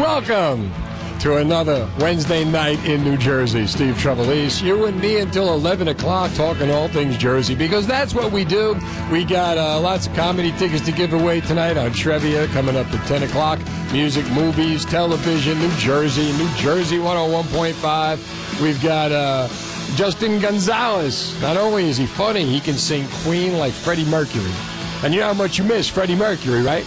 [0.00, 0.72] welcome
[1.24, 3.66] to another Wednesday night in New Jersey.
[3.66, 8.30] Steve Trevelise, you and me until 11 o'clock talking all things Jersey because that's what
[8.30, 8.78] we do.
[9.10, 12.92] We got uh, lots of comedy tickets to give away tonight on Trivia coming up
[12.92, 13.58] at 10 o'clock.
[13.90, 18.62] Music, movies, television, New Jersey, New Jersey 101.5.
[18.62, 19.48] We've got uh,
[19.96, 21.40] Justin Gonzalez.
[21.40, 24.52] Not only is he funny, he can sing Queen like Freddie Mercury.
[25.02, 26.84] And you know how much you miss Freddie Mercury, right?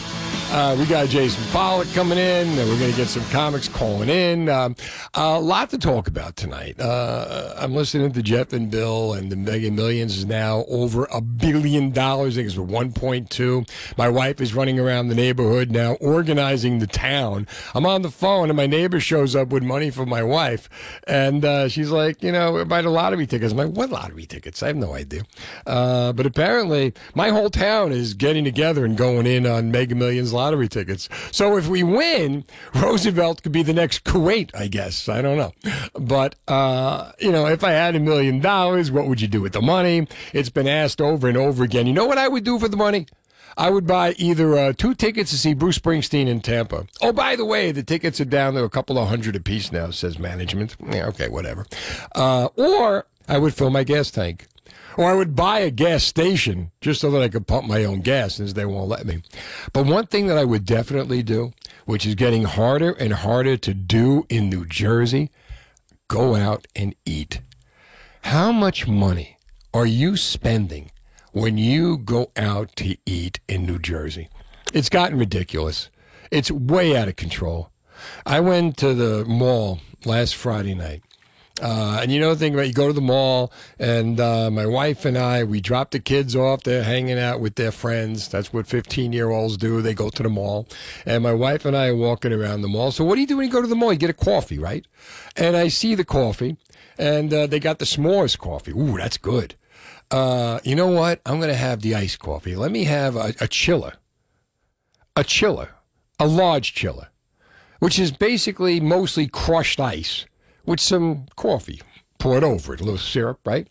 [0.49, 4.47] Uh, we got Jason Pollock coming in, we're going to get some comics calling in.
[4.47, 4.77] Um,
[5.13, 6.79] a lot to talk about tonight.
[6.79, 11.19] Uh, I'm listening to Jeff and Bill, and the Mega Millions is now over a
[11.19, 12.37] billion dollars.
[12.37, 13.69] I think it's 1.2.
[13.97, 17.45] My wife is running around the neighborhood now, organizing the town.
[17.75, 20.69] I'm on the phone, and my neighbor shows up with money for my wife,
[21.07, 23.51] and uh, she's like, you know, buy the lottery tickets.
[23.51, 24.63] I'm like, what lottery tickets?
[24.63, 25.23] I have no idea.
[25.65, 30.36] Uh, but apparently, my whole town is getting together and going in on Mega Millions
[30.37, 31.09] lottery tickets.
[31.31, 35.09] So if we win, Roosevelt could be the next Kuwait, I guess.
[35.09, 35.51] I don't know.
[35.93, 39.53] But, uh, you know, if I had a million dollars, what would you do with
[39.53, 40.07] the money?
[40.33, 41.87] It's been asked over and over again.
[41.87, 43.07] You know what I would do for the money?
[43.57, 46.85] I would buy either uh, two tickets to see Bruce Springsteen in Tampa.
[47.01, 49.89] Oh, by the way, the tickets are down to a couple of hundred apiece now,
[49.89, 50.75] says management.
[50.79, 51.65] Yeah, okay, whatever.
[52.13, 54.45] Uh, or I would fill my gas tank.
[54.97, 58.01] Or I would buy a gas station just so that I could pump my own
[58.01, 59.21] gas since they won't let me.
[59.71, 61.53] But one thing that I would definitely do,
[61.85, 65.29] which is getting harder and harder to do in New Jersey,
[66.07, 67.41] go out and eat.
[68.21, 69.37] How much money
[69.73, 70.91] are you spending
[71.31, 74.29] when you go out to eat in New Jersey?
[74.73, 75.89] It's gotten ridiculous.
[76.31, 77.71] It's way out of control.
[78.25, 81.03] I went to the mall last Friday night.
[81.61, 84.65] Uh, and you know the thing about you go to the mall, and uh, my
[84.65, 86.63] wife and I, we drop the kids off.
[86.63, 88.27] They're hanging out with their friends.
[88.27, 89.81] That's what 15 year olds do.
[89.81, 90.67] They go to the mall.
[91.05, 92.91] And my wife and I are walking around the mall.
[92.91, 93.91] So, what do you do when you go to the mall?
[93.91, 94.85] You get a coffee, right?
[95.35, 96.57] And I see the coffee,
[96.97, 98.71] and uh, they got the s'mores coffee.
[98.71, 99.55] Ooh, that's good.
[100.11, 101.21] Uh, you know what?
[101.25, 102.55] I'm going to have the iced coffee.
[102.55, 103.93] Let me have a, a chiller.
[105.15, 105.71] A chiller.
[106.19, 107.09] A large chiller,
[107.79, 110.25] which is basically mostly crushed ice
[110.67, 111.81] with some coffee
[112.19, 113.67] poured over it, a little syrup, right?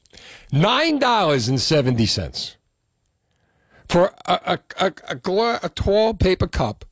[0.50, 2.56] Nine dollars and seventy cents
[3.88, 6.84] for a a, a, a, a tall paper cup,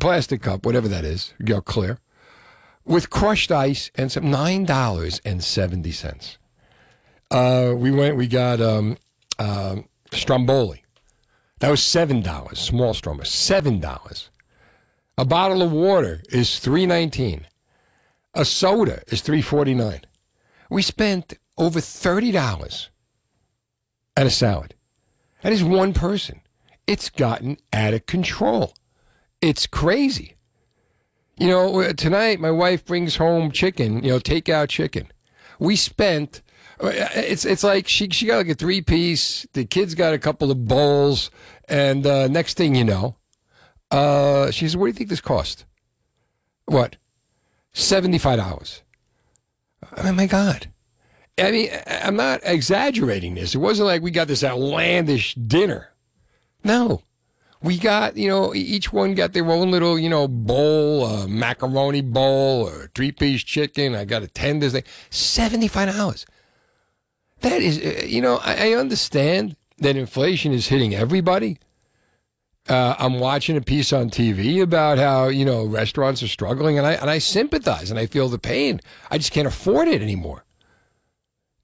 [0.00, 1.98] plastic cup, whatever that is, you know, clear,
[2.84, 6.38] with crushed ice and some nine dollars and seventy cents.
[7.30, 8.96] Uh, we went, we got um,
[9.38, 10.82] um, Stromboli.
[11.60, 14.30] That was seven dollars, small Stromboli, seven dollars.
[15.18, 17.46] A bottle of water is three nineteen.
[18.34, 20.02] A soda is three forty nine.
[20.70, 22.90] We spent over thirty dollars
[24.16, 24.74] at a salad.
[25.42, 26.40] That is one person.
[26.86, 28.74] It's gotten out of control.
[29.40, 30.36] It's crazy.
[31.38, 34.04] You know, tonight my wife brings home chicken.
[34.04, 35.10] You know, takeout chicken.
[35.58, 36.42] We spent.
[36.82, 39.46] It's it's like she she got like a three piece.
[39.54, 41.30] The kids got a couple of bowls,
[41.68, 43.16] and uh, next thing you know,
[43.90, 45.64] uh, she says, "What do you think this cost?"
[46.66, 46.96] What?
[47.72, 48.82] Seventy-five dollars.
[49.96, 50.68] Oh my God!
[51.38, 53.54] I mean, I'm not exaggerating this.
[53.54, 55.92] It wasn't like we got this outlandish dinner.
[56.64, 57.02] No,
[57.62, 62.02] we got you know each one got their own little you know bowl, a macaroni
[62.02, 63.94] bowl, or three-piece chicken.
[63.94, 64.84] I got a tenders thing.
[65.10, 66.26] Seventy-five dollars.
[67.40, 71.58] That is, uh, you know, I understand that inflation is hitting everybody.
[72.68, 76.86] Uh, I'm watching a piece on TV about how you know restaurants are struggling, and
[76.86, 78.80] I and I sympathize and I feel the pain.
[79.10, 80.44] I just can't afford it anymore.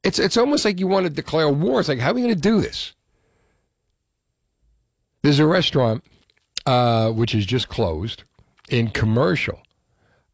[0.03, 1.81] It's it's almost like you want to declare war.
[1.81, 2.95] It's like how are we going to do this?
[5.23, 6.05] There's a restaurant
[6.67, 8.25] uh, which is just closed
[8.69, 9.61] in commercial.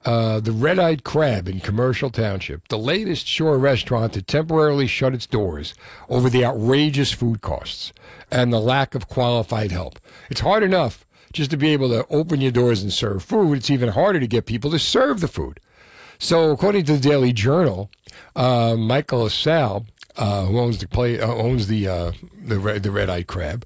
[0.04, 5.14] Uh, the Red Eyed Crab in Commercial Township, the latest shore restaurant to temporarily shut
[5.14, 5.74] its doors
[6.08, 7.92] over the outrageous food costs
[8.30, 10.00] and the lack of qualified help.
[10.30, 13.58] It's hard enough just to be able to open your doors and serve food.
[13.58, 15.60] It's even harder to get people to serve the food.
[16.18, 17.90] So, according to the Daily Journal,
[18.36, 22.12] uh, Michael Asal, uh, who owns the play, uh, owns the uh,
[22.44, 23.64] the the red eyed crab,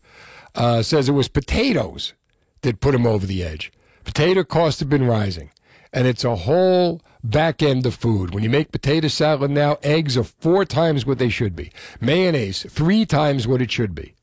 [0.55, 2.15] uh, says it was potatoes
[2.63, 3.73] that put him over the edge.
[4.05, 5.51] Potato costs have been rising
[5.97, 8.35] and it's a whole back end of food.
[8.35, 11.73] When you make potato salad now, eggs are four times what they should be.
[12.03, 14.15] Mayonnaise, three times what it should be.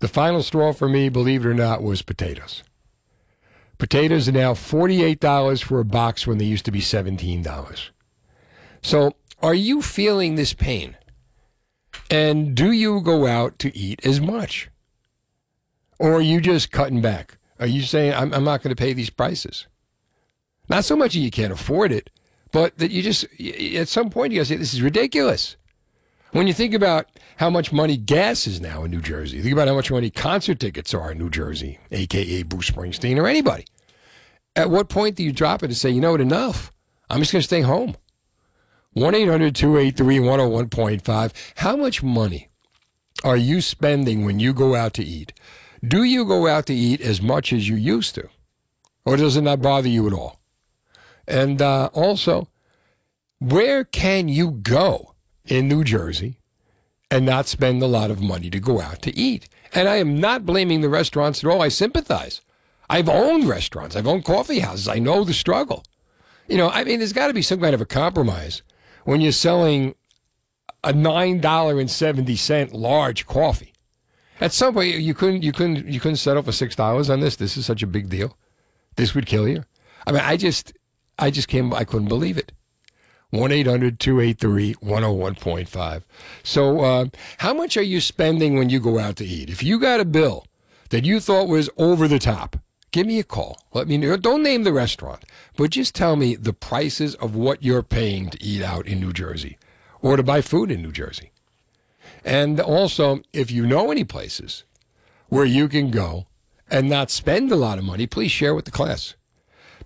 [0.00, 2.64] The final straw for me, believe it or not, was potatoes.
[3.78, 7.90] Potatoes are now $48 for a box when they used to be $17.
[8.82, 10.96] So, are you feeling this pain?
[12.10, 14.68] And do you go out to eat as much?
[16.00, 17.38] Or are you just cutting back?
[17.60, 19.68] Are you saying, I'm, I'm not going to pay these prices?
[20.68, 22.10] Not so much that you can't afford it,
[22.52, 25.56] but that you just, at some point, you got to say, this is ridiculous.
[26.32, 27.06] When you think about
[27.36, 30.60] how much money gas is now in New Jersey, think about how much money concert
[30.60, 33.64] tickets are in New Jersey, aka Bruce Springsteen or anybody.
[34.54, 36.70] At what point do you drop it and say, you know what, enough?
[37.08, 37.96] I'm just to stay home?
[38.92, 41.32] 1 800 283 101.5.
[41.56, 42.48] How much money
[43.24, 45.32] are you spending when you go out to eat?
[45.86, 48.28] Do you go out to eat as much as you used to?
[49.06, 50.40] Or does it not bother you at all?
[51.28, 52.48] And uh, also,
[53.38, 55.14] where can you go
[55.44, 56.40] in New Jersey
[57.10, 59.48] and not spend a lot of money to go out to eat?
[59.74, 61.60] And I am not blaming the restaurants at all.
[61.60, 62.40] I sympathize.
[62.88, 64.88] I've owned restaurants, I've owned coffee houses.
[64.88, 65.84] I know the struggle.
[66.48, 68.62] You know, I mean, there's got to be some kind of a compromise
[69.04, 69.94] when you're selling
[70.82, 73.74] a nine dollar and seventy cent large coffee.
[74.40, 77.36] At some point, you couldn't, you couldn't, you couldn't settle for six dollars on this.
[77.36, 78.38] This is such a big deal.
[78.96, 79.64] This would kill you.
[80.06, 80.72] I mean, I just,
[81.18, 82.52] I just came, I couldn't believe it.
[83.30, 86.02] 1 800 283 101.5.
[86.42, 87.06] So, uh,
[87.38, 89.50] how much are you spending when you go out to eat?
[89.50, 90.46] If you got a bill
[90.88, 92.56] that you thought was over the top,
[92.90, 93.58] give me a call.
[93.74, 94.16] Let me know.
[94.16, 95.24] Don't name the restaurant,
[95.56, 99.12] but just tell me the prices of what you're paying to eat out in New
[99.12, 99.58] Jersey
[100.00, 101.30] or to buy food in New Jersey.
[102.24, 104.64] And also, if you know any places
[105.28, 106.24] where you can go
[106.70, 109.14] and not spend a lot of money, please share with the class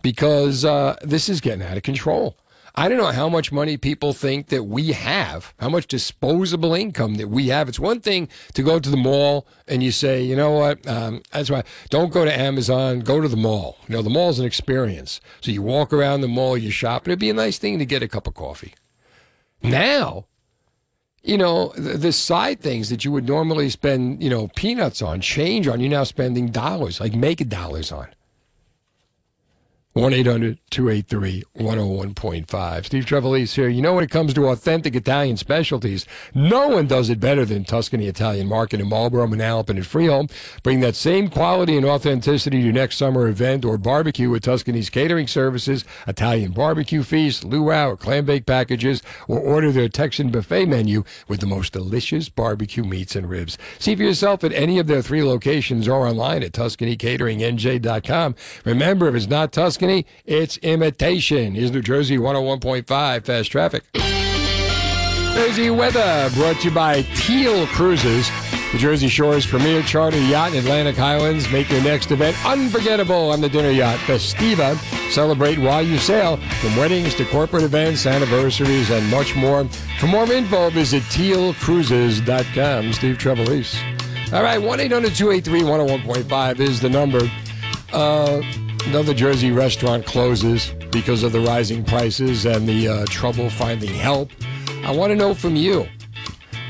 [0.03, 2.37] because uh, this is getting out of control.
[2.75, 7.17] I don't know how much money people think that we have, how much disposable income
[7.17, 7.69] that we have.
[7.69, 11.23] It's one thing to go to the mall and you say, you know what, um,
[11.33, 13.77] that's why don't go to Amazon, go to the mall.
[13.89, 15.21] You know, the mall's an experience.
[15.43, 17.85] So you walk around the mall, you shop, and it'd be a nice thing to
[17.85, 18.73] get a cup of coffee.
[19.63, 20.25] Now,
[21.23, 25.21] you know, the, the side things that you would normally spend, you know, peanuts on,
[25.21, 28.09] change on, you're now spending dollars, like make dollars on.
[29.95, 32.87] 1 800 283 101.5.
[32.87, 33.69] Steve Trevelise here.
[33.69, 37.65] You know, when it comes to authentic Italian specialties, no one does it better than
[37.65, 40.33] Tuscany Italian Market in Marlboro, Manalapan, and Freehold.
[40.63, 44.89] Bring that same quality and authenticity to your next summer event or barbecue with Tuscany's
[44.89, 50.65] catering services, Italian barbecue feast, luau, or clam bake packages, or order their Texan buffet
[50.65, 53.59] menu with the most delicious barbecue meats and ribs.
[53.79, 58.35] See for yourself at any of their three locations or online at TuscanyCateringNJ.com.
[58.65, 61.57] Remember, if it's not Tuscany, It's imitation.
[61.57, 63.83] Is New Jersey 101.5 Fast Traffic.
[65.35, 68.31] Jersey weather brought to you by Teal Cruises.
[68.71, 71.51] The Jersey Shore's premier charter yacht in Atlantic Highlands.
[71.51, 74.77] Make your next event unforgettable on the dinner yacht Festiva.
[75.11, 79.65] Celebrate while you sail, from weddings to corporate events, anniversaries, and much more.
[79.99, 82.93] For more info, visit tealcruises.com.
[82.93, 84.33] Steve Trevelise.
[84.33, 87.29] All right, 1 800 283 101.5 is the number.
[87.93, 88.43] Uh,
[88.87, 94.31] Another Jersey restaurant closes because of the rising prices and the uh, trouble finding help.
[94.85, 95.89] I want to know from you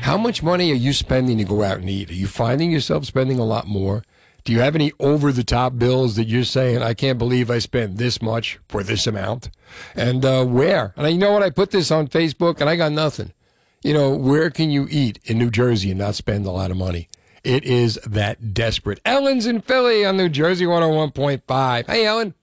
[0.01, 2.09] how much money are you spending to go out and eat?
[2.11, 4.03] Are you finding yourself spending a lot more?
[4.43, 7.59] Do you have any over the top bills that you're saying, I can't believe I
[7.59, 9.49] spent this much for this amount?
[9.95, 10.93] And uh, where?
[10.95, 11.43] And you know what?
[11.43, 13.33] I put this on Facebook and I got nothing.
[13.81, 16.77] You know, where can you eat in New Jersey and not spend a lot of
[16.77, 17.09] money?
[17.43, 19.01] It is that desperate.
[19.03, 21.87] Ellen's in Philly on New Jersey 101.5.
[21.87, 22.33] Hey, Ellen.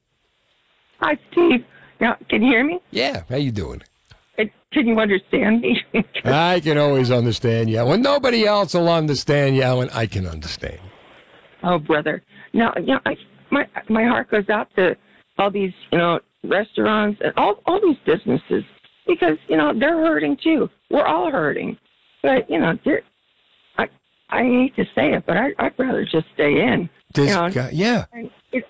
[1.00, 1.64] Hi, Steve.
[2.00, 2.80] Now, can you hear me?
[2.90, 3.22] Yeah.
[3.28, 3.82] How you doing?
[4.72, 5.82] Can you understand me?
[6.24, 7.84] I can always understand you.
[7.84, 10.78] When nobody else will understand you, Ellen, I can understand.
[11.64, 12.22] Oh, brother.
[12.52, 13.16] Now, you know, I,
[13.50, 14.96] my my heart goes out to
[15.38, 18.64] all these, you know, restaurants and all all these businesses
[19.06, 20.70] because you know they're hurting too.
[20.88, 21.76] We're all hurting,
[22.22, 23.02] but you know, they're
[24.30, 26.88] I hate to say it, but I, I'd rather just stay in.
[27.14, 28.04] This you know, guy, yeah.
[28.12, 28.64] And, it,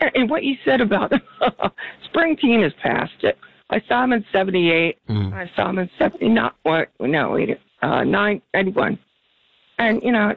[0.00, 1.12] and, what you said about
[2.14, 3.38] Springsteen is past it.
[3.70, 4.98] I saw him in '78.
[5.08, 5.32] Mm.
[5.32, 6.28] I saw him in '70.
[6.28, 6.88] Not what?
[7.00, 8.98] No, wait, uh, nine '91.
[9.78, 10.34] And you know,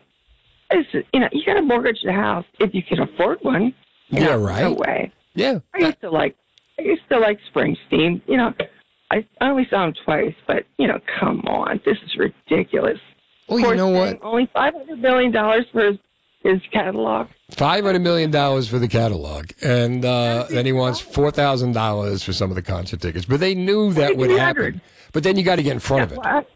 [0.71, 3.73] it's you know, you got to mortgage the house if you can afford one.
[4.09, 4.61] You Yeah, know, right.
[4.63, 5.11] No way.
[5.35, 5.59] Yeah.
[5.73, 6.35] I used to like,
[6.77, 8.21] I used to like Springsteen.
[8.27, 8.53] You know,
[9.11, 12.99] I, I only saw him twice, but you know, come on, this is ridiculous.
[13.49, 14.19] Well, you know what?
[14.21, 15.97] Only five hundred million dollars for his
[16.43, 17.27] his catalog.
[17.51, 22.23] Five hundred million dollars for the catalog, and uh, then he wants four thousand dollars
[22.23, 23.25] for some of the concert tickets.
[23.25, 24.81] But they knew that would happen.
[25.11, 26.47] But then you got to get in front of it.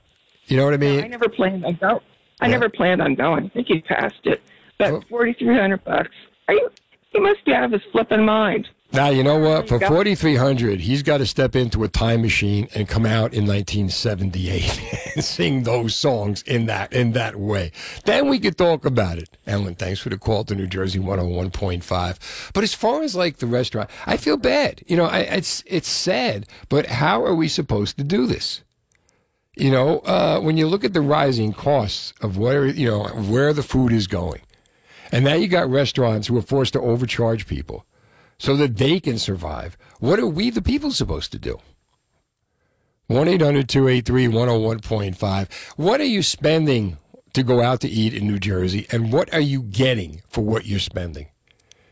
[0.45, 1.03] You know what I mean?
[1.03, 2.01] I never planned on go.
[2.41, 2.51] I Yeah.
[2.51, 3.45] never planned on going.
[3.45, 4.41] I think he passed it,
[4.77, 6.11] but forty three hundred bucks.
[6.47, 6.69] Are you?
[7.11, 8.67] He must be out of his flipping mind.
[8.93, 9.67] Now you know what?
[9.67, 13.33] For forty three hundred, he's got to step into a time machine and come out
[13.33, 14.79] in nineteen seventy eight
[15.15, 17.71] and sing those songs in that in that way.
[18.05, 19.35] Then we could talk about it.
[19.47, 22.19] Ellen, thanks for the call to New Jersey one hundred one point five.
[22.53, 24.83] But as far as like the restaurant, I feel bad.
[24.85, 26.45] You know, I, it's it's sad.
[26.69, 28.61] But how are we supposed to do this?
[29.55, 33.53] You know, uh, when you look at the rising costs of where you know where
[33.53, 34.41] the food is going,
[35.11, 37.87] and now you got restaurants who are forced to overcharge people
[38.43, 39.77] so that they can survive.
[40.01, 41.61] What are we, the people, supposed to do?
[43.07, 45.53] 1 800 283 101.5.
[45.77, 46.97] What are you spending
[47.31, 50.65] to go out to eat in New Jersey, and what are you getting for what
[50.65, 51.27] you're spending?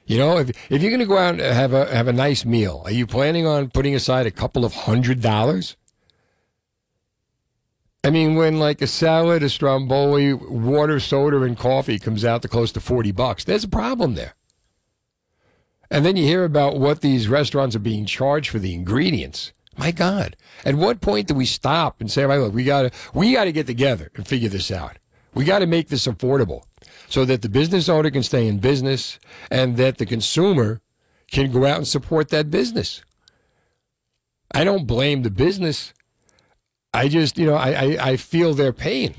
[0.06, 2.44] You know, if, if you're going to go out and have a, have a nice
[2.44, 5.78] meal, are you planning on putting aside a couple of hundred dollars?
[8.04, 12.50] I mean, when like a salad, a stromboli, water, soda, and coffee comes out to
[12.50, 14.36] close to 40 bucks, there's a problem there.
[15.92, 19.52] And then you hear about what these restaurants are being charged for the ingredients.
[19.78, 20.38] My God.
[20.66, 23.52] At what point do we stop and say, "All right, look, we gotta we gotta
[23.52, 24.98] get together and figure this out.
[25.34, 26.64] We gotta make this affordable
[27.10, 29.20] so that the business owner can stay in business
[29.50, 30.82] and that the consumer
[31.30, 33.02] can go out and support that business.
[34.54, 35.94] I don't blame the business.
[36.94, 39.16] I just, you know, I, I, I feel their pain.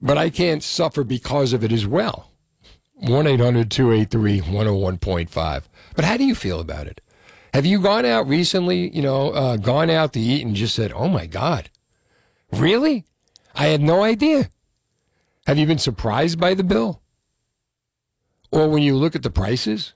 [0.00, 2.30] But I can't suffer because of it as well.
[2.96, 5.62] 1 800 283 101.5.
[5.94, 7.00] But how do you feel about it?
[7.54, 10.92] Have you gone out recently, you know, uh, gone out to eat and just said,
[10.92, 11.70] oh my God,
[12.52, 13.04] really?
[13.54, 14.50] I had no idea.
[15.46, 17.00] Have you been surprised by the bill?
[18.50, 19.94] Or when you look at the prices,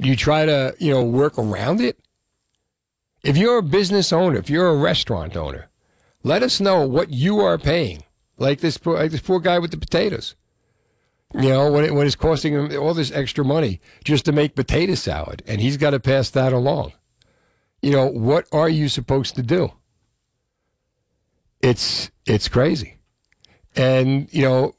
[0.00, 1.98] Do you try to, you know, work around it?
[3.22, 5.70] If you're a business owner, if you're a restaurant owner,
[6.22, 8.02] let us know what you are paying.
[8.36, 10.34] Like this poor, like this poor guy with the potatoes.
[11.34, 14.54] You know, when, it, when it's costing him all this extra money just to make
[14.54, 16.92] potato salad, and he's got to pass that along.
[17.82, 19.72] You know, what are you supposed to do?
[21.60, 22.98] It's it's crazy,
[23.74, 24.76] and you know,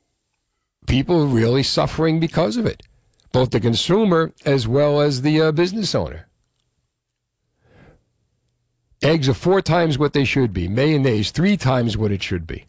[0.88, 2.84] people are really suffering because of it,
[3.32, 6.28] both the consumer as well as the uh, business owner.
[9.02, 10.68] Eggs are four times what they should be.
[10.68, 12.66] Mayonnaise three times what it should be.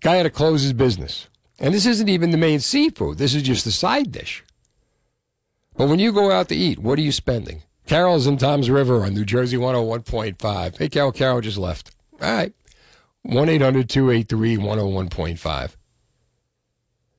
[0.00, 1.28] Guy had to close his business.
[1.58, 3.18] And this isn't even the main seafood.
[3.18, 4.44] This is just the side dish.
[5.76, 7.62] But when you go out to eat, what are you spending?
[7.86, 10.78] Carol's in Toms River on New Jersey 101.5.
[10.78, 11.94] Hey, Carol, Carol just left.
[12.20, 12.52] All right.
[13.22, 15.76] 1 800 283 101.5.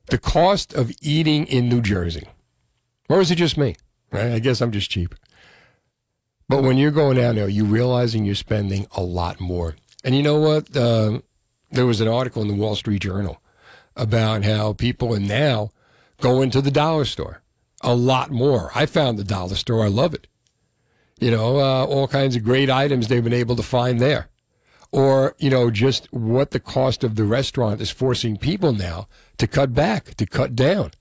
[0.07, 2.27] The cost of eating in New Jersey.
[3.09, 3.75] Or is it just me?
[4.11, 5.15] I guess I'm just cheap.
[6.49, 9.75] But when you're going down there, you're realizing you're spending a lot more.
[10.03, 10.75] And you know what?
[10.75, 11.19] Uh,
[11.71, 13.41] there was an article in the Wall Street Journal
[13.95, 15.71] about how people are now
[16.21, 17.41] go into the dollar store
[17.81, 18.71] a lot more.
[18.75, 19.83] I found the dollar store.
[19.83, 20.27] I love it.
[21.19, 24.29] You know, uh, all kinds of great items they've been able to find there.
[24.91, 29.07] Or, you know, just what the cost of the restaurant is forcing people now
[29.37, 30.91] to cut back, to cut down.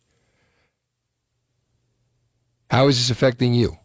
[2.70, 3.76] How is this affecting you?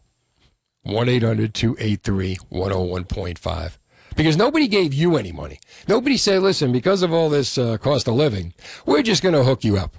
[0.84, 3.78] 1 800 283 101.5.
[4.16, 5.60] Because nobody gave you any money.
[5.88, 8.54] Nobody said, listen, because of all this uh, cost of living,
[8.86, 9.96] we're just going to hook you up.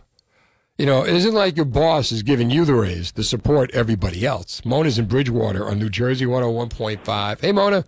[0.79, 4.27] You know, it isn't like your boss is giving you the raise to support everybody
[4.27, 4.65] else.
[4.65, 7.41] Mona's in Bridgewater on New Jersey 101.5.
[7.41, 7.85] Hey, Mona.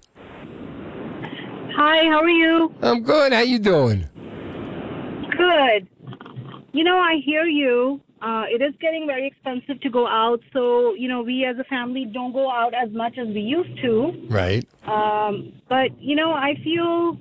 [1.77, 2.73] Hi, how are you?
[2.83, 3.33] I'm good.
[3.33, 4.09] How you doing?
[5.37, 5.89] Good.
[6.73, 8.01] You know, I hear you.
[8.23, 11.65] Uh, it is getting very expensive to go out, so you know we as a
[11.65, 14.27] family don't go out as much as we used to.
[14.31, 14.67] Right.
[14.87, 17.19] Um, but you know, I feel,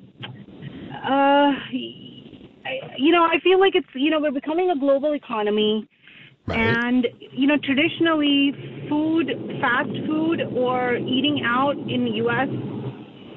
[0.93, 5.87] uh, I, you know, I feel like it's you know we're becoming a global economy,
[6.45, 6.59] Right.
[6.59, 8.51] and you know traditionally
[8.89, 9.27] food,
[9.59, 12.49] fast food, or eating out in the U.S.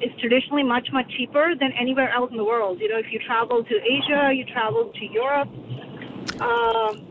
[0.03, 2.79] is traditionally much much cheaper than anywhere else in the world.
[2.79, 5.49] You know, if you travel to Asia, you travel to Europe.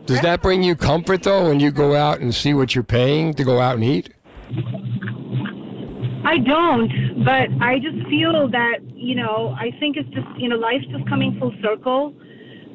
[0.07, 3.35] Does that bring you comfort though when you go out and see what you're paying
[3.35, 4.13] to go out and eat?
[6.25, 10.57] I don't, but I just feel that you know I think it's just you know
[10.57, 12.15] life's just coming full circle.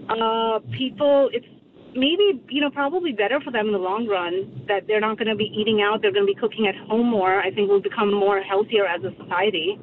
[0.10, 1.46] Uh, people, it's
[1.94, 5.28] maybe you know probably better for them in the long run that they're not going
[5.28, 7.40] to be eating out; they're going to be cooking at home more.
[7.40, 9.80] I think we'll become more healthier as a society.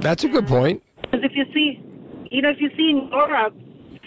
[0.00, 0.82] That's a good point.
[1.02, 1.80] Because if you see,
[2.30, 3.54] you know, if you see in Europe,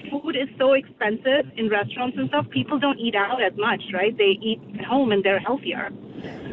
[0.10, 2.50] food is so expensive in restaurants and stuff.
[2.50, 4.18] People don't eat out as much, right?
[4.18, 5.90] They eat at home and they're healthier.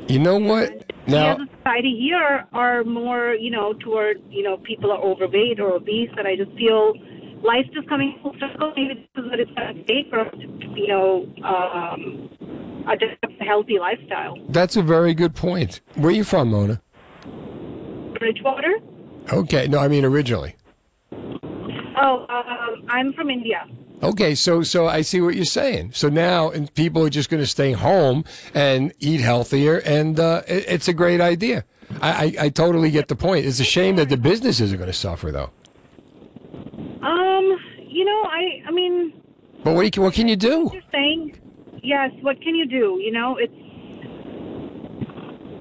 [0.09, 0.71] You know what?
[1.07, 5.01] we Now, as a society here are more, you know, toward, you know, people are
[5.01, 6.95] overweight or obese, and I just feel
[7.43, 8.73] life's just coming full circle.
[8.77, 12.31] Maybe this is what it's going to take for us to, you know, um,
[12.89, 14.37] adopt a healthy lifestyle.
[14.49, 15.81] that's a very good point.
[15.95, 16.81] Where are you from, Mona?
[18.19, 18.79] Bridgewater?
[19.33, 20.57] Okay, no, I mean originally.
[21.97, 23.67] Oh, um, I'm from India.
[24.03, 25.93] Okay, so so I see what you're saying.
[25.95, 30.43] So now and people are just going to stay home and eat healthier, and uh,
[30.47, 31.65] it, it's a great idea.
[32.01, 33.47] I, I, I totally get the point.
[33.47, 35.51] It's a shame that the businesses are going to suffer, though.
[37.03, 39.13] Um, you know, I, I mean,
[39.63, 40.71] But what, you, what can you do?
[40.91, 41.39] saying,
[41.83, 42.11] yes.
[42.23, 42.99] What can you do?
[43.01, 43.53] You know, it's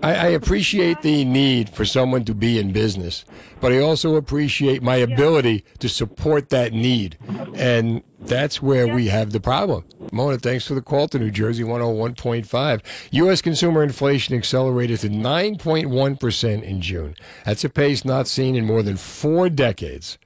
[0.03, 3.23] I, I appreciate the need for someone to be in business,
[3.61, 7.17] but I also appreciate my ability to support that need.
[7.55, 9.85] And that's where we have the problem.
[10.11, 12.81] Mona, thanks for the call to New Jersey 101.5.
[13.11, 13.41] U.S.
[13.41, 17.15] consumer inflation accelerated to 9.1% in June.
[17.45, 20.17] That's a pace not seen in more than four decades.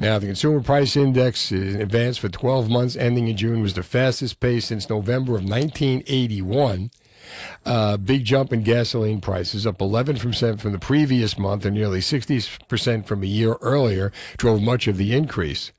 [0.00, 3.74] Now, the Consumer Price Index uh, in advance for 12 months ending in June was
[3.74, 6.90] the fastest pace since November of 1981.
[7.64, 13.06] Uh, big jump in gasoline prices, up 11% from the previous month and nearly 60%
[13.06, 15.72] from a year earlier, drove much of the increase.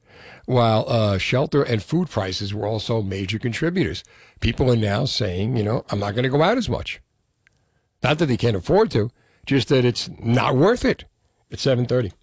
[0.45, 4.03] While uh, shelter and food prices were also major contributors.
[4.39, 7.01] People are now saying, you know, I'm not going to go out as much.
[8.01, 9.11] Not that they can't afford to,
[9.45, 11.05] just that it's not worth it.
[11.49, 12.13] It's 730.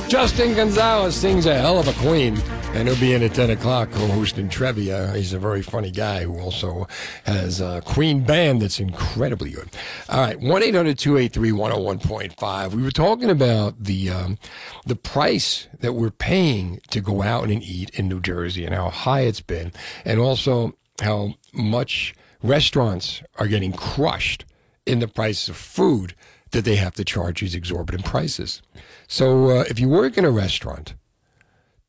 [0.06, 2.40] Justin Gonzalez sings a hell of a queen.
[2.74, 5.12] And he'll be in at 10 o'clock co-hosting Trivia.
[5.12, 6.86] He's a very funny guy who also
[7.24, 9.68] has a Queen band that's incredibly good.
[10.08, 12.74] All right, 1-800-283-101.5.
[12.74, 14.38] We were talking about the, um,
[14.86, 18.90] the price that we're paying to go out and eat in New Jersey and how
[18.90, 19.72] high it's been.
[20.04, 24.44] And also how much restaurants are getting crushed
[24.86, 26.14] in the price of food
[26.50, 28.62] that they have to charge these exorbitant prices.
[29.06, 30.94] So uh, if you work in a restaurant,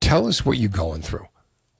[0.01, 1.27] tell us what you're going through.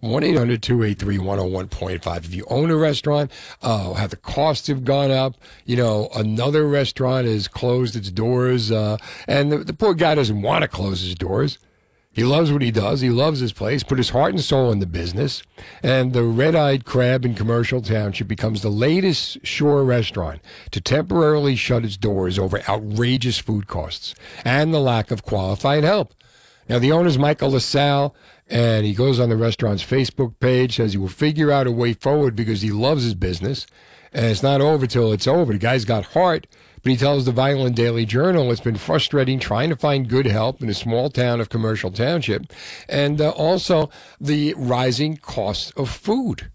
[0.02, 2.18] 1 800 283 101.5.
[2.18, 5.36] If you own a restaurant, uh, how the costs have gone up.
[5.66, 10.42] You know, another restaurant has closed its doors, uh, and the, the poor guy doesn't
[10.42, 11.60] want to close his doors.
[12.12, 13.02] He loves what he does.
[13.02, 15.44] He loves his place, put his heart and soul in the business.
[15.84, 21.56] And the Red Eyed Crab in Commercial Township becomes the latest shore restaurant to temporarily
[21.56, 26.14] shut its doors over outrageous food costs and the lack of qualified help.
[26.70, 28.16] Now, the owner's Michael LaSalle,
[28.48, 31.94] and he goes on the restaurant's Facebook page, says he will figure out a way
[31.94, 33.66] forward because he loves his business.
[34.14, 35.54] And it's not over till it's over.
[35.54, 36.46] The guy's got heart,
[36.84, 40.62] but he tells the Vineland Daily Journal it's been frustrating trying to find good help
[40.62, 42.54] in a small town of Commercial Township,
[42.88, 43.90] and uh, also
[44.22, 46.52] the rising cost of food.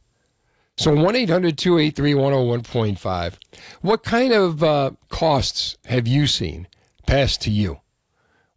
[0.77, 3.35] So 1 800 283 101.5.
[3.81, 6.67] What kind of uh, costs have you seen
[7.07, 7.81] pass to you?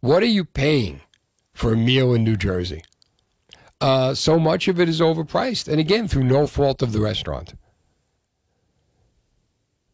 [0.00, 1.00] What are you paying
[1.58, 2.84] for a meal in New Jersey?
[3.80, 5.68] Uh, so much of it is overpriced.
[5.68, 7.54] And again, through no fault of the restaurant.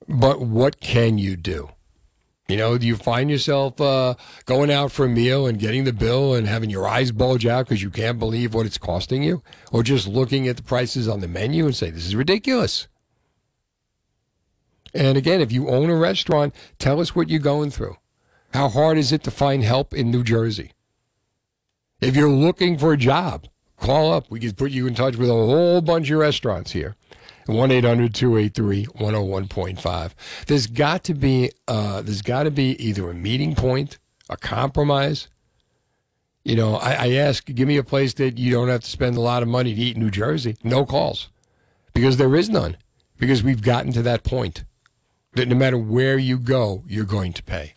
[0.07, 1.71] But what can you do?
[2.49, 5.95] You know, do you find yourself uh, going out for a meal and getting the
[5.95, 9.43] bill and having your eyes bulge out because you can't believe what it's costing you?
[9.73, 12.89] Or just looking at the prices on the menu and say, this is ridiculous?
[14.93, 17.97] And again, if you own a restaurant, tell us what you're going through.
[18.53, 20.74] How hard is it to find help in New Jersey?
[22.05, 23.47] If you're looking for a job,
[23.79, 24.31] call up.
[24.31, 26.97] We can put you in touch with a whole bunch of restaurants here.
[27.47, 30.13] 1 800 283 101.5.
[30.47, 35.29] There's got to be uh, there's got to be either a meeting point, a compromise.
[36.45, 39.17] You know, I, I ask, give me a place that you don't have to spend
[39.17, 40.57] a lot of money to eat in New Jersey.
[40.63, 41.31] No calls,
[41.95, 42.77] because there is none.
[43.19, 44.65] because we've gotten to that point
[45.35, 47.75] that no matter where you go, you're going to pay.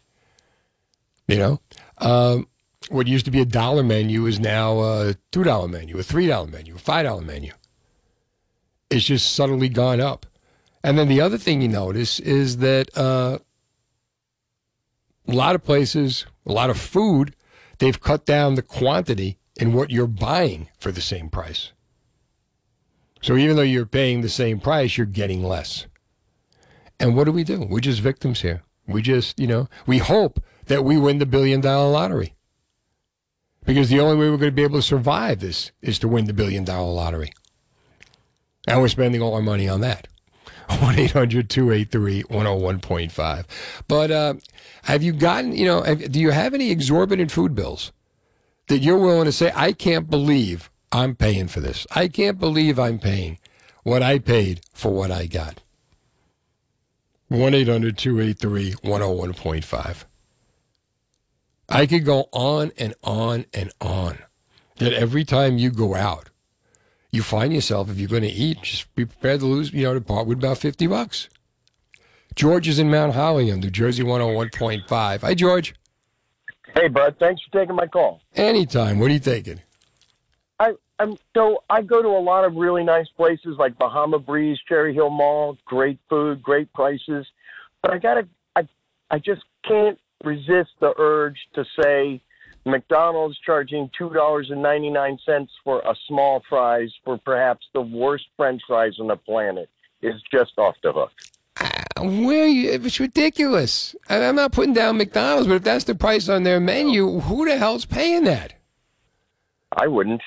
[1.28, 1.62] You know,
[2.00, 2.48] um,
[2.90, 6.28] what used to be a dollar menu is now a two dollar menu, a three
[6.28, 7.52] dollar menu, a five dollar menu.
[8.90, 10.26] It's just subtly gone up.
[10.84, 13.40] And then the other thing you notice is that uh,
[15.28, 17.36] a lot of places, a lot of food,
[17.80, 21.74] they've cut down the quantity in what you're buying for the same price.
[23.22, 25.88] So even though you're paying the same price, you're getting less.
[27.00, 27.66] And what do we do?
[27.70, 28.64] We're just victims here.
[28.88, 32.37] We just, you know, we hope that we win the billion dollar lottery.
[33.68, 36.26] Because the only way we're going to be able to survive this is to win
[36.26, 37.34] the billion dollar lottery.
[38.66, 40.08] And we're spending all our money on that.
[40.80, 43.46] 1 800 283 101.5.
[43.90, 44.34] But uh,
[44.84, 47.92] have you gotten, you know, have, do you have any exorbitant food bills
[48.70, 51.86] that you're willing to say, I can't believe I'm paying for this?
[51.92, 53.38] I can't believe I'm paying
[53.84, 55.62] what I paid for what I got.
[57.28, 60.06] 1 800 283 101.5.
[61.70, 64.20] I could go on and on and on.
[64.78, 66.30] That every time you go out,
[67.12, 69.94] you find yourself, if you're going to eat, just be prepared to lose, you know,
[69.94, 71.30] to part with about 50 bucks.
[72.36, 75.22] George is in Mount Holly on New Jersey 101.5.
[75.22, 75.74] Hi, George.
[76.76, 77.16] Hey, bud.
[77.20, 78.22] Thanks for taking my call.
[78.36, 79.00] Anytime.
[79.00, 79.62] What are you thinking?
[80.60, 84.60] I, I'm so I go to a lot of really nice places like Bahama Breeze,
[84.68, 85.58] Cherry Hill Mall.
[85.66, 87.26] Great food, great prices.
[87.82, 88.68] But I gotta, I,
[89.10, 92.22] I just can't resist the urge to say
[92.66, 97.82] McDonald's charging two dollars and ninety nine cents for a small fries for perhaps the
[97.82, 99.70] worst French fries on the planet
[100.02, 101.12] is just off the hook.
[101.60, 103.96] Uh, where you, it's ridiculous.
[104.10, 107.58] I'm not putting down McDonald's, but if that's the price on their menu, who the
[107.58, 108.54] hell's paying that?
[109.76, 110.22] I wouldn't.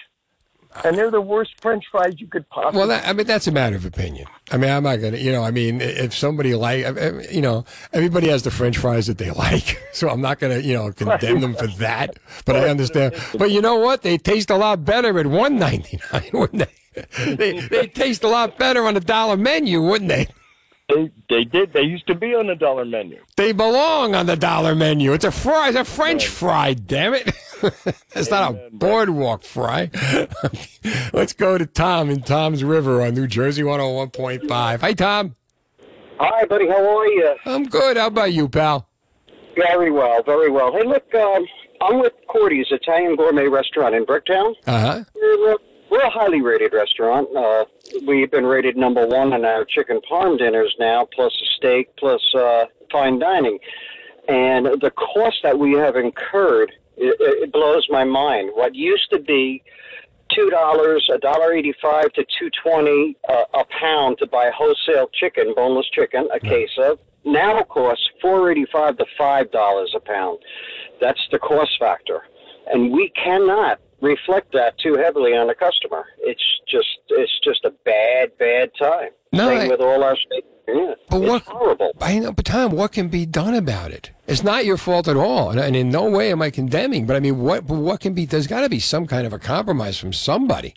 [0.85, 2.79] And they're the worst French fries you could possibly.
[2.79, 4.27] Well, that, I mean, that's a matter of opinion.
[4.53, 6.85] I mean, I'm not going to, you know, I mean, if somebody like,
[7.31, 9.83] you know, everybody has the French fries that they like.
[9.93, 12.19] So I'm not going to, you know, condemn them for that.
[12.45, 13.15] But I understand.
[13.37, 14.03] But you know what?
[14.03, 17.35] They taste a lot better at 1.99, wouldn't they?
[17.35, 17.61] they?
[17.61, 20.29] They taste a lot better on a dollar menu, wouldn't they?
[20.89, 21.73] They, they did.
[21.73, 23.19] They used to be on the dollar menu.
[23.37, 25.13] They belong on the dollar menu.
[25.13, 25.69] It's a fry.
[25.69, 26.75] It's a French fry.
[26.75, 27.33] Damn it!
[28.15, 29.91] it's not a boardwalk fry.
[31.13, 34.81] Let's go to Tom in Toms River on New Jersey 101.5.
[34.81, 35.37] Hi, Tom.
[36.19, 36.69] Hi, buddy.
[36.69, 37.35] How are you?
[37.47, 37.97] I'm good.
[37.97, 38.89] How about you, pal?
[39.57, 40.73] Very well, very well.
[40.73, 41.47] Hey, look, um,
[41.81, 44.55] I'm with Cordi's Italian Gourmet Restaurant in Bricktown.
[44.67, 45.05] Uh huh.
[45.15, 45.57] We're, uh,
[45.91, 47.29] we're a highly rated restaurant.
[47.35, 47.65] Uh,
[48.07, 52.23] we've been rated number one in our chicken parm dinners now, plus a steak, plus
[52.35, 53.59] uh, fine dining.
[54.29, 58.51] And the cost that we have incurred, it, it blows my mind.
[58.55, 59.63] What used to be
[60.35, 65.53] two dollars, a dollar eighty-five to two twenty uh, a pound to buy wholesale chicken,
[65.57, 70.39] boneless chicken, a case of, now costs four eighty-five to five dollars a pound.
[71.01, 72.23] That's the cost factor,
[72.73, 76.05] and we cannot reflect that too heavily on the customer.
[76.19, 79.11] It's just it's just a bad bad time.
[79.33, 80.17] No, Same I- with all our.
[80.73, 81.43] Yeah, But it's what?
[81.43, 81.91] horrible.
[82.01, 84.11] I know, but Tom, what can be done about it?
[84.27, 87.07] It's not your fault at all, and, and in no way am I condemning.
[87.07, 87.67] But I mean, what?
[87.67, 88.25] But what can be?
[88.27, 90.75] There's got to be some kind of a compromise from somebody.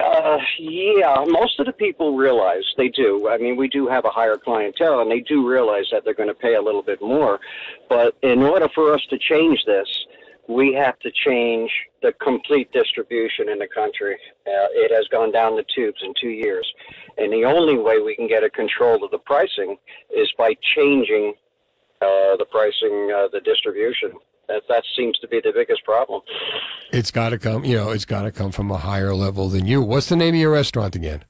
[0.00, 3.28] Uh, yeah, most of the people realize they do.
[3.28, 6.28] I mean, we do have a higher clientele, and they do realize that they're going
[6.28, 7.40] to pay a little bit more.
[7.88, 9.88] But in order for us to change this,
[10.48, 11.70] we have to change
[12.02, 14.16] the complete distribution in the country.
[14.46, 16.70] Uh, it has gone down the tubes in two years,
[17.16, 19.76] and the only way we can get a control of the pricing
[20.14, 21.34] is by changing
[22.02, 24.12] uh, the pricing, uh, the distribution.
[24.46, 26.20] That that seems to be the biggest problem.
[26.92, 27.64] It's got to come.
[27.64, 29.80] You know, it's got to come from a higher level than you.
[29.80, 31.24] What's the name of your restaurant again?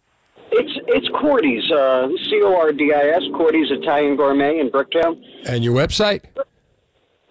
[0.51, 5.23] It's it's Cordi's, uh, C O R D I S, Cordi's Italian Gourmet in Bricktown.
[5.47, 6.25] And your website?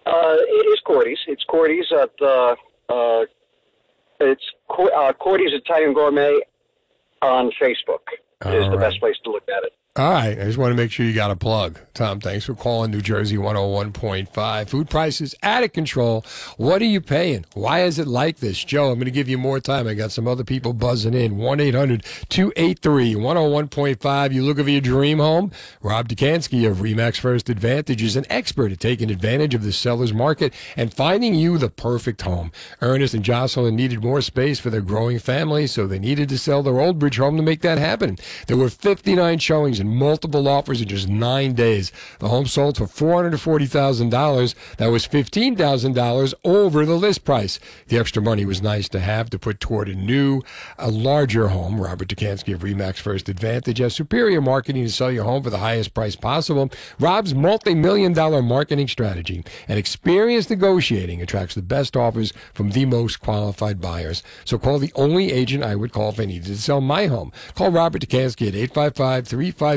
[0.05, 1.19] Uh, it is Cordi's.
[1.27, 2.55] It's Cordi's at uh,
[2.89, 3.25] uh,
[4.19, 6.39] it's uh, Cordi's Italian Gourmet
[7.21, 8.01] on Facebook.
[8.45, 9.73] Is All the best place to look at it.
[9.95, 10.39] All right.
[10.39, 11.77] I just want to make sure you got a plug.
[11.93, 14.67] Tom, thanks for calling New Jersey 101.5.
[14.67, 16.25] Food prices out of control.
[16.57, 17.45] What are you paying?
[17.53, 18.63] Why is it like this?
[18.63, 19.87] Joe, I'm going to give you more time.
[19.87, 21.37] I got some other people buzzing in.
[21.37, 24.33] 1 800 283 101.5.
[24.33, 25.51] You looking for your dream home?
[25.83, 30.11] Rob Dukansky of Remax First Advantage is an expert at taking advantage of the seller's
[30.11, 32.51] market and finding you the perfect home.
[32.81, 36.63] Ernest and Jocelyn needed more space for their growing family, so they needed to sell
[36.63, 38.17] their Old Bridge home to make that happen.
[38.47, 41.91] There were 59 showings and multiple offers in just nine days.
[42.19, 44.55] The home sold for $440,000.
[44.77, 47.59] That was $15,000 over the list price.
[47.87, 50.41] The extra money was nice to have to put toward a new,
[50.79, 51.81] a larger home.
[51.81, 55.57] Robert Dukansky of Remax First Advantage has superior marketing to sell your home for the
[55.57, 56.71] highest price possible.
[56.99, 63.19] Rob's multi-million dollar marketing strategy and experienced negotiating attracts the best offers from the most
[63.19, 64.23] qualified buyers.
[64.45, 67.33] So call the only agent I would call if I needed to sell my home.
[67.55, 68.53] Call Robert Dukansky at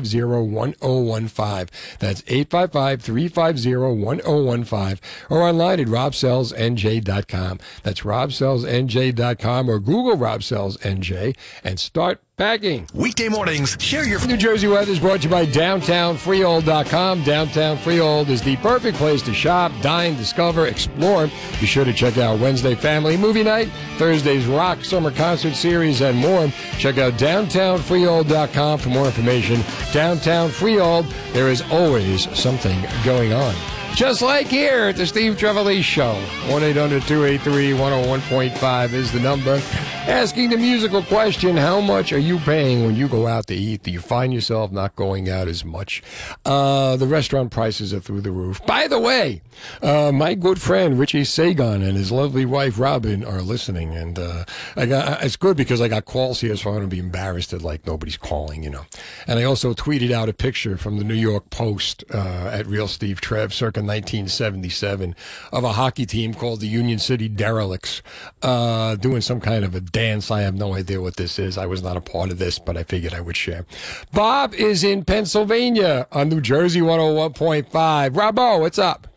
[0.04, 1.98] 855-350-1015.
[1.98, 7.60] That's 855-350-1015 or online at robsellsnj.com.
[7.82, 12.86] That's robsellsnj.com or Google Rob Sells NJ and start packing.
[12.92, 17.24] Weekday mornings, share your New Jersey weather is brought to you by DowntownFreehold.com.
[17.24, 21.26] Downtown Freehold is the perfect place to shop, dine, discover, explore.
[21.60, 26.18] Be sure to check out Wednesday Family Movie Night, Thursday's Rock Summer Concert Series, and
[26.18, 26.48] more.
[26.78, 29.62] Check out DowntownFreehold.com for more information.
[29.92, 33.75] Downtown Freehold, there is always something going on.
[33.96, 36.12] Just like here at the Steve Trevelise Show.
[36.50, 39.58] 1 800 283 101.5 is the number.
[40.06, 43.84] Asking the musical question How much are you paying when you go out to eat?
[43.84, 46.02] Do you find yourself not going out as much?
[46.44, 48.64] Uh, the restaurant prices are through the roof.
[48.66, 49.40] By the way,
[49.82, 53.96] uh, my good friend Richie Sagan and his lovely wife Robin are listening.
[53.96, 54.44] And uh,
[54.76, 57.62] I got, it's good because I got calls here, so I don't be embarrassed that
[57.62, 58.84] like nobody's calling, you know.
[59.26, 62.88] And I also tweeted out a picture from the New York Post uh, at Real
[62.88, 65.14] Steve Trev circa 1977
[65.52, 68.02] of a hockey team called the Union City Derelicts
[68.42, 70.30] uh, doing some kind of a dance.
[70.30, 71.56] I have no idea what this is.
[71.56, 73.64] I was not a part of this, but I figured I would share.
[74.12, 78.10] Bob is in Pennsylvania on New Jersey 101.5.
[78.10, 79.15] Robbo, what's up?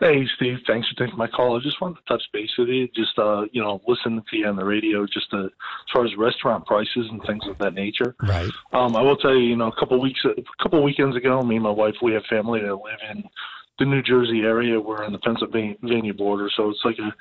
[0.00, 0.58] Hey, Steve.
[0.66, 1.56] Thanks for taking my call.
[1.58, 2.88] I just wanted to touch base with you.
[2.94, 5.50] Just, uh, you know, listening to you on the radio, just uh, as
[5.92, 8.14] far as restaurant prices and things of that nature.
[8.22, 8.50] Right.
[8.72, 11.56] Um, I will tell you, you know, a couple weeks, a couple weekends ago, me
[11.56, 13.24] and my wife, we have family that live in
[13.78, 14.80] the New Jersey area.
[14.80, 17.12] We're on the Pennsylvania border, so it's like a,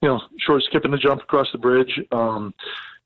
[0.00, 2.00] you know, short skip and a jump across the bridge.
[2.10, 2.54] Um,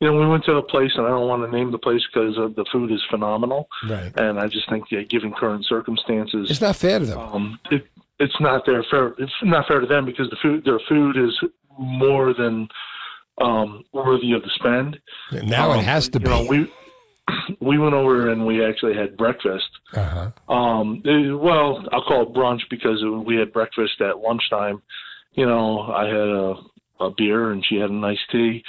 [0.00, 2.02] you know, we went to a place, and I don't want to name the place
[2.12, 3.68] because uh, the food is phenomenal.
[3.88, 4.12] Right.
[4.16, 7.18] And I just think, yeah, given current circumstances, It's not fair to them.
[7.18, 7.86] um, it,
[8.18, 9.08] it's not their fair.
[9.18, 11.34] It's not fair to them because the food, their food is
[11.78, 12.68] more than
[13.40, 14.98] um, worthy of the spend.
[15.44, 16.48] Now it Um, has to you know, be.
[16.48, 16.72] we
[17.60, 19.68] we went over and we actually had breakfast.
[19.94, 20.30] Uh-huh.
[20.52, 24.80] Um, it- well, I'll call it brunch because we had breakfast at lunchtime.
[25.34, 26.54] You know, I had a,
[27.00, 28.62] a beer and she had a nice tea,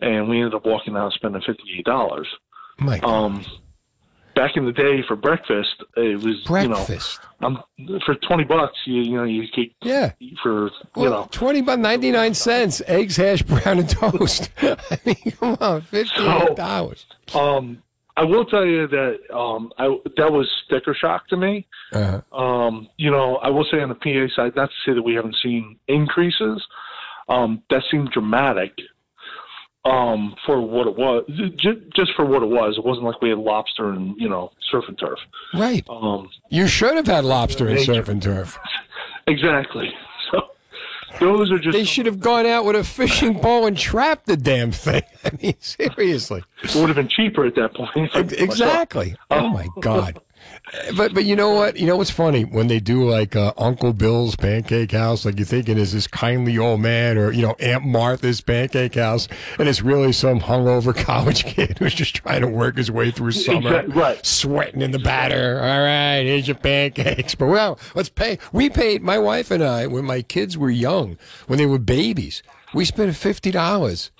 [0.00, 2.28] and we ended up walking out spending fifty eight dollars.
[2.78, 3.10] My God.
[3.24, 3.44] Um,
[4.34, 7.20] back in the day for breakfast, it was Breakfast.
[7.40, 10.12] you know, um, for twenty bucks, you you know, you could Yeah.
[10.42, 11.28] for you Well, know.
[11.30, 14.50] 20 by 99 cents, eggs, hash brown, and toast.
[14.62, 17.34] I mean, come on, $58.
[17.34, 17.82] Um,
[18.16, 21.66] I will tell you that um, I that was sticker shock to me.
[21.92, 22.20] Uh-huh.
[22.36, 25.14] Um, you know, I will say on the PA side, not to say that we
[25.14, 26.64] haven't seen increases.
[27.28, 28.72] Um, that seemed dramatic
[29.84, 31.24] um, for what it was,
[31.56, 32.76] just, just for what it was.
[32.78, 35.18] It wasn't like we had lobster and you know surf and turf.
[35.52, 35.84] Right.
[35.88, 38.58] Um, You should have had lobster and surf and turf.
[39.26, 39.92] exactly.
[41.20, 44.26] So those are just They should have gone out with a fishing pole and trapped
[44.26, 45.02] the damn thing.
[45.24, 46.42] I mean, seriously.
[46.62, 48.10] it would have been cheaper at that point.
[48.14, 49.16] Exactly.
[49.30, 50.20] Oh my God.
[50.96, 51.76] But but you know what?
[51.76, 55.44] You know what's funny when they do like uh, Uncle Bill's Pancake House, like you're
[55.46, 59.28] thinking is this kindly old man or you know Aunt Martha's Pancake House,
[59.58, 63.32] and it's really some hungover college kid who's just trying to work his way through
[63.32, 64.26] summer, Exact- right.
[64.26, 65.58] sweating in the batter.
[65.60, 67.34] All right, here's your pancakes.
[67.34, 68.38] But well, let's pay.
[68.52, 72.42] We paid my wife and I when my kids were young, when they were babies.
[72.72, 74.10] We spent fifty dollars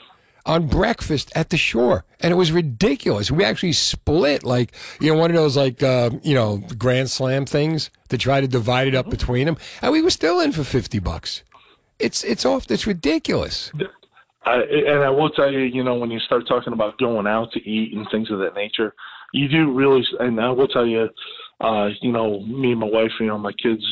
[0.47, 3.31] on breakfast at the shore, and it was ridiculous.
[3.31, 7.47] We actually split like you know one of those like uh, you know Grand Slam
[7.47, 10.65] things to try to divide it up between them, and we were still in for
[10.65, 11.43] fifty bucks.
[11.99, 12.71] It's it's off.
[12.71, 13.73] It's ridiculous.
[14.45, 17.51] I, and I will tell you, you know, when you start talking about going out
[17.53, 18.95] to eat and things of that nature,
[19.33, 20.05] you do really.
[20.21, 21.09] And I will tell you,
[21.61, 23.83] uh, you know, me and my wife, you know, my kids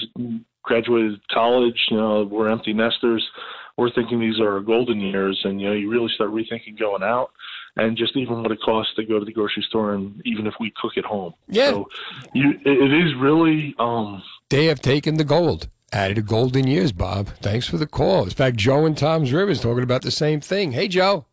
[0.63, 1.81] graduated college.
[1.91, 3.27] You know, we're empty nesters.
[3.77, 7.03] We're thinking these are our golden years, and you know, you really start rethinking going
[7.03, 7.31] out,
[7.77, 10.55] and just even what it costs to go to the grocery store, and even if
[10.61, 11.35] we cook at home.
[11.49, 11.71] Yeah.
[11.71, 11.89] So,
[12.35, 13.75] you, it, it is really.
[13.79, 15.69] um They have taken the gold.
[15.95, 17.29] Added to golden years, Bob.
[17.43, 18.25] Thanks for the call.
[18.25, 20.73] In fact, Joe and Tom's Rivers talking about the same thing.
[20.73, 21.27] Hey, Joe.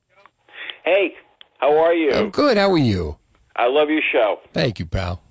[0.83, 1.13] Hey,
[1.59, 2.11] how are you?
[2.11, 2.57] I'm good.
[2.57, 3.17] How are you?
[3.55, 4.39] I love your show.
[4.53, 5.21] Thank you, pal.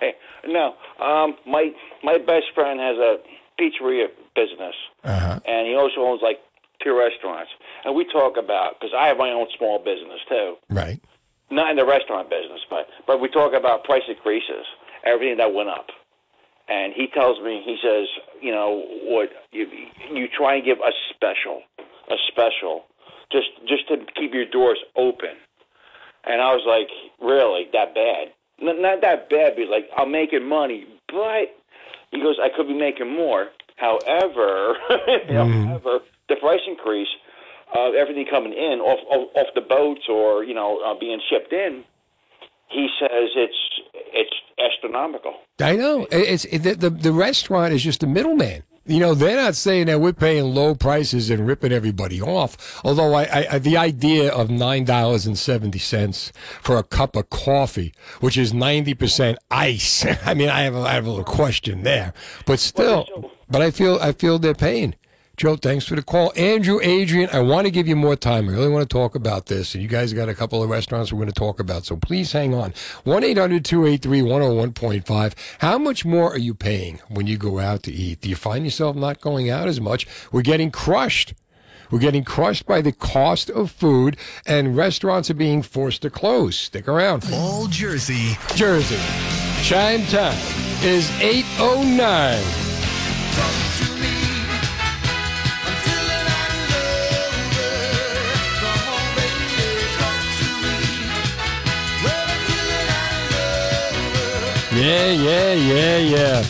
[0.00, 0.14] Hey,
[0.48, 1.70] no, um, my
[2.02, 3.16] my best friend has a
[3.60, 4.06] pizzeria
[4.36, 5.40] business, Uh-huh.
[5.46, 6.38] and he also owns like
[6.84, 7.50] two restaurants.
[7.84, 10.56] And we talk about because I have my own small business too.
[10.70, 11.00] Right.
[11.50, 14.66] not in the restaurant business, but but we talk about price increases,
[15.04, 15.86] everything that went up.
[16.68, 18.08] And he tells me, he says,
[18.42, 19.66] you know, what you
[20.12, 21.62] you try and give a special,
[22.10, 22.84] a special,
[23.32, 25.34] just just to keep your doors open.
[26.24, 26.88] And I was like,
[27.20, 28.32] really, that bad?
[28.60, 31.54] N- not that bad, but like I'm making money, but
[32.10, 33.48] he goes, I could be making more.
[33.76, 34.76] However,
[35.28, 37.08] however, the price increase
[37.74, 41.52] of everything coming in off, off off the boats or you know uh, being shipped
[41.52, 41.84] in,
[42.68, 43.80] he says it's
[44.12, 45.34] it's astronomical.
[45.60, 46.06] I know.
[46.10, 48.62] It's it, the, the the restaurant is just a middleman.
[48.88, 52.80] You know, they're not saying that we're paying low prices and ripping everybody off.
[52.84, 57.28] Although I, I, the idea of nine dollars and seventy cents for a cup of
[57.28, 60.06] coffee, which is ninety percent ice.
[60.24, 62.14] I mean, I have a, I have a little question there,
[62.46, 64.94] but still, but I feel I feel they're paying.
[65.36, 66.32] Joe, thanks for the call.
[66.34, 68.48] Andrew, Adrian, I want to give you more time.
[68.48, 69.74] I really want to talk about this.
[69.74, 71.84] And you guys got a couple of restaurants we're going to talk about.
[71.84, 72.72] So please hang on.
[73.04, 75.34] 1 800 283 101.5.
[75.58, 78.22] How much more are you paying when you go out to eat?
[78.22, 80.06] Do you find yourself not going out as much?
[80.32, 81.34] We're getting crushed.
[81.90, 86.58] We're getting crushed by the cost of food, and restaurants are being forced to close.
[86.58, 87.28] Stick around.
[87.32, 88.38] All Jersey.
[88.54, 88.98] Jersey.
[89.62, 90.38] Chime time
[90.82, 92.65] is 809.
[104.76, 106.42] Yeah, yeah, yeah, yeah.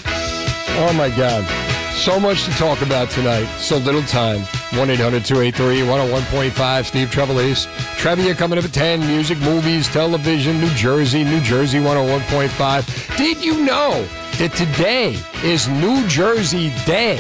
[0.81, 1.47] Oh my God.
[1.95, 3.47] So much to talk about tonight.
[3.59, 4.41] So little time.
[4.77, 6.85] 1 800 283 101.5.
[6.85, 7.67] Steve Trevelise.
[7.97, 9.01] Trivia coming up at 10.
[9.01, 13.17] Music, movies, television, New Jersey, New Jersey 101.5.
[13.17, 14.07] Did you know
[14.39, 17.19] that today is New Jersey Day?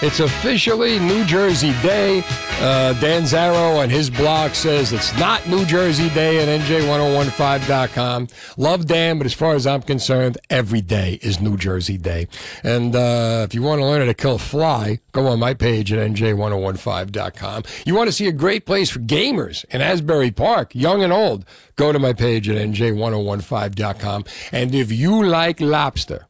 [0.00, 2.22] It's officially New Jersey Day.
[2.60, 8.28] Uh, Dan Zarrow on his blog says it's not New Jersey Day at NJ1015.com.
[8.56, 12.28] Love Dan, but as far as I'm concerned, every day is New Jersey Day.
[12.62, 15.54] And uh, if you want to learn how to kill a fly, go on my
[15.54, 17.62] page at NJ1015.com.
[17.86, 21.44] You want to see a great place for gamers in Asbury Park, young and old,
[21.76, 24.24] go to my page at NJ1015.com.
[24.52, 26.26] And if you like lobster,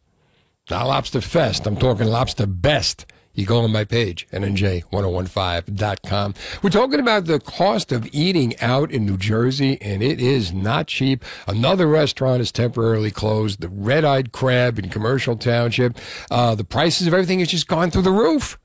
[0.70, 3.04] not lobster fest, I'm talking lobster best.
[3.34, 6.34] You go on my page, NJ1015.com.
[6.62, 10.86] We're talking about the cost of eating out in New Jersey, and it is not
[10.86, 11.22] cheap.
[11.46, 15.98] Another restaurant is temporarily closed, the Red Eyed Crab in Commercial Township.
[16.30, 18.58] Uh, the prices of everything has just gone through the roof.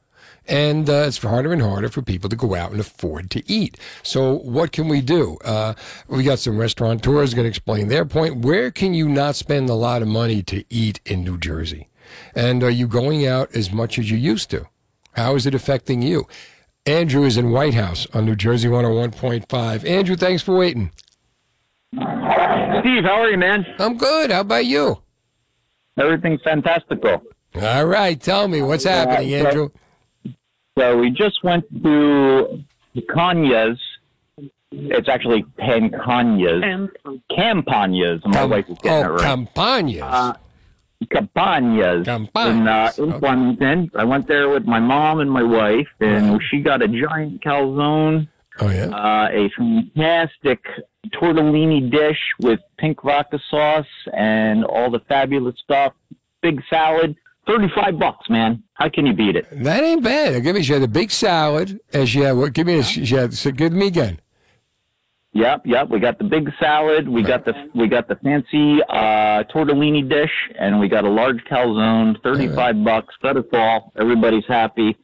[0.49, 3.77] And uh, it's harder and harder for people to go out and afford to eat.
[4.01, 5.38] So, what can we do?
[5.45, 5.75] Uh,
[6.07, 8.38] we got some restaurateurs going to explain their point.
[8.38, 11.88] Where can you not spend a lot of money to eat in New Jersey?
[12.33, 14.65] And are you going out as much as you used to?
[15.13, 16.25] How is it affecting you?
[16.88, 19.88] Andrew is in White House on New Jersey 101.5.
[19.88, 20.91] Andrew, thanks for waiting.
[21.93, 23.65] Steve, how are you, man?
[23.77, 24.31] I'm good.
[24.31, 24.99] How about you?
[25.99, 27.21] Everything's fantastical.
[27.62, 28.19] All right.
[28.19, 29.69] Tell me what's happening, Uh, so- Andrew.
[30.79, 32.63] So we just went to
[33.13, 33.79] Canya's.
[34.71, 36.89] It's actually Pancanyas.
[37.29, 38.25] Campanias.
[38.25, 39.21] My wife is getting oh, it right.
[39.21, 40.01] Campanias.
[40.01, 40.33] Uh,
[41.11, 42.07] Campanias.
[42.07, 43.91] In, uh, in Flemington.
[43.93, 48.29] I went there with my mom and my wife, and she got a giant calzone.
[48.61, 48.85] Oh, yeah?
[48.85, 50.63] Uh, a fantastic
[51.13, 55.93] tortellini dish with pink vodka sauce and all the fabulous stuff.
[56.41, 57.17] Big salad.
[57.49, 58.63] 35 bucks, man.
[58.75, 59.47] How can you beat it?
[59.63, 60.43] That ain't bad.
[60.43, 63.05] Give me, she had a big salad, and she had, what, give me, a, she
[63.07, 64.21] had, so give me again.
[65.33, 65.89] Yep, yep.
[65.89, 67.07] We got the big salad.
[67.07, 71.38] We got the we got the fancy uh, tortellini dish, and we got a large
[71.49, 72.19] calzone.
[72.23, 73.13] Thirty-five bucks.
[73.21, 73.93] Got it all.
[73.95, 74.97] Everybody's happy,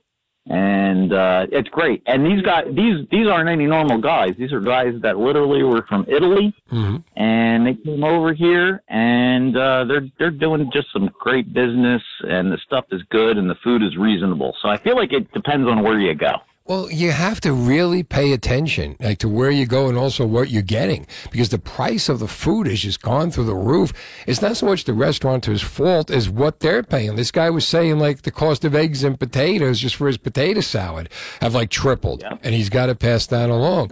[0.47, 2.03] and uh, it's great.
[2.05, 4.35] And these guys, these these aren't any normal guys.
[4.37, 6.97] These are guys that literally were from Italy, Mm-hmm.
[7.15, 12.51] and they came over here, and uh, they're they're doing just some great business, and
[12.51, 14.55] the stuff is good, and the food is reasonable.
[14.61, 16.33] So I feel like it depends on where you go.
[16.67, 20.49] Well, you have to really pay attention, like to where you go and also what
[20.49, 23.93] you're getting, because the price of the food has just gone through the roof.
[24.25, 27.17] It's not so much the restaurateur's fault as what they're paying.
[27.17, 30.61] This guy was saying like the cost of eggs and potatoes just for his potato
[30.61, 33.91] salad have like tripled, and he's got to pass that along.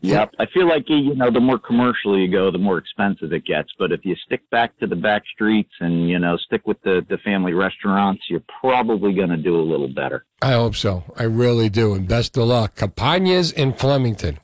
[0.00, 0.36] Yep.
[0.38, 3.70] I feel like you know the more commercial you go, the more expensive it gets.
[3.78, 7.04] But if you stick back to the back streets and you know stick with the
[7.08, 10.24] the family restaurants, you're probably going to do a little better.
[10.40, 11.02] I hope so.
[11.16, 11.94] I really do.
[11.94, 12.76] And best of luck.
[12.76, 14.38] Campagnas in Flemington.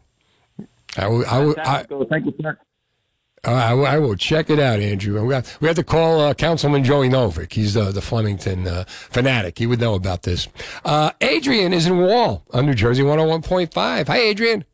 [0.97, 2.57] I will, I will, I, Thank you, sir.
[3.43, 5.23] I will, I will check it out, Andrew.
[5.25, 7.53] We have, we have to call uh, Councilman Joey Novick.
[7.53, 9.59] He's uh, the Flemington uh, fanatic.
[9.59, 10.49] He would know about this.
[10.85, 14.07] Uh, Adrian is in Wall on New Jersey 101.5.
[14.07, 14.65] Hi, Adrian.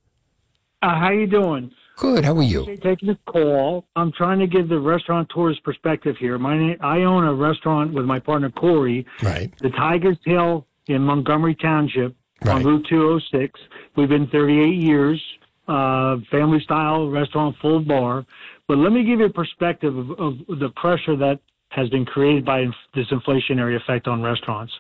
[0.83, 1.71] Uh, how you doing?
[1.97, 2.25] Good.
[2.25, 2.65] How are you?
[2.83, 3.85] Taking the call.
[3.97, 6.39] I'm trying to give the restaurateur's perspective here.
[6.39, 9.53] My name, I own a restaurant with my partner Corey, Right.
[9.59, 12.17] the Tiger's Tale in Montgomery Township
[12.47, 13.61] on Route 206.
[13.97, 15.23] We've been 38 years,
[15.69, 18.25] uh, family style restaurant, full bar.
[18.67, 22.45] But let me give you a perspective of, of the pressure that has been created
[22.47, 24.73] by inf- this inflationary effect on restaurants.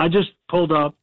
[0.00, 0.94] I just pulled up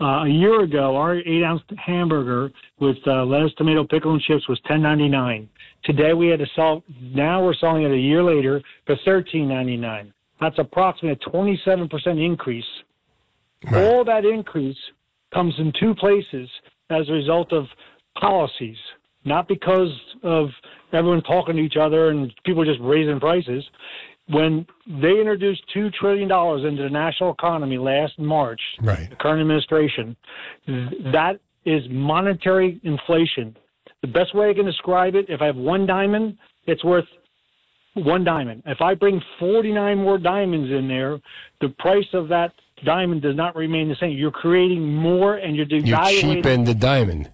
[0.00, 0.96] uh, a year ago.
[0.96, 5.48] Our eight ounce hamburger with uh, lettuce, tomato, pickle, and chips was ten ninety nine.
[5.84, 6.82] Today we had to sell.
[7.00, 10.12] Now we're selling it a year later for thirteen ninety nine.
[10.40, 12.64] That's approximately a twenty seven percent increase.
[13.74, 14.76] All that increase
[15.32, 16.48] comes in two places
[16.90, 17.66] as a result of
[18.20, 18.76] policies,
[19.24, 19.90] not because
[20.22, 20.48] of
[20.92, 23.64] everyone talking to each other and people just raising prices.
[24.32, 29.08] When they introduced two trillion dollars into the national economy last March, right.
[29.10, 30.16] the current administration,
[30.66, 33.56] that is monetary inflation.
[34.00, 37.04] The best way I can describe it, if I have one diamond, it's worth
[37.94, 38.62] one diamond.
[38.66, 41.20] If I bring 49 more diamonds in there,
[41.60, 42.52] the price of that
[42.84, 44.16] diamond does not remain the same.
[44.16, 47.30] You're creating more and you're You cheapen the diamond.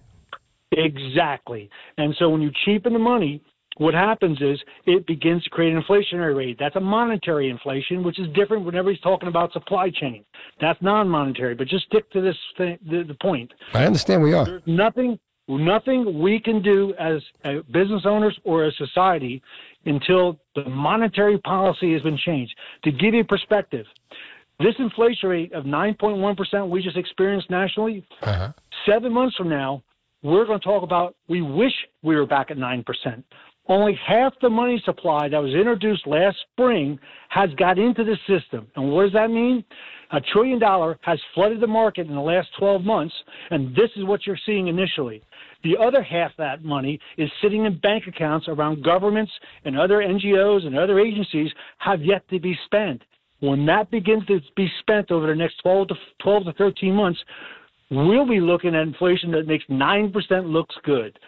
[0.71, 1.69] Exactly.
[1.97, 3.41] And so when you cheapen the money,
[3.79, 6.57] what happens is it begins to create an inflationary rate.
[6.59, 10.23] That's a monetary inflation, which is different whenever he's talking about supply chain.
[10.61, 11.55] That's non-monetary.
[11.55, 13.51] But just stick to this thing, the, the point.
[13.73, 14.45] I understand we are.
[14.45, 15.17] There's nothing,
[15.47, 19.41] nothing we can do as uh, business owners or as society
[19.85, 22.53] until the monetary policy has been changed.
[22.83, 23.85] To give you perspective,
[24.59, 28.51] this inflation rate of 9.1% we just experienced nationally, Uh-huh.
[28.85, 29.81] seven months from now,
[30.21, 31.71] we're going to talk about we wish
[32.03, 33.23] we were back at 9%.
[33.69, 36.99] Only half the money supply that was introduced last spring
[37.29, 38.67] has got into the system.
[38.75, 39.63] And what does that mean?
[40.11, 43.13] A trillion dollar has flooded the market in the last 12 months,
[43.51, 45.21] and this is what you're seeing initially.
[45.63, 49.31] The other half that money is sitting in bank accounts around governments
[49.65, 53.03] and other NGOs and other agencies have yet to be spent.
[53.39, 57.19] When that begins to be spent over the next 12 to 12 to 13 months,
[57.91, 60.11] we'll be looking at inflation that makes 9%
[60.51, 61.19] looks good.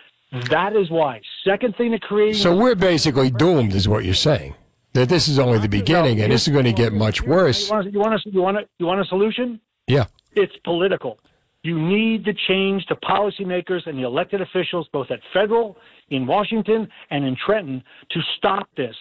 [0.49, 1.21] That is why.
[1.43, 4.55] Second thing that creates So we're basically doomed, is what you're saying.
[4.93, 7.69] That this is only the beginning, and this is going to get much worse.
[7.69, 9.59] You want, you want a, you want a, you want a solution?
[9.87, 10.05] Yeah.
[10.35, 11.17] It's political.
[11.63, 15.77] You need to change the policymakers and the elected officials, both at federal,
[16.09, 18.95] in Washington, and in Trenton, to stop this.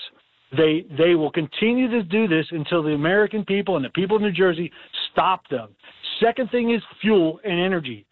[0.57, 4.23] They they will continue to do this until the American people and the people of
[4.23, 4.71] New Jersey
[5.13, 5.69] stop them.
[6.21, 8.05] Second thing is fuel and energy.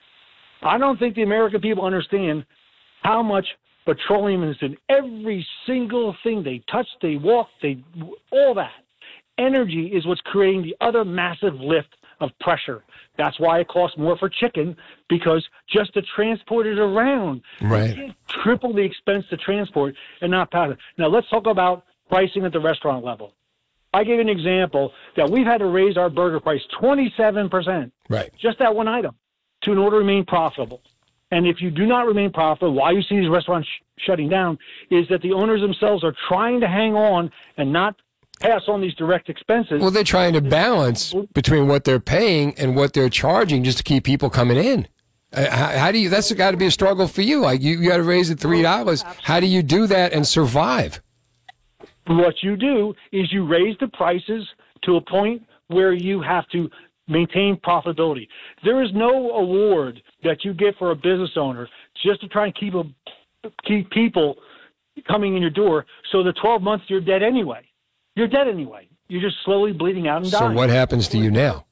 [0.62, 2.44] I don't think the American people understand
[3.08, 3.46] how much
[3.86, 7.82] petroleum is in every single thing they touch, they walk, they
[8.30, 8.82] all that.
[9.38, 11.88] Energy is what's creating the other massive lift
[12.20, 12.82] of pressure.
[13.16, 14.76] That's why it costs more for chicken
[15.08, 17.88] because just to transport it around, Right.
[17.88, 20.78] you can't triple the expense to transport and not pass it.
[20.98, 23.32] Now let's talk about pricing at the restaurant level.
[23.94, 27.90] I gave an example that we've had to raise our burger price 27%.
[28.10, 28.30] Right.
[28.38, 29.14] Just that one item
[29.62, 30.82] to in order to remain profitable.
[31.30, 34.58] And if you do not remain profitable, why you see these restaurants sh- shutting down
[34.90, 37.96] is that the owners themselves are trying to hang on and not
[38.40, 39.80] pass on these direct expenses.
[39.80, 43.84] Well, they're trying to balance between what they're paying and what they're charging just to
[43.84, 44.86] keep people coming in.
[45.32, 46.08] Uh, how, how do you?
[46.08, 47.40] That's got to be a struggle for you.
[47.40, 49.02] Like you, you got to raise it three dollars.
[49.22, 51.02] How do you do that and survive?
[52.06, 54.48] What you do is you raise the prices
[54.84, 56.70] to a point where you have to
[57.08, 58.28] maintain profitability.
[58.64, 61.68] There is no award that you get for a business owner
[62.04, 62.84] just to try and keep a,
[63.66, 64.36] keep people
[65.06, 65.86] coming in your door.
[66.12, 67.62] So the 12 months you're dead anyway.
[68.14, 68.88] You're dead anyway.
[69.08, 70.52] You're just slowly bleeding out and dying.
[70.52, 71.64] So what happens to you now?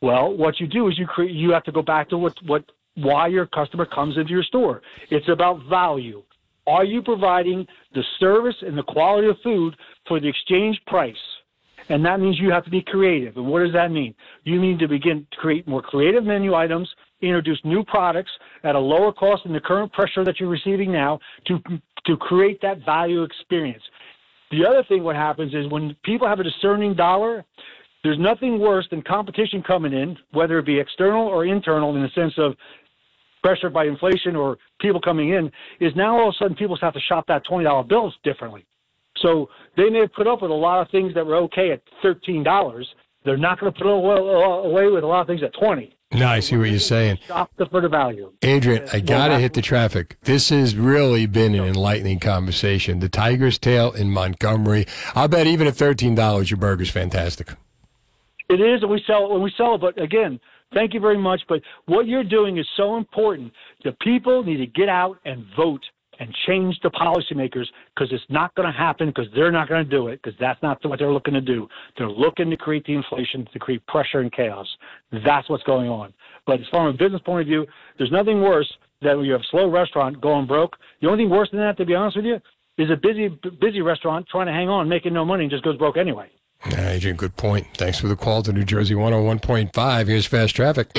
[0.00, 1.32] Well, what you do is you create.
[1.32, 2.64] You have to go back to what what
[2.94, 4.82] why your customer comes into your store.
[5.10, 6.22] It's about value.
[6.66, 11.16] Are you providing the service and the quality of food for the exchange price?
[11.88, 13.36] And that means you have to be creative.
[13.36, 14.14] And what does that mean?
[14.44, 16.88] You need to begin to create more creative menu items,
[17.20, 18.30] introduce new products
[18.62, 21.58] at a lower cost than the current pressure that you're receiving now to
[22.06, 23.82] to create that value experience.
[24.50, 27.44] The other thing what happens is when people have a discerning dollar,
[28.02, 32.10] there's nothing worse than competition coming in, whether it be external or internal in the
[32.14, 32.54] sense of
[33.42, 36.94] pressure by inflation or people coming in, is now all of a sudden people have
[36.94, 38.64] to shop that $20 bills differently.
[39.18, 41.82] So they may have put up with a lot of things that were okay at
[42.04, 42.84] $13.
[43.24, 46.40] They're not going to put away with a lot of things at 20 No, I
[46.40, 47.18] see what you're saying.
[47.26, 48.32] Shop the for the value.
[48.42, 50.18] Adrian, I got to hit the traffic.
[50.22, 53.00] This has really been an enlightening conversation.
[53.00, 54.86] The Tiger's Tale in Montgomery.
[55.14, 57.54] I'll bet even at $13, your burger's fantastic.
[58.50, 59.80] It is, and we sell it when we sell it.
[59.80, 60.38] But again,
[60.74, 61.40] thank you very much.
[61.48, 63.52] But what you're doing is so important.
[63.84, 65.82] The people need to get out and vote
[66.20, 69.90] and change the policymakers because it's not going to happen because they're not going to
[69.90, 71.68] do it because that's not what they're looking to do.
[71.96, 74.66] They're looking to create the inflation to create pressure and chaos.
[75.24, 76.12] That's what's going on.
[76.46, 77.66] But as far as a business point of view,
[77.98, 78.70] there's nothing worse
[79.02, 80.76] than when you have a slow restaurant going broke.
[81.00, 82.40] The only thing worse than that, to be honest with you,
[82.76, 83.28] is a busy
[83.60, 86.28] busy restaurant trying to hang on, making no money, and just goes broke anyway.
[86.66, 87.66] Adrian, good point.
[87.74, 90.08] Thanks for the call to New Jersey 101.5.
[90.08, 90.90] Here's Fast Traffic.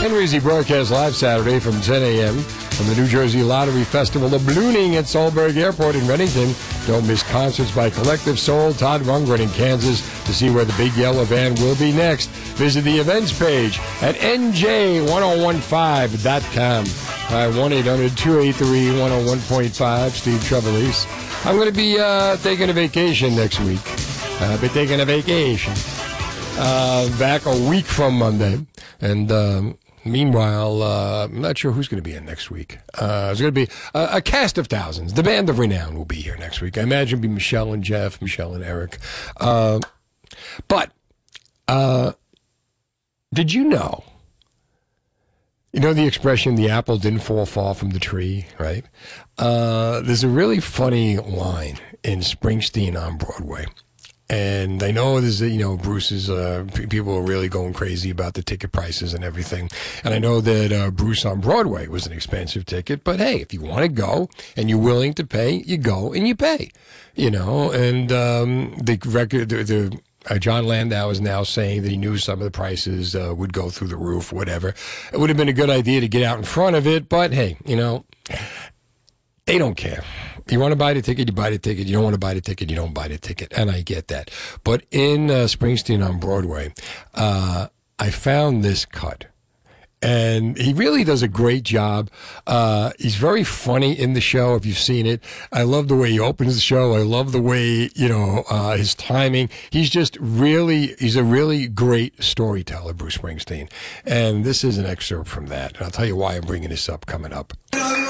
[0.00, 2.38] Henry Z broadcast live Saturday from 10 a.m.
[2.38, 6.54] from the New Jersey Lottery Festival of Ballooning at Solberg Airport in Readington.
[6.86, 10.00] Don't miss concerts by Collective Soul, Todd Rundgren in Kansas.
[10.26, 14.14] To see where the big yellow van will be next, visit the events page at
[14.16, 16.84] nj1015.com.
[16.86, 20.10] Hi, 1 800 283 101.5.
[20.10, 21.06] Steve Trevelise.
[21.44, 23.80] I'm going to be uh, taking a vacation next week.
[24.40, 25.72] I'll be taking a vacation.
[26.58, 28.64] Uh, back a week from Monday.
[29.00, 29.76] And um,
[30.06, 32.78] meanwhile, uh, I'm not sure who's going to be in next week.
[32.94, 35.14] Uh, there's going to be a, a cast of thousands.
[35.14, 36.78] The band of renown will be here next week.
[36.78, 38.98] I imagine it'll be Michelle and Jeff, Michelle and Eric.
[39.38, 39.80] Uh,
[40.68, 40.92] but
[41.68, 42.12] uh,
[43.32, 44.04] did you know?
[45.72, 48.86] You know the expression, the apple didn't fall far from the tree, right?
[49.36, 53.66] Uh, there's a really funny line in Springsteen on Broadway.
[54.28, 58.42] And I know there's, you know, Bruce's, uh, people are really going crazy about the
[58.42, 59.70] ticket prices and everything.
[60.02, 63.54] And I know that, uh, Bruce on Broadway was an expensive ticket, but hey, if
[63.54, 66.70] you want to go and you're willing to pay, you go and you pay,
[67.14, 71.90] you know, and, um, the record, the, the uh, Jon Landau is now saying that
[71.90, 74.74] he knew some of the prices uh, would go through the roof, whatever.
[75.12, 77.32] It would have been a good idea to get out in front of it, but
[77.32, 78.04] hey, you know,
[79.44, 80.02] they don't care.
[80.48, 81.86] You want to buy the ticket, you buy the ticket.
[81.86, 83.52] You don't want to buy the ticket, you don't buy the ticket.
[83.56, 84.30] And I get that.
[84.62, 86.72] But in uh, Springsteen on Broadway,
[87.14, 87.66] uh,
[87.98, 89.26] I found this cut.
[90.02, 92.10] And he really does a great job.
[92.46, 94.54] Uh, he's very funny in the show.
[94.54, 95.20] If you've seen it,
[95.50, 96.94] I love the way he opens the show.
[96.94, 99.48] I love the way you know uh, his timing.
[99.70, 103.68] He's just really, he's a really great storyteller, Bruce Springsteen.
[104.04, 105.74] And this is an excerpt from that.
[105.76, 107.54] And I'll tell you why I'm bringing this up coming up.
[107.74, 108.06] Know,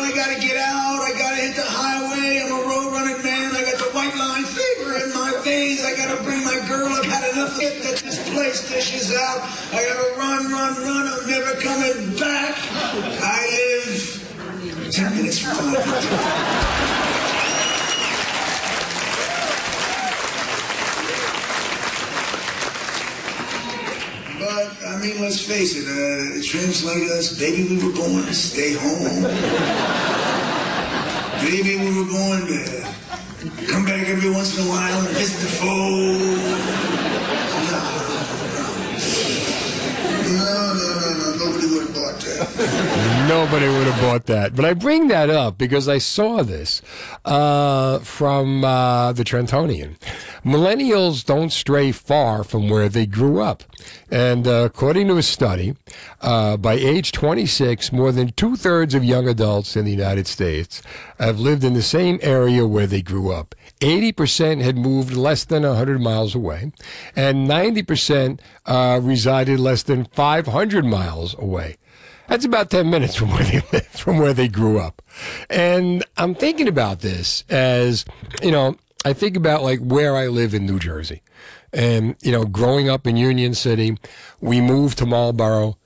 [14.96, 15.04] But
[24.86, 25.84] I mean, let's face it.
[25.84, 29.22] Uh, translate us, baby, we were born to stay home.
[31.44, 35.48] baby, we were born to come back every once in a while and visit the
[35.60, 37.35] fold.
[40.26, 41.46] No, no, no, no, no.
[41.46, 43.26] Nobody would have bought that.
[43.28, 44.54] Nobody would have bought that.
[44.54, 46.80] But I bring that up because I saw this
[47.24, 49.96] uh, from uh, the Trentonian.
[50.44, 53.64] Millennials don't stray far from where they grew up.
[54.10, 55.74] And uh, according to a study,
[56.20, 60.82] uh, by age 26, more than two thirds of young adults in the United States
[61.18, 63.55] have lived in the same area where they grew up.
[63.80, 66.72] 80% had moved less than 100 miles away,
[67.14, 71.76] and 90% uh, resided less than 500 miles away.
[72.28, 75.02] That's about 10 minutes from where they lived, from where they grew up.
[75.48, 78.04] And I'm thinking about this as,
[78.42, 81.22] you know, I think about like where I live in New Jersey.
[81.72, 83.96] And, you know, growing up in Union City,
[84.40, 85.76] we moved to Marlboro.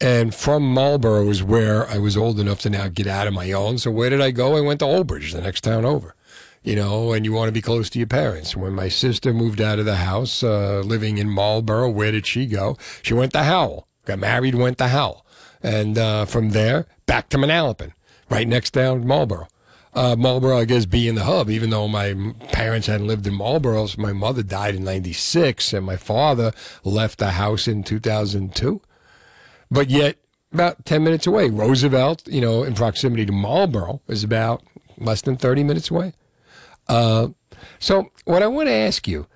[0.00, 3.52] And from Marlboro is where I was old enough to now get out of my
[3.52, 3.76] own.
[3.76, 4.56] So where did I go?
[4.56, 6.14] I went to Old Bridge, the next town over
[6.62, 8.56] you know, and you want to be close to your parents.
[8.56, 12.46] When my sister moved out of the house, uh, living in Marlboro, where did she
[12.46, 12.76] go?
[13.02, 13.86] She went to Howell.
[14.04, 15.24] Got married, went to Howell.
[15.62, 17.92] And uh, from there, back to Manalapan,
[18.28, 19.46] right next down Marlboro.
[19.92, 22.14] Uh, Marlboro, I guess, being the hub, even though my
[22.52, 23.86] parents hadn't lived in Marlboro.
[23.86, 26.52] So my mother died in 96 and my father
[26.84, 28.80] left the house in 2002.
[29.70, 30.16] But yet,
[30.52, 34.62] about 10 minutes away, Roosevelt, you know, in proximity to Marlboro, is about
[34.98, 36.12] less than 30 minutes away.
[36.90, 37.28] Uh,
[37.78, 39.28] so, what I want to ask you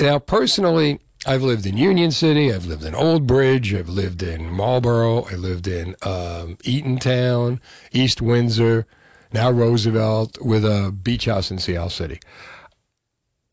[0.00, 4.50] now, personally, I've lived in Union City, I've lived in Old Bridge, I've lived in
[4.50, 7.60] Marlboro, I lived in um, Eatontown,
[7.92, 8.86] East Windsor,
[9.30, 12.18] now Roosevelt, with a beach house in Sea Isle City.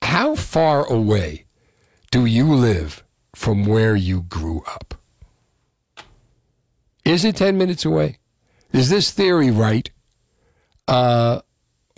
[0.03, 1.45] How far away
[2.12, 3.03] do you live
[3.36, 4.95] from where you grew up?
[7.03, 8.20] Is it 10 minutes away?
[8.72, 9.89] Is this theory right?
[10.88, 11.41] Uh,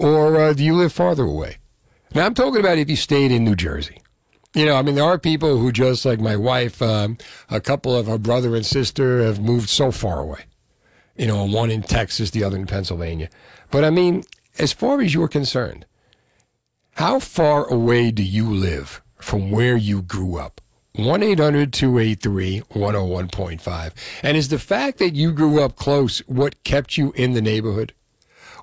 [0.01, 1.57] or uh, do you live farther away?
[2.15, 4.01] Now, I'm talking about if you stayed in New Jersey.
[4.53, 7.17] You know, I mean, there are people who just like my wife, um,
[7.49, 10.45] a couple of her brother and sister have moved so far away.
[11.15, 13.29] You know, one in Texas, the other in Pennsylvania.
[13.69, 14.23] But I mean,
[14.57, 15.85] as far as you're concerned,
[16.95, 20.59] how far away do you live from where you grew up?
[20.95, 23.91] 1 800 283 101.5.
[24.23, 27.93] And is the fact that you grew up close what kept you in the neighborhood?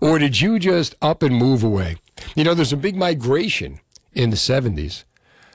[0.00, 1.96] Or did you just up and move away?
[2.34, 3.80] You know, there's a big migration
[4.12, 5.04] in the 70s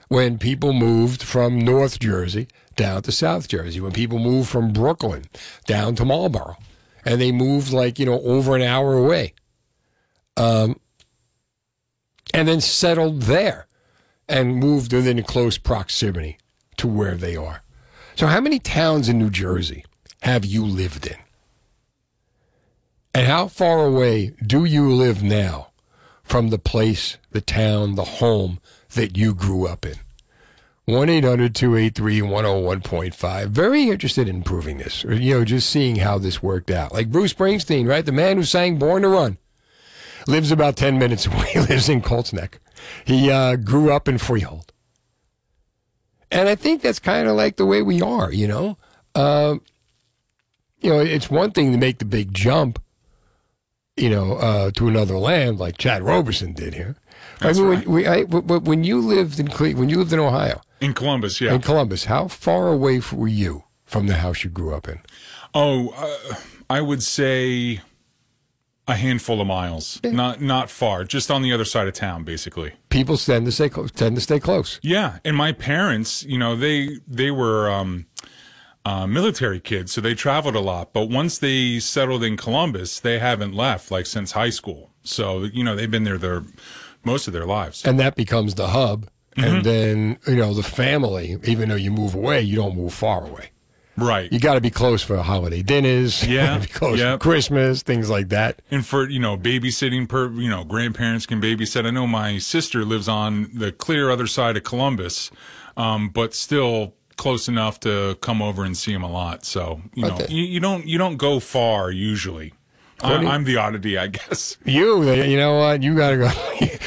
[0.10, 5.26] when people moved from North Jersey down to South Jersey, when people moved from Brooklyn
[5.66, 6.58] down to Marlboro,
[7.06, 9.34] and they moved like, you know, over an hour away.
[10.38, 10.80] Um,
[12.34, 13.68] and then settled there
[14.28, 16.38] and moved within close proximity
[16.78, 17.62] to where they are.
[18.16, 19.86] So, how many towns in New Jersey
[20.22, 21.18] have you lived in?
[23.14, 25.70] And how far away do you live now
[26.24, 28.59] from the place, the town, the home
[28.95, 29.95] that you grew up in?
[30.86, 33.47] 1 800 283 101.5.
[33.47, 36.91] Very interested in proving this, or, you know, just seeing how this worked out.
[36.91, 38.05] Like Bruce Springsteen, right?
[38.05, 39.38] The man who sang Born to Run
[40.28, 41.51] lives about 10 minutes away.
[41.53, 42.59] He lives in Colts Neck.
[43.05, 44.74] He uh, grew up in Freehold.
[46.32, 48.78] And I think that's kind of like the way we are, you know?
[49.16, 49.57] Uh,
[50.82, 52.82] you know, it's one thing to make the big jump,
[53.96, 56.96] you know, uh, to another land like Chad Roberson did here.
[57.39, 57.88] That's I mean, right.
[57.88, 61.39] when, we, I, when you lived in Cle- when you lived in Ohio, In Columbus,
[61.41, 61.54] yeah.
[61.54, 65.00] in Columbus, how far away were you from the house you grew up in?
[65.54, 66.36] Oh, uh,
[66.70, 67.82] I would say
[68.88, 72.74] a handful of miles, not not far, just on the other side of town, basically.
[72.89, 73.91] People tend to stay close.
[73.91, 74.80] Tend to stay close.
[74.82, 78.08] Yeah, and my parents, you know, they they were um,
[78.86, 80.93] uh, military kids, so they traveled a lot.
[80.93, 84.91] But once they settled in Columbus, they haven't left like since high school.
[85.03, 86.43] So you know, they've been there their
[87.03, 87.86] most of their lives.
[87.86, 89.07] and that becomes the hub.
[89.38, 89.43] Mm-hmm.
[89.43, 91.38] And then you know the family.
[91.43, 93.49] Even though you move away, you don't move far away.
[93.95, 94.31] Right.
[94.31, 96.23] You got to be close for holiday dinners.
[96.34, 97.19] Yeah, be close yep.
[97.19, 98.61] for Christmas, things like that.
[98.71, 101.86] And for you know babysitting, per you know grandparents can babysit.
[101.86, 105.29] I know my sister lives on the clear other side of Columbus,
[105.77, 109.45] um, but still close enough to come over and see him a lot.
[109.45, 110.28] So you know Okay.
[110.34, 112.53] you, you don't you don't go far usually.
[113.01, 114.55] I, I'm the oddity, I guess.
[114.66, 115.84] You, you know what?
[115.84, 116.32] You got to go.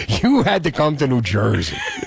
[0.28, 1.76] you had to come to New Jersey.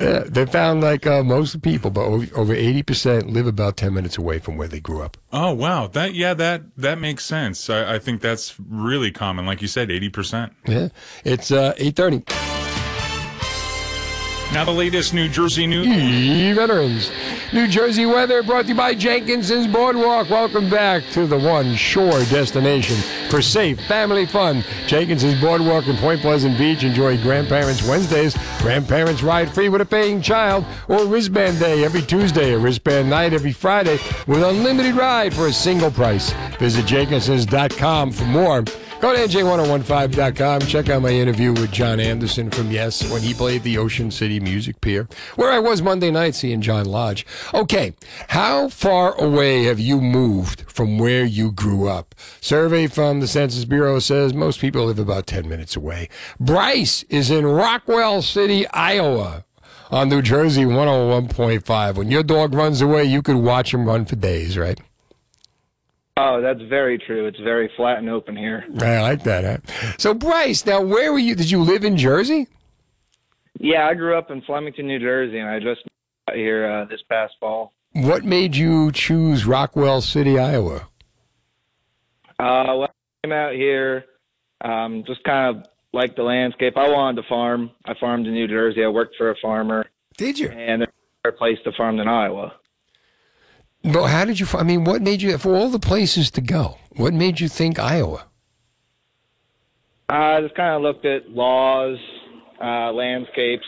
[0.00, 3.92] Yeah, they found like uh, most people, but over- over eighty percent live about ten
[3.94, 5.16] minutes away from where they grew up.
[5.32, 7.68] Oh wow, that yeah that that makes sense.
[7.70, 10.52] I, I think that's really common, like you said, eighty percent.
[10.66, 10.88] Yeah,
[11.24, 12.22] it's uh, eight thirty.
[14.50, 15.86] Now the latest New Jersey news.
[15.86, 17.10] E veterans.
[17.52, 20.30] New Jersey weather brought to you by Jenkinson's Boardwalk.
[20.30, 22.96] Welcome back to the one shore destination
[23.28, 24.64] for safe family fun.
[24.86, 26.82] Jenkinson's Boardwalk in Point Pleasant Beach.
[26.82, 28.36] Enjoy Grandparents Wednesdays.
[28.60, 30.64] Grandparents ride free with a paying child.
[30.88, 32.54] Or wristband day every Tuesday.
[32.54, 36.32] Or wristband night every Friday with unlimited ride for a single price.
[36.58, 38.64] Visit Jenkinsons.com for more.
[39.00, 40.62] Go to NJ1015.com.
[40.62, 44.40] Check out my interview with Jon Anderson from Yes when he played the Ocean City
[44.40, 47.24] Music Pier, where I was Monday night seeing John Lodge.
[47.54, 47.94] Okay,
[48.30, 52.12] how far away have you moved from where you grew up?
[52.40, 56.08] Survey from the Census Bureau says most people live about 10 minutes away.
[56.40, 59.44] Bryce is in Rockwell City, Iowa.
[59.92, 61.94] On New Jersey 101.5.
[61.94, 64.78] When your dog runs away, you could watch him run for days, right?
[66.20, 67.26] Oh, that's very true.
[67.26, 68.64] It's very flat and open here.
[68.80, 69.62] I like that.
[69.64, 69.92] Huh?
[69.98, 71.36] So, Bryce, now where were you?
[71.36, 72.48] Did you live in Jersey?
[73.60, 75.80] Yeah, I grew up in Flemington, New Jersey, and I just
[76.26, 77.72] got here uh, this past fall.
[77.92, 80.88] What made you choose Rockwell City, Iowa?
[82.40, 82.88] Uh, well, I
[83.22, 84.04] came out here,
[84.60, 86.76] um, just kind of like the landscape.
[86.76, 87.70] I wanted to farm.
[87.84, 88.84] I farmed in New Jersey.
[88.84, 89.86] I worked for a farmer.
[90.16, 90.48] Did you?
[90.48, 92.54] And there's a better place to farm than Iowa.
[93.84, 94.46] But how did you?
[94.54, 95.36] I mean, what made you?
[95.38, 98.24] For all the places to go, what made you think Iowa?
[100.08, 101.98] I just kind of looked at laws,
[102.62, 103.66] uh, landscapes,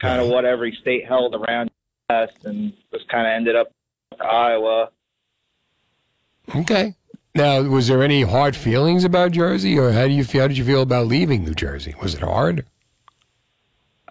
[0.00, 1.70] kind of what every state held around
[2.08, 3.72] us, and just kind of ended up
[4.20, 4.90] Iowa.
[6.54, 6.94] Okay.
[7.34, 10.42] Now, was there any hard feelings about Jersey, or how do you feel?
[10.42, 11.94] How did you feel about leaving New Jersey?
[12.02, 12.66] Was it hard?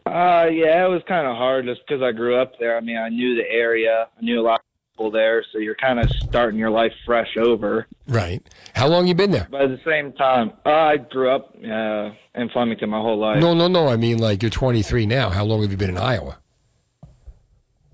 [0.06, 2.78] Uh, yeah, it was kind of hard just because I grew up there.
[2.78, 4.66] I mean, I knew the area, I knew a lot of
[5.00, 7.88] people there, so you're kind of starting your life fresh over.
[8.08, 8.42] Right.
[8.76, 9.48] How long you been there?
[9.50, 13.40] But at the same time, uh, I grew up uh, in Flemington my whole life.
[13.40, 13.88] No, no, no.
[13.88, 15.30] I mean, like you're 23 now.
[15.30, 16.38] How long have you been in Iowa?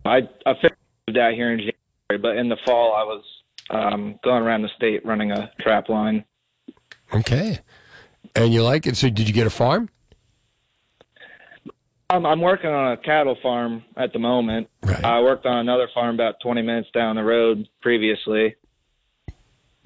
[0.05, 0.53] I I
[1.07, 3.23] moved out here in January, but in the fall I was
[3.69, 6.23] um, going around the state running a trap line.
[7.13, 7.59] Okay.
[8.35, 8.97] And you like it?
[8.97, 9.89] So, did you get a farm?
[12.09, 14.67] I'm, I'm working on a cattle farm at the moment.
[15.03, 18.55] I worked on another farm about 20 minutes down the road previously.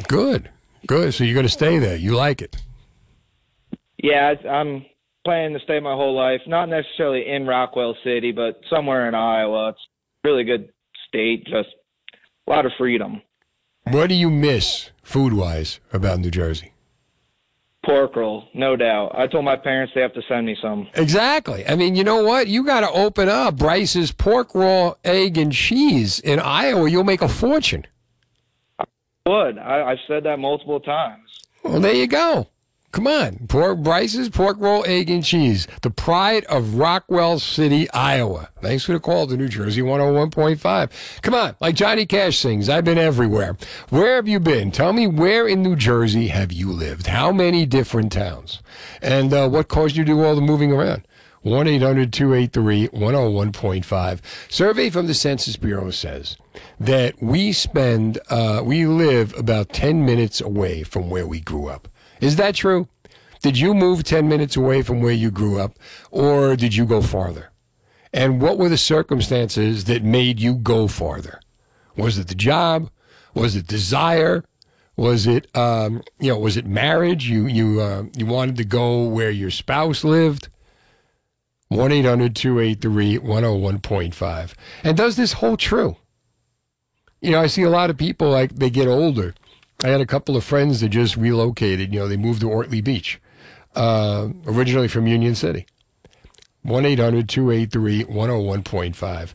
[0.08, 0.50] Good,
[0.88, 1.14] Good.
[1.14, 1.96] So you're going to stay there.
[1.96, 2.58] You like it.
[4.02, 4.86] Yeah, I'm
[5.26, 6.42] planning to stay my whole life.
[6.48, 9.70] Not necessarily in Rockwell City, but somewhere in Iowa.
[9.70, 9.80] It's
[10.24, 10.70] a really good
[11.08, 11.46] state.
[11.46, 11.70] Just
[12.48, 13.22] a lot of freedom.
[13.84, 16.74] What do you miss food wise about New Jersey?
[17.90, 19.16] Pork roll, no doubt.
[19.18, 20.88] I told my parents they have to send me some.
[20.94, 21.68] Exactly.
[21.68, 22.48] I mean, you know what?
[22.48, 26.88] You got to open up Bryce's pork roll, egg, and cheese in Iowa.
[26.88, 27.88] You'll make a fortune.
[28.78, 28.84] I
[29.26, 31.24] Would I, I've said that multiple times.
[31.64, 32.48] Well, there you go.
[32.92, 33.46] Come on.
[33.48, 35.68] Pork Bryce's pork roll, egg, and cheese.
[35.84, 38.50] The pride of Rockwell City, Iowa.
[38.62, 41.22] Thanks for the call to New Jersey 101.5.
[41.22, 41.56] Come on.
[41.60, 43.58] Like Johnny Cash sings, I've been everywhere.
[43.90, 44.72] Where have you been?
[44.72, 47.08] Tell me where in New Jersey have you lived?
[47.08, 48.62] How many different towns?
[49.04, 51.04] And uh, what caused you to do all the moving around?
[51.42, 54.20] 1 800 283 101.5.
[54.50, 56.38] Survey from the Census Bureau says
[56.80, 61.88] that we spend, uh, we live about 10 minutes away from where we grew up.
[62.20, 62.88] Is that true?
[63.42, 65.74] Did you move 10 minutes away from where you grew up,
[66.12, 67.52] or did you go farther?
[68.12, 71.40] And what were the circumstances that made you go farther?
[71.96, 72.90] Was it the job?
[73.34, 74.44] Was it desire?
[74.98, 77.30] Was it, um, you know, was it marriage?
[77.30, 80.50] You you uh, you wanted to go where your spouse lived?
[81.70, 84.54] 1 800 283 101.5.
[84.84, 85.98] And does this hold true?
[87.22, 89.36] You know, I see a lot of people like they get older.
[89.84, 91.94] I had a couple of friends that just relocated.
[91.94, 93.22] You know, they moved to Ortley Beach,
[93.76, 95.66] uh, originally from Union City.
[96.64, 99.34] 1 800 283 101.5.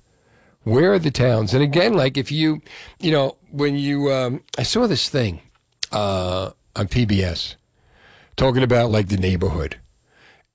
[0.65, 1.55] Where are the towns?
[1.55, 2.61] And again, like if you,
[3.01, 5.41] you know, when you, um, I saw this thing
[5.93, 7.57] uh, on PBS
[8.37, 9.79] talking about like the neighborhood.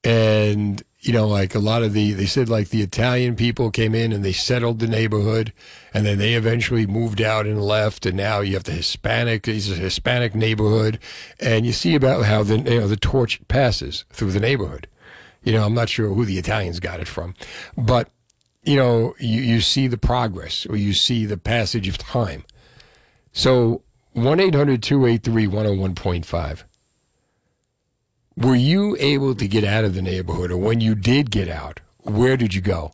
[0.03, 3.95] And, you know, like a lot of the, they said like the Italian people came
[3.95, 5.53] in and they settled the neighborhood
[5.93, 8.05] and then they eventually moved out and left.
[8.05, 10.99] And now you have the Hispanic, it's a Hispanic neighborhood.
[11.39, 14.87] And you see about how the, you know, the torch passes through the neighborhood.
[15.41, 17.33] You know, I'm not sure who the Italians got it from,
[17.77, 18.09] but
[18.63, 22.43] you know, you, you see the progress or you see the passage of time.
[23.31, 23.83] So
[24.13, 26.63] 1 800 283 101.5.
[28.39, 31.81] Were you able to get out of the neighborhood or when you did get out,
[32.03, 32.93] where did you go?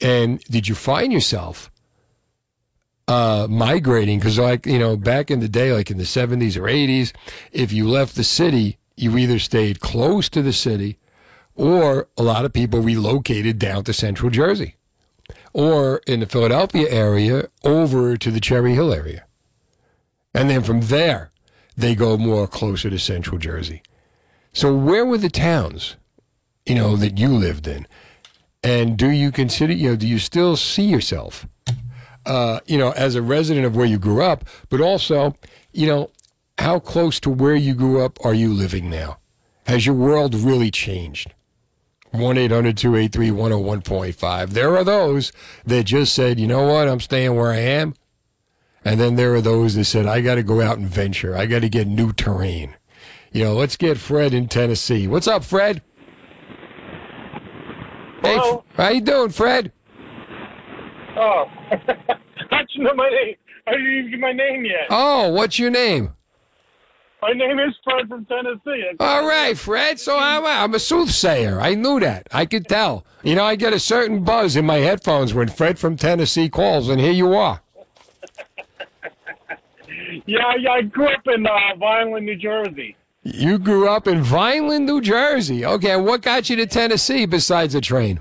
[0.00, 1.70] And did you find yourself
[3.06, 4.18] uh, migrating?
[4.18, 7.12] Because, like, you know, back in the day, like in the 70s or 80s,
[7.52, 10.98] if you left the city, you either stayed close to the city
[11.54, 14.74] or a lot of people relocated down to central Jersey
[15.52, 19.24] or in the Philadelphia area over to the Cherry Hill area.
[20.34, 21.30] And then from there,
[21.76, 23.82] they go more closer to central Jersey.
[24.52, 25.96] So where were the towns,
[26.66, 27.86] you know, that you lived in?
[28.62, 31.46] And do you consider, you know, do you still see yourself,
[32.26, 35.34] uh, you know, as a resident of where you grew up, but also,
[35.72, 36.10] you know,
[36.58, 39.18] how close to where you grew up are you living now?
[39.66, 41.32] Has your world really changed?
[42.10, 44.48] 1 800 283 101.5.
[44.50, 45.32] There are those
[45.64, 47.94] that just said, you know what, I'm staying where I am.
[48.84, 51.36] And then there are those that said, I got to go out and venture.
[51.36, 52.76] I got to get new terrain.
[53.32, 55.06] You know, let's get Fred in Tennessee.
[55.06, 55.82] What's up, Fred?
[58.22, 58.40] Hey,
[58.74, 59.72] how you doing, Fred?
[61.16, 61.44] Oh,
[62.50, 63.34] how'd you know my name?
[63.66, 64.86] I didn't even give my name yet.
[64.90, 66.12] Oh, what's your name?
[67.22, 68.92] My name is Fred from Tennessee.
[68.98, 70.00] All right, Fred.
[70.00, 71.60] So I'm, I'm a soothsayer.
[71.60, 72.26] I knew that.
[72.32, 73.04] I could tell.
[73.22, 76.88] You know, I get a certain buzz in my headphones when Fred from Tennessee calls,
[76.88, 77.62] and here you are.
[80.26, 82.96] Yeah, yeah, I grew up in uh, Vineland, New Jersey.
[83.22, 85.64] You grew up in Vineland, New Jersey.
[85.64, 88.20] Okay, what got you to Tennessee besides a train?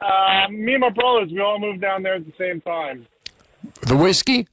[0.00, 3.06] Uh, me and my brothers, we all moved down there at the same time.
[3.82, 4.48] The whiskey?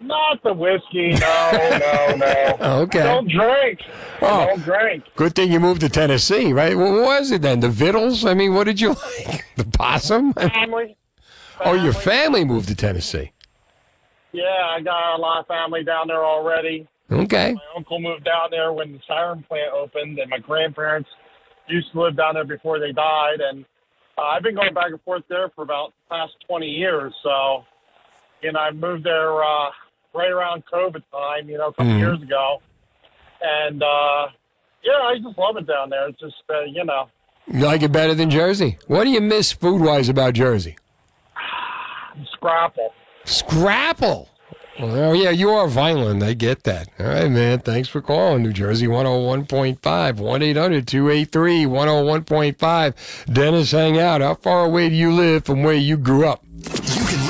[0.00, 1.50] Not the whiskey, no,
[1.80, 2.56] no, no.
[2.82, 3.00] Okay.
[3.00, 3.80] I don't drink.
[3.88, 4.46] I Oh.
[4.48, 5.04] don't drink.
[5.14, 6.76] Good thing you moved to Tennessee, right?
[6.76, 7.60] What was it then?
[7.60, 8.24] The Vittles?
[8.24, 8.88] I mean, what did you
[9.26, 9.44] like?
[9.56, 10.32] The possum?
[10.34, 10.96] Family.
[11.64, 13.30] Oh, your family moved to Tennessee.
[14.32, 14.44] Yeah,
[14.76, 16.88] I got a lot of family down there already.
[17.20, 17.52] Okay.
[17.54, 21.08] My uncle moved down there when the Saturn plant opened, and my grandparents
[21.68, 23.40] used to live down there before they died.
[23.40, 23.64] And
[24.18, 27.14] uh, I've been going back and forth there for about the past 20 years.
[27.22, 27.64] So,
[28.42, 29.70] you know, I moved there uh,
[30.14, 31.98] right around COVID time, you know, a couple Mhm.
[31.98, 32.60] years ago.
[33.40, 34.26] And, uh,
[34.84, 36.08] yeah, I just love it down there.
[36.08, 37.08] It's just, uh, you know,
[37.46, 38.78] You like it better than Jersey?
[38.86, 40.76] What do you miss food wise about Jersey?
[42.34, 42.92] scrapple.
[43.24, 44.28] Scrapple.
[44.84, 46.24] Oh, yeah, you are violent.
[46.24, 46.88] I get that.
[46.98, 47.60] All right, man.
[47.60, 48.42] Thanks for calling.
[48.42, 53.32] New Jersey 101.5, 1 800 283 101.5.
[53.32, 54.22] Dennis, hang out.
[54.22, 56.44] How far away do you live from where you grew up?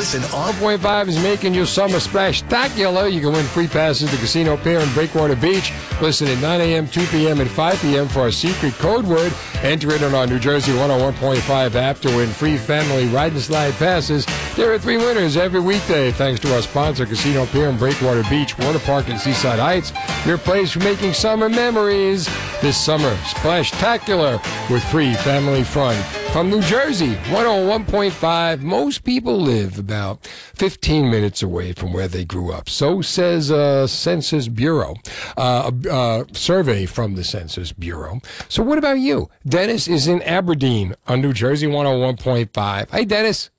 [0.03, 3.07] Listen on 1.5 is making your summer spectacular.
[3.07, 5.73] You can win free passes to Casino Pier and Breakwater Beach.
[6.01, 8.09] Listen at 9 a.m., 2 p.m., and 5 p.m.
[8.09, 9.33] for our secret code word.
[9.63, 13.75] Enter it on our New Jersey 101.5 app to win free family ride and slide
[13.75, 14.27] passes.
[14.57, 18.59] There are three winners every weekday thanks to our sponsor, Casino Pier and Breakwater Beach
[18.59, 19.93] Water Park in Seaside Heights.
[20.27, 22.29] Your place for making summer memories.
[22.61, 25.95] This summer, spectacular with free family fun.
[26.33, 32.51] From New Jersey, 101.5, most people live about 15 minutes away from where they grew
[32.51, 32.69] up.
[32.69, 34.95] So says a Census Bureau,
[35.37, 38.21] uh, a, a survey from the Census Bureau.
[38.49, 39.29] So what about you?
[39.47, 42.91] Dennis is in Aberdeen on New Jersey 101.5.
[42.91, 43.51] Hey, Dennis.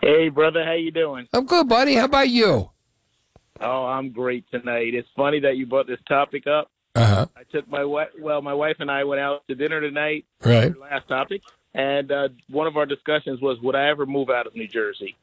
[0.00, 1.28] Hey, brother, how you doing?
[1.32, 1.94] I'm good, buddy.
[1.94, 2.70] How about you?
[3.60, 4.94] Oh, I'm great tonight.
[4.94, 6.70] It's funny that you brought this topic up.
[6.96, 7.26] Uh-huh.
[7.36, 8.08] I took my wife.
[8.20, 10.24] Well, my wife and I went out to dinner tonight.
[10.44, 10.76] Right.
[10.76, 11.42] Last topic,
[11.74, 15.16] and uh, one of our discussions was, would I ever move out of New Jersey?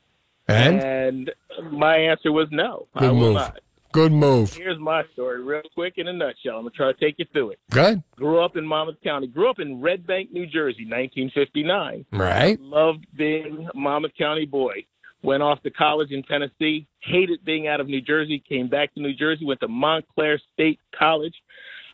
[0.48, 0.82] And?
[0.82, 1.32] And
[1.72, 2.88] my answer was no.
[2.96, 3.34] I Good will move.
[3.36, 3.60] not.
[3.92, 4.54] Good move.
[4.54, 6.58] Here's my story, real quick in a nutshell.
[6.58, 7.60] I'm gonna try to take you through it.
[7.72, 8.04] Good.
[8.18, 9.28] Grew up in Monmouth County.
[9.28, 12.06] Grew up in Red Bank, New Jersey, 1959.
[12.12, 12.60] Right.
[12.60, 14.86] Loved being a Monmouth County boy.
[15.24, 16.86] Went off to college in Tennessee.
[17.00, 18.44] Hated being out of New Jersey.
[18.48, 19.46] Came back to New Jersey.
[19.46, 21.34] Went to Montclair State College,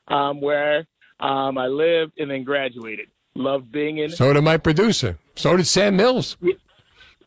[0.08, 0.88] um, where
[1.20, 3.10] um, I lived and then graduated.
[3.36, 4.10] Loved being in.
[4.10, 5.20] So did my producer.
[5.36, 6.36] So did Sam Mills.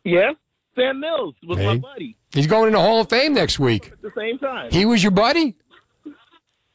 [0.03, 0.33] Yeah,
[0.75, 3.91] Sam Mills was my buddy He's going in the Hall of Fame next week.
[3.93, 4.69] at the same time.
[4.71, 5.55] He was your buddy?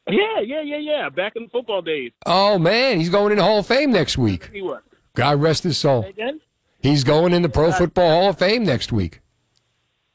[0.09, 1.09] Yeah, yeah, yeah, yeah.
[1.09, 2.11] Back in the football days.
[2.25, 2.97] Oh, man.
[2.99, 4.49] He's going in the Hall of Fame next week.
[4.51, 4.81] He was.
[5.13, 6.03] God rest his soul.
[6.05, 6.41] Again?
[6.81, 9.19] He's going in the Pro Football Hall of Fame next week.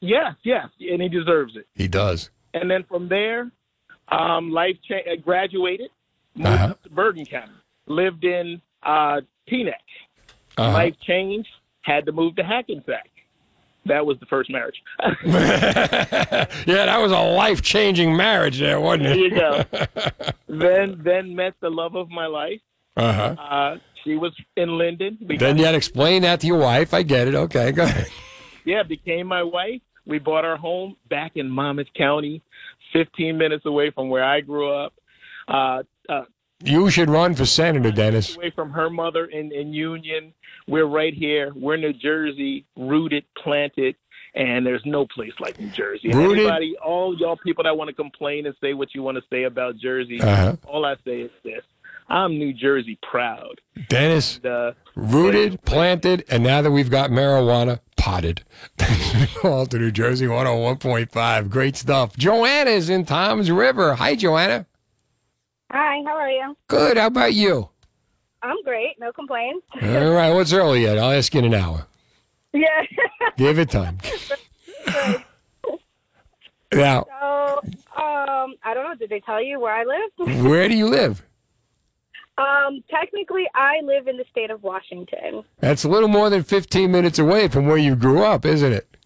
[0.01, 1.65] Yes, yes, and he deserves it.
[1.73, 2.29] He does.
[2.53, 3.49] And then from there,
[4.09, 5.89] um, life cha- uh, graduated,
[6.35, 6.65] moved Uh-huh.
[6.71, 7.53] up to Bergen County,
[7.87, 9.73] lived in uh, Teaneck.
[10.57, 10.71] Uh-huh.
[10.73, 11.49] Life changed,
[11.81, 13.09] had to move to Hackensack.
[13.87, 14.81] That was the first marriage.
[16.67, 19.19] Yeah, that was a life changing marriage there, wasn't there it?
[19.19, 19.63] you go.
[20.47, 22.59] then, then met the love of my life.
[22.95, 23.35] Uh-huh.
[23.39, 25.17] Uh, she was in Linden.
[25.21, 26.93] Then you had to explain that to your wife.
[26.93, 27.35] I get it.
[27.35, 28.07] Okay, go ahead.
[28.65, 29.81] yeah, became my wife.
[30.05, 32.41] We bought our home back in Monmouth County,
[32.93, 34.93] 15 minutes away from where I grew up.
[35.47, 36.23] Uh, uh,
[36.63, 38.35] You should run for senator, Dennis.
[38.35, 40.33] away from her mother in, in Union.
[40.67, 41.51] We're right here.
[41.55, 43.95] We're New Jersey, rooted, planted,
[44.33, 46.09] and there's no place like New Jersey.
[46.09, 49.17] And Rooted- everybody, all y'all people that want to complain and say what you want
[49.17, 50.55] to say about Jersey, Uh-huh.
[50.65, 51.61] all I say is this:
[52.09, 53.61] I'm New Jersey proud.
[53.87, 58.43] Dennis, And, uh, rooted, planted, and now that we've got marijuana, potted.
[59.43, 61.49] All to New Jersey 101.5.
[61.49, 62.15] Great stuff.
[62.17, 63.95] Joanna's in Toms River.
[63.95, 64.65] Hi, Joanna.
[65.71, 66.55] Hi, how are you?
[66.67, 66.97] Good.
[66.97, 67.69] How about you?
[68.41, 68.95] I'm great.
[68.99, 69.65] No complaints.
[69.81, 70.31] All right.
[70.33, 70.97] What's early yet?
[70.97, 71.85] I'll ask you in an hour.
[72.53, 72.83] Yeah.
[73.37, 73.97] Give it time.
[76.73, 77.61] Now, So,
[77.95, 78.95] um, I don't know.
[78.99, 80.43] Did they tell you where I live?
[80.45, 81.25] where do you live?
[82.37, 85.45] Um, technically, I live in the state of Washington.
[85.59, 88.97] That's a little more than 15 minutes away from where you grew up, isn't it?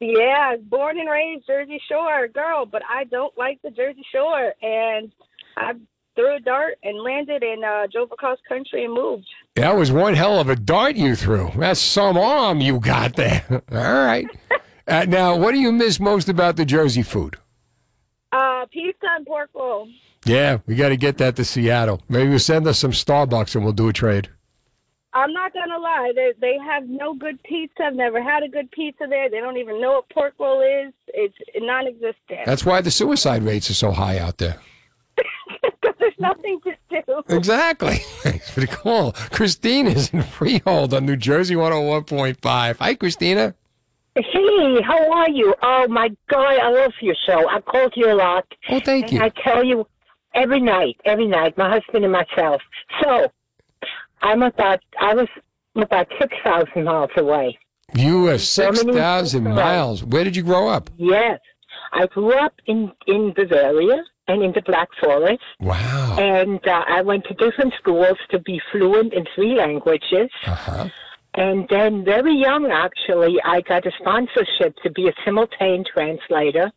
[0.00, 5.12] Yeah, born and raised Jersey Shore girl, but I don't like the Jersey Shore, and
[5.56, 5.74] I
[6.16, 9.26] threw a dart and landed and uh, drove across country and moved.
[9.54, 11.52] That was one hell of a dart you threw.
[11.56, 13.44] That's some arm you got there.
[13.70, 14.26] All right.
[14.88, 17.34] Uh, now, what do you miss most about the Jersey food?
[18.30, 19.88] Uh, pizza and pork roll.
[20.24, 22.02] Yeah, we got to get that to Seattle.
[22.08, 24.28] Maybe we'll send us some Starbucks and we'll do a trade.
[25.16, 27.84] I'm not gonna lie, they they have no good pizza.
[27.84, 29.30] I've never had a good pizza there.
[29.30, 30.92] They don't even know what pork roll is.
[31.08, 32.44] It's non-existent.
[32.44, 34.60] That's why the suicide rates are so high out there.
[35.98, 37.22] There's nothing to do.
[37.28, 37.98] Exactly.
[38.24, 39.12] It's pretty cool.
[39.12, 39.28] call.
[39.30, 42.76] Christine is in Freehold on New Jersey 101.5.
[42.78, 43.54] Hi, Christina.
[44.14, 45.54] Hey, how are you?
[45.62, 47.48] Oh my God, I love your show.
[47.48, 48.46] I called you a lot.
[48.70, 49.20] Oh, thank you.
[49.20, 49.86] I tell you
[50.34, 52.62] every night, every night, my husband and myself.
[53.02, 53.30] So,
[54.22, 55.28] I'm about, I was
[55.76, 57.58] about 6,000 miles away.
[57.94, 60.02] You are Germany, 6,000 miles.
[60.02, 60.90] Where did you grow up?
[60.96, 61.40] Yes.
[61.92, 65.42] I grew up in, in Bavaria and in the Black Forest.
[65.60, 66.16] Wow.
[66.18, 70.30] And uh, I went to different schools to be fluent in three languages.
[70.46, 70.88] Uh-huh.
[71.34, 76.72] And then, very young, actually, I got a sponsorship to be a simultane translator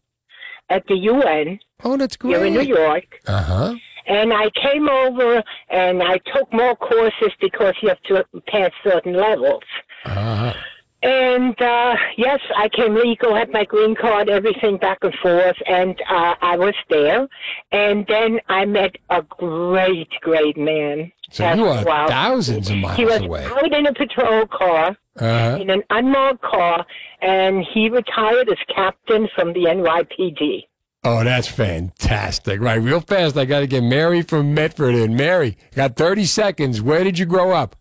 [0.70, 1.60] at the UN.
[1.84, 2.36] Oh, that's great.
[2.36, 2.62] Here in New.
[2.62, 3.20] York.
[3.26, 3.76] Uh huh.
[4.06, 9.14] And I came over and I took more courses because you have to pass certain
[9.14, 9.64] levels.
[10.06, 10.54] Uh-huh.
[11.02, 15.98] And uh, yes, I came legal, had my green card, everything back and forth, and
[16.10, 17.26] uh, I was there.
[17.72, 21.12] And then I met a great, great man.
[21.32, 22.08] So That's you are wow.
[22.10, 23.46] thousands of miles He was away.
[23.46, 25.58] out in a patrol car, Uh-huh.
[25.62, 26.86] in an unmarked car,
[27.22, 30.66] and he retired as captain from the NYPD.
[31.06, 32.60] Oh, that's fantastic.
[32.60, 35.16] Right, real fast, I got to get Mary from Medford in.
[35.16, 36.82] Mary, got 30 seconds.
[36.82, 37.78] Where did you grow up?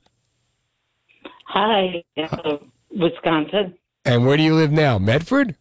[1.47, 2.59] Hi, uh,
[2.91, 3.74] Wisconsin,
[4.05, 4.99] And where do you live now?
[4.99, 5.57] Medford?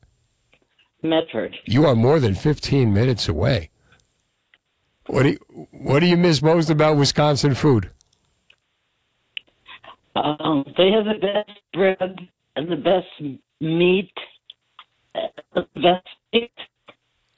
[1.04, 1.56] Medford.
[1.66, 3.70] You are more than 15 minutes away.
[5.08, 7.92] What do you, what do you miss most about Wisconsin food?
[10.16, 12.20] Um, they have the best bread
[12.56, 14.12] and the best meat,
[15.16, 15.20] uh,
[15.56, 16.52] the best meat.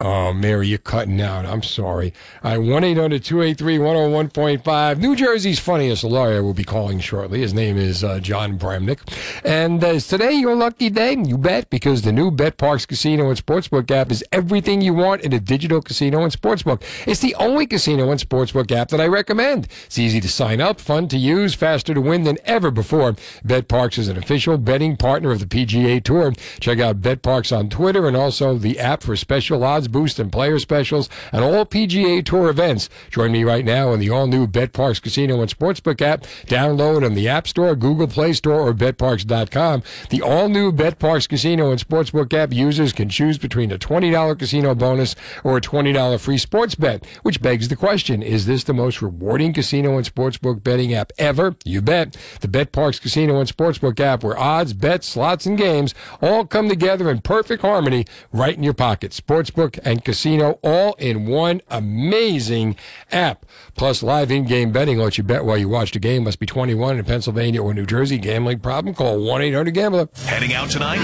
[0.02, 1.46] Oh, Mary, you're cutting out.
[1.46, 2.14] I'm sorry.
[2.42, 4.98] I 1 800 283 101.5.
[4.98, 7.42] New Jersey's funniest lawyer will be calling shortly.
[7.42, 9.00] His name is uh, Jon Bramnick.
[9.44, 11.18] And uh, is today your lucky day?
[11.22, 15.34] You bet, because the new BetParx Casino and Sportsbook app is everything you want in
[15.34, 16.82] a digital casino and sportsbook.
[17.06, 19.68] It's the only casino and sportsbook app that I recommend.
[19.88, 23.16] It's easy to sign up, fun to use, faster to win than ever before.
[23.46, 26.32] BetParx is an official betting partner of the PGA Tour.
[26.62, 30.60] Check out BetParx on Twitter and also the app for special odds boost and player
[30.60, 32.90] specials and all PGA Tour events.
[33.10, 36.24] Join me right now in the all-new BetParx Casino and Sportsbook app.
[36.46, 39.84] Download on the App Store, Google Play Store, or BetParx.com.
[40.10, 45.16] The all-new BetParx Casino and Sportsbook app users can choose between a $20 casino bonus
[45.44, 49.54] or a $20 free sports bet, which begs the question, is this the most rewarding
[49.54, 51.56] casino and sportsbook betting app ever?
[51.66, 52.16] You bet.
[52.42, 57.10] The BetParx Casino and Sportsbook app where odds, bets, slots, and games all come together
[57.10, 59.12] in perfect harmony right in your pocket.
[59.12, 62.76] Sportsbook and casino all in one amazing
[63.12, 63.46] app.
[63.76, 66.24] Plus, live in-game betting lets you bet while you watch the game.
[66.24, 68.18] Must be 21 in Pennsylvania or New Jersey.
[68.18, 68.94] Gambling problem?
[68.94, 70.10] Call 1-800-GAMBLER.
[70.26, 71.00] Heading out tonight?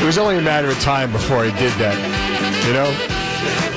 [0.00, 1.96] It was only a matter of time before I did that,
[2.66, 2.88] you know?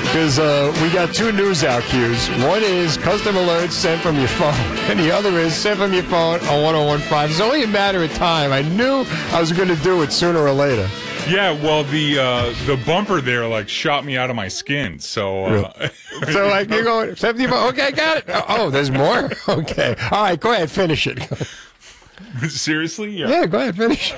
[0.03, 2.27] Because uh, we got two news out cues.
[2.45, 4.53] One is custom alerts sent from your phone,
[4.89, 7.29] and the other is sent from your phone on 1015.
[7.32, 8.51] It's only a matter of time.
[8.51, 10.88] I knew I was going to do it sooner or later.
[11.28, 14.99] Yeah, well, the uh, the bumper there like shot me out of my skin.
[14.99, 15.89] So, uh,
[16.32, 18.26] So, like, you're going, 75, okay, got it.
[18.28, 19.30] Oh, oh, there's more?
[19.49, 19.95] Okay.
[20.11, 21.19] All right, go ahead, finish it.
[22.49, 23.30] seriously, yeah.
[23.30, 24.13] Yeah, go ahead, finish.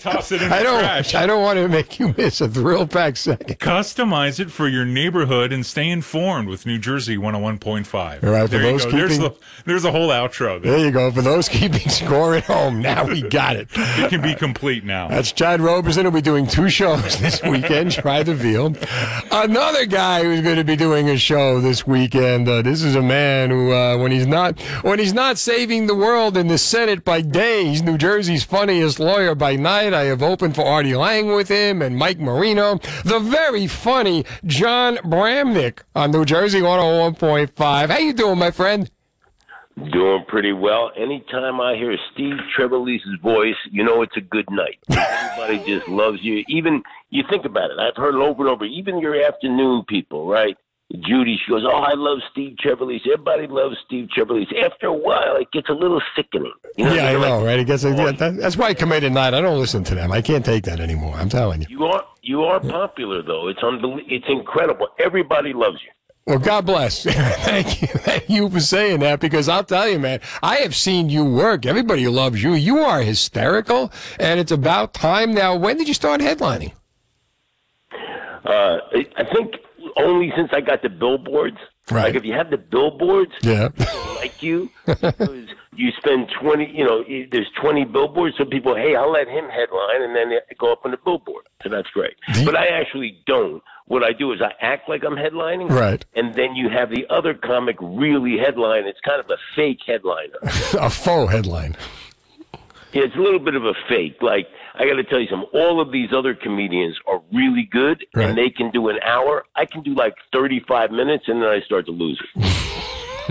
[0.00, 1.14] Toss it in I don't, trash.
[1.14, 3.58] I don't want to make you miss a thrill pack second.
[3.58, 8.24] Customize it for your neighborhood and stay informed with New Jersey 101.5.
[8.24, 8.90] All right, for there you those go.
[8.90, 10.60] There's, the, there's a whole outro.
[10.62, 10.72] There.
[10.72, 11.10] There you go.
[11.10, 13.68] For those keeping score at home, now we got it.
[13.74, 15.08] It can be complete now.
[15.08, 16.04] That's Chad Roberson.
[16.04, 17.92] He'll be doing two shows this weekend.
[17.92, 18.74] Try the veal.
[19.32, 22.48] Another guy who's going to be doing a show this weekend.
[22.48, 25.94] Uh, this is a man who, uh, when he's not when he's not saving the
[25.94, 29.94] world in the Senate by day, he's New Jersey's funniest lawyer by night.
[29.94, 32.78] I have opened for Artie Lange with him and Mike Marino.
[33.04, 37.88] The very funny Jon Bramnick on New Jersey 101.5.
[37.90, 38.90] How you doing, my friend?
[39.92, 40.90] Doing pretty well.
[40.96, 44.78] Anytime I hear Steve Trevelise's voice, you know it's a good night.
[44.90, 46.44] Everybody just loves you.
[46.48, 47.78] Even you think about it.
[47.78, 48.64] I've heard it over and over.
[48.64, 50.56] Even your afternoon people, right?
[50.98, 53.02] Judy, she goes, "Oh, I love Steve Trevelise.
[53.06, 56.52] Everybody loves Steve Trevelise." After a while, it gets a little sickening.
[56.76, 57.58] You know, yeah, I they're like, know, right?
[57.60, 59.32] It gets, yeah, that, that's why I come in at night.
[59.32, 60.10] I don't listen to them.
[60.10, 61.14] I can't take that anymore.
[61.14, 61.68] I'm telling you.
[61.70, 63.46] You are you are popular though.
[63.48, 64.04] It's unbelievable.
[64.08, 64.88] It's incredible.
[64.98, 65.90] Everybody loves you.
[66.26, 67.04] Well, God bless.
[67.04, 67.88] Thank you.
[67.88, 71.66] Thank you for saying that because I'll tell you, man, I have seen you work.
[71.66, 72.54] Everybody loves you.
[72.54, 75.56] You are hysterical, and it's about time now.
[75.56, 76.72] When did you start headlining?
[78.44, 78.78] Uh,
[79.16, 79.54] I think
[79.96, 81.56] only since I got the billboards.
[81.90, 82.04] Right.
[82.04, 83.68] Like if you have the billboards, Yeah.
[84.16, 86.70] like you because you spend twenty.
[86.72, 88.36] You know, there's twenty billboards.
[88.38, 91.44] So people, hey, I'll let him headline, and then they go up on the billboard.
[91.62, 92.14] So that's great.
[92.44, 93.62] But I actually don't.
[93.86, 96.04] What I do is I act like I'm headlining, Right.
[96.14, 98.86] And then you have the other comic really headline.
[98.86, 100.38] It's kind of a fake headliner.
[100.78, 101.76] a faux headline.
[102.92, 104.18] Yeah, it's a little bit of a fake.
[104.20, 104.46] Like
[104.80, 105.48] I got to tell you something.
[105.52, 108.30] All of these other comedians are really good, Right.
[108.30, 109.44] and they can do an hour.
[109.54, 112.76] I can do like thirty-five minutes, and then I start to lose it.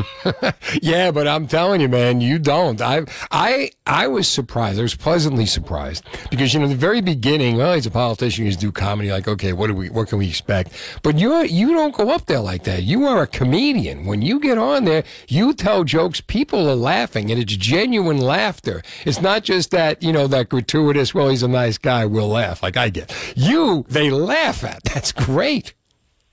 [0.82, 2.82] yeah, but I'm telling you, man, you don't.
[2.82, 4.80] I, I, I was surprised.
[4.80, 7.58] I was pleasantly surprised because you know the very beginning.
[7.58, 8.46] Well, he's a politician.
[8.46, 9.12] He's do comedy.
[9.12, 9.90] Like, okay, what do we?
[9.90, 10.72] What can we expect?
[11.04, 12.84] But you, you don't go up there like that.
[12.84, 14.06] You are a comedian.
[14.06, 16.22] When you get on there, you tell jokes.
[16.22, 18.82] People are laughing, and it's genuine laughter.
[19.06, 21.14] It's not just that you know that gratuitous.
[21.14, 22.06] Well, he's a nice guy.
[22.06, 22.62] We'll laugh.
[22.64, 23.86] Like I get you.
[23.90, 24.84] They laugh at.
[24.94, 25.74] That's great.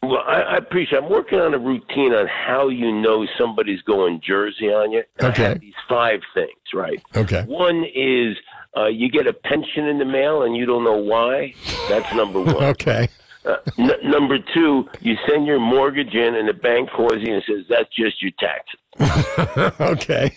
[0.02, 1.02] Well, I, I appreciate.
[1.02, 5.02] I'm working on a routine on how you know somebody's going Jersey on you.
[5.20, 5.54] Okay.
[5.58, 7.02] these five things, right?
[7.16, 7.42] Okay.
[7.44, 8.36] One is
[8.76, 11.54] uh, you get a pension in the mail and you don't know why.
[11.88, 12.56] That's number one.
[12.76, 13.08] Okay.
[13.44, 17.42] Uh, n- number two, you send your mortgage in and the bank calls you and
[17.46, 19.72] says that's just your taxes.
[19.80, 20.36] okay.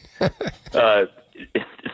[0.74, 1.06] Uh,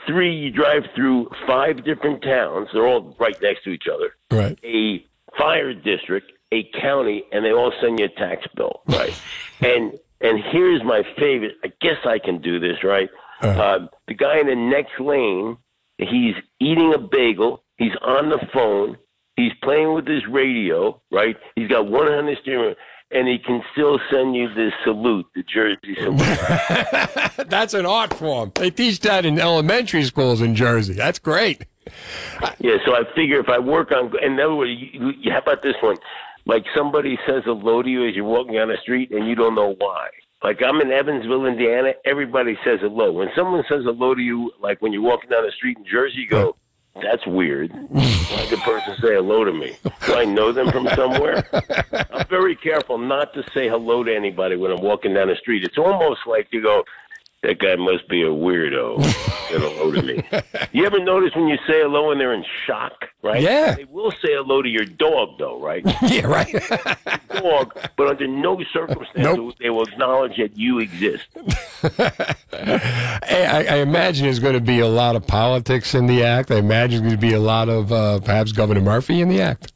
[0.05, 2.67] three, you drive through five different towns.
[2.73, 4.13] They're all right next to each other.
[4.29, 4.59] Right.
[4.65, 5.05] A
[5.37, 8.81] fire district, a county, and they all send you a tax bill.
[8.87, 9.13] Right.
[9.61, 11.55] and and here's my favorite.
[11.63, 12.83] I guess I can do this.
[12.83, 13.09] Right.
[13.41, 15.57] Uh, the guy in the next lane,
[15.97, 17.63] he's eating a bagel.
[17.77, 18.97] He's on the phone.
[19.35, 21.01] He's playing with his radio.
[21.11, 21.35] Right.
[21.55, 22.75] He's got one hand on the steering wheel.
[23.11, 27.47] And he can still send you the salute, the Jersey salute.
[27.49, 28.51] That's an art form.
[28.55, 30.93] They teach that in elementary schools in Jersey.
[30.93, 31.65] That's great.
[32.59, 35.61] Yeah, so I figure if I work on, in other words, you, you, how about
[35.61, 35.97] this one?
[36.45, 39.55] Like somebody says hello to you as you're walking down the street and you don't
[39.55, 40.09] know why.
[40.43, 43.11] Like I'm in Evansville, Indiana, everybody says hello.
[43.11, 46.17] When someone says hello to you, like when you're walking down the street in Jersey,
[46.17, 46.55] you go,
[47.01, 47.71] that's weird.
[47.71, 49.75] Why did the person say hello to me?
[50.05, 51.43] Do I know them from somewhere?
[52.11, 55.63] I'm very careful not to say hello to anybody when I'm walking down the street.
[55.63, 56.83] It's almost like you go,
[57.43, 59.03] that guy must be a weirdo.
[59.03, 60.23] Said hello to me.
[60.71, 63.41] You ever notice when you say hello and they're in shock, right?
[63.41, 63.75] Yeah.
[63.75, 65.83] They will say hello to your dog, though, right?
[66.03, 66.51] yeah, right.
[67.29, 71.27] dog, but under no circumstance they will acknowledge that you exist.
[72.51, 76.49] Hey, I, I imagine there's going to be a lot of politics in the act.
[76.49, 79.41] I imagine there's going to be a lot of uh, perhaps Governor Murphy in the
[79.41, 79.71] act.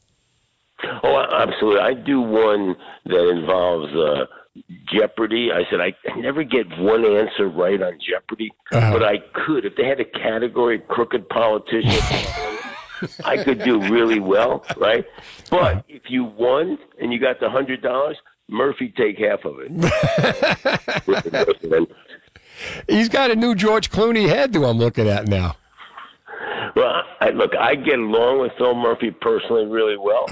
[1.03, 1.81] Oh, absolutely.
[1.81, 4.25] I do one that involves uh,
[4.91, 5.49] Jeopardy.
[5.53, 8.93] I said I never get one answer right on Jeopardy, Uh-huh.
[8.93, 11.91] but I could if they had a category crooked politician.
[13.23, 15.05] I could do really well, right?
[15.49, 18.17] But if you won and you got the hundred dollars,
[18.49, 19.71] Murphy take half of it.
[22.87, 25.55] He's got a new George Clooney head to I'm looking at now.
[26.75, 30.25] Well, I, look, I get along with Phil Murphy personally really well.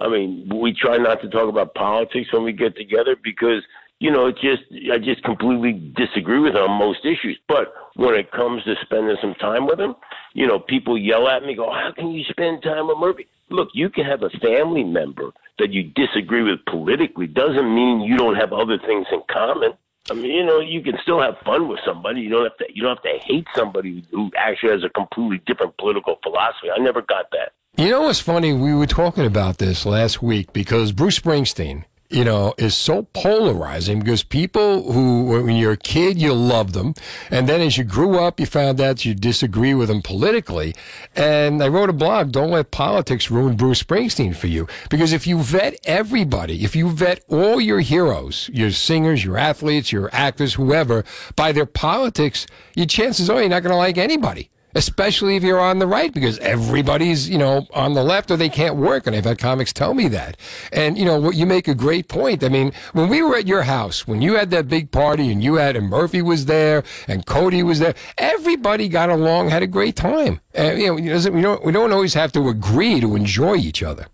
[0.00, 3.62] I mean, we try not to talk about politics when we get together because
[4.00, 7.38] you know, it just I just completely disagree with him on most issues.
[7.46, 9.94] But when it comes to spending some time with him,
[10.32, 13.68] you know, people yell at me, go, "How can you spend time with Murphy?" Look,
[13.74, 17.26] you can have a family member that you disagree with politically.
[17.26, 19.74] Doesn't mean you don't have other things in common.
[20.10, 22.22] I mean, you know, you can still have fun with somebody.
[22.22, 22.66] You don't have to.
[22.74, 26.70] You don't have to hate somebody who actually has a completely different political philosophy.
[26.74, 27.52] I never got that.
[27.80, 28.52] You know what's funny?
[28.52, 34.00] We were talking about this last week because Bruce Springsteen, you know, is so polarizing
[34.00, 36.92] because people who, when you're a kid, you love them.
[37.30, 40.74] And then as you grew up, you found out you disagree with them politically.
[41.16, 44.68] And I wrote a blog, Don't Let Politics Ruin Bruce Springsteen for You.
[44.90, 49.90] Because if you vet everybody, if you vet all your heroes, your singers, your athletes,
[49.90, 51.02] your actors, whoever,
[51.34, 52.46] by their politics,
[52.76, 56.12] your chances are you're not going to like anybody especially if you're on the right,
[56.12, 59.06] because everybody's, you know, on the left or they can't work.
[59.06, 60.36] And I've had comics tell me that.
[60.72, 62.44] And, you know, what you make a great point.
[62.44, 65.42] I mean, when we were at your house, when you had that big party and
[65.42, 69.66] you had, and Murphy was there and Codey was there, everybody got along, had a
[69.66, 70.40] great time.
[70.54, 74.06] And, you know, we don't, we don't always have to agree to enjoy each other.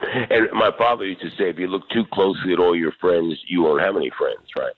[0.00, 3.38] And my father used to say, if you look too closely at all your friends,
[3.46, 4.72] you won't have any friends, right?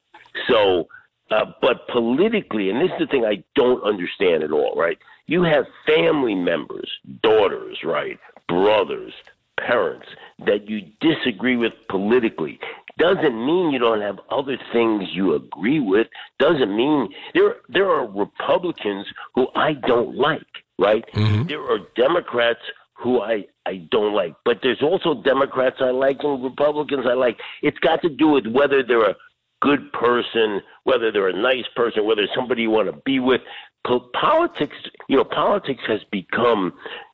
[0.48, 0.88] So,
[1.30, 4.98] uh, but politically, and this is the thing I don't understand at all, right?
[5.26, 6.90] You have family members,
[7.22, 8.18] daughters, right?
[8.48, 9.12] Brothers,
[9.58, 10.06] parents
[10.46, 12.58] that you disagree with politically.
[12.98, 16.08] Doesn't mean you don't have other things you agree with.
[16.38, 20.42] Doesn't mean there there are Republicans who I don't like,
[20.78, 21.04] right?
[21.48, 22.60] There are Democrats
[22.94, 24.34] who I, I don't like.
[24.44, 27.38] But there's also Democrats I like and Republicans I like.
[27.62, 29.16] It's got to do with whether they're a
[29.60, 33.40] good person, whether they're a nice person, whether somebody you want to be with.
[34.12, 34.76] Politics,
[35.08, 36.72] you know, politics has become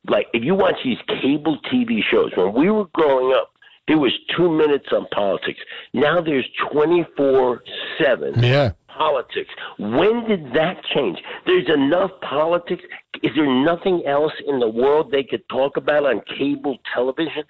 [0.08, 2.32] like if you watch these cable TV shows.
[2.36, 3.52] When we were growing up,
[3.86, 5.60] there was two minutes on politics.
[5.94, 7.62] Now there's 24
[8.02, 8.72] 7 Yeah.
[8.88, 9.50] politics.
[9.78, 11.18] When did that change?
[11.46, 12.82] There's enough politics.
[13.22, 17.44] Is there nothing else in the world they could talk about on cable television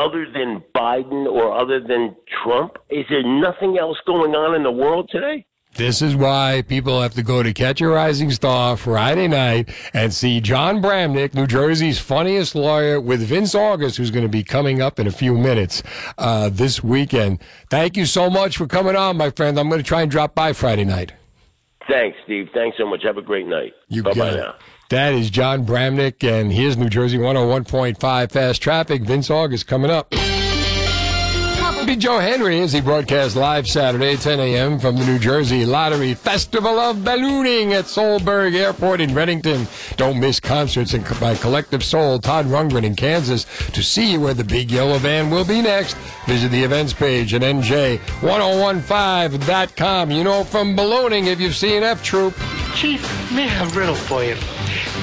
[0.00, 2.78] other than Biden or other than Trump?
[2.88, 5.46] Is there nothing else going on in the world today?
[5.76, 10.12] This is why people have to go to Catch a Rising Star Friday night and
[10.12, 14.82] see Jon Bramnick, New Jersey's funniest lawyer, with Vince August, who's going to be coming
[14.82, 15.84] up in a few minutes
[16.18, 17.40] uh, this weekend.
[17.70, 19.60] Thank you so much for coming on, my friend.
[19.60, 21.12] I'm going to try and drop by Friday night.
[21.88, 22.48] Thanks, Steve.
[22.52, 23.02] Thanks so much.
[23.04, 23.72] Have a great night.
[23.88, 24.36] You Bye got bye it.
[24.38, 24.54] now.
[24.90, 29.02] That is Jon Bramnick, and here's New Jersey 101.5 Fast Traffic.
[29.02, 30.12] Vince August is coming up.
[31.96, 34.78] Joe Henry as he broadcasts live Saturday, 10 a.m.
[34.78, 39.66] from the New Jersey Lottery Festival of Ballooning at Solberg Airport in Readington.
[39.96, 44.70] Don't miss concerts by Collective Soul, Todd Rundgren in Kansas to see where the big
[44.70, 45.96] yellow van will be next.
[46.26, 50.10] Visit the events page at nj1015.com.
[50.10, 52.34] You know from ballooning if you've seen F Troop.
[52.74, 53.02] Chief,
[53.32, 54.34] may I have a riddle for you?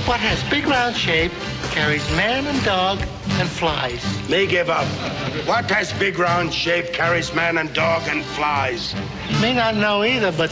[0.06, 1.32] What has big round shape,
[1.72, 3.00] carries man and dog,
[3.40, 4.30] and flies?
[4.30, 4.88] Me give up.
[5.48, 8.96] What has big round shape, carries man and dog, and flies?
[9.42, 10.50] May not know either, but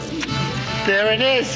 [0.85, 1.47] there it is.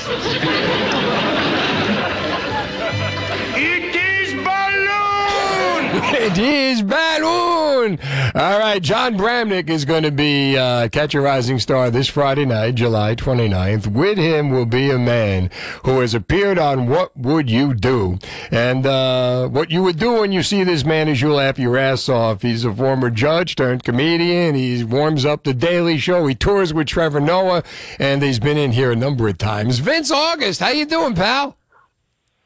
[5.91, 7.97] It is balloon!
[8.35, 12.45] All right, Jon Bramnick is going to be uh, Catch a Rising Star this Friday
[12.45, 13.87] night, July 29th.
[13.87, 15.49] With him will be a man
[15.85, 18.19] who has appeared on What Would You Do?
[18.51, 21.75] And uh, what you would do when you see this man is you laugh your
[21.75, 22.43] ass off.
[22.43, 24.53] He's a former judge turned comedian.
[24.53, 26.27] He warms up the Daily Show.
[26.27, 27.63] He tours with Trevor Noah,
[27.97, 29.79] and he's been in here a number of times.
[29.79, 31.58] Vince August, how you doing, pal?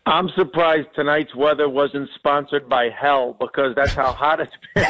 [0.06, 4.84] I'm surprised tonight's weather wasn't sponsored by hell because that's how hot it's been.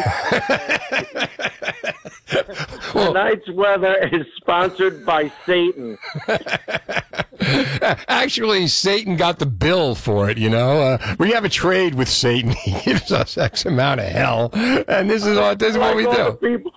[2.91, 5.99] tonight's weather is sponsored by Satan.
[8.07, 10.39] Actually, Satan got the bill for it.
[10.39, 12.51] You know, uh, we have a trade with Satan.
[12.63, 16.05] He gives us X amount of hell, and this is what this is what we
[16.05, 16.31] do.
[16.41, 16.73] people-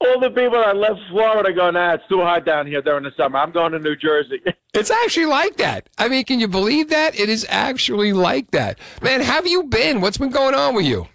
[0.00, 3.10] All the people that left Florida go, nah, it's too hot down here during the
[3.16, 3.38] summer.
[3.38, 4.40] I'm going to New Jersey.
[4.74, 5.88] It's actually like that.
[5.98, 7.18] I mean, can you believe that?
[7.18, 8.78] It is actually like that.
[9.02, 10.02] Man, how have you been?
[10.02, 11.08] What's been going on with you?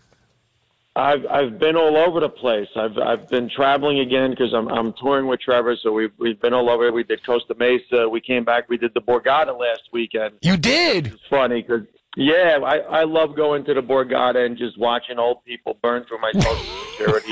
[0.96, 2.68] I've I've been all over the place.
[2.76, 5.76] I've I've been traveling again because I'm I'm touring with Trevor.
[5.82, 6.92] So we've we've been all over.
[6.92, 8.08] We did Costa Mesa.
[8.08, 8.70] We came back.
[8.70, 10.36] We did the Borgata last weekend.
[10.42, 11.08] You did.
[11.08, 11.86] It's funny because
[12.16, 16.20] yeah, I I love going to the Borgata and just watching old people burn through
[16.20, 16.56] my social
[16.92, 17.32] security.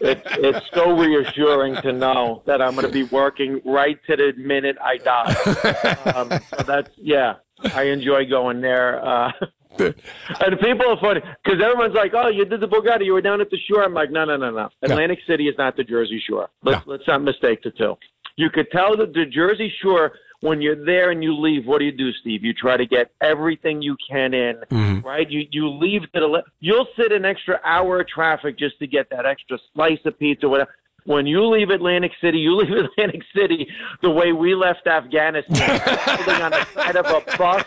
[0.00, 4.32] it's it's so reassuring to know that I'm going to be working right to the
[4.36, 6.12] minute I die.
[6.14, 7.34] Um, so that's yeah.
[7.74, 9.04] I enjoy going there.
[9.04, 9.32] Uh,
[9.78, 13.04] and people are funny because everyone's like, "Oh, you did the Borgata.
[13.04, 14.68] You were down at the shore." I'm like, "No, no, no, no.
[14.82, 16.48] Atlantic City is not the Jersey Shore.
[16.62, 17.96] Let's let's not mistake the two.
[18.36, 21.66] You could tell that the Jersey Shore when you're there and you leave.
[21.66, 22.44] What do you do, Steve?
[22.44, 25.06] You try to get everything you can in, Mm-hmm.
[25.06, 25.28] right?
[25.30, 26.48] You you leave to the left.
[26.60, 30.48] You'll sit an extra hour of traffic just to get that extra slice of pizza,
[30.48, 30.74] whatever.
[31.04, 33.68] When you leave Atlantic City, you leave Atlantic City
[34.02, 37.64] the way we left Afghanistan, holding on the side of a bus.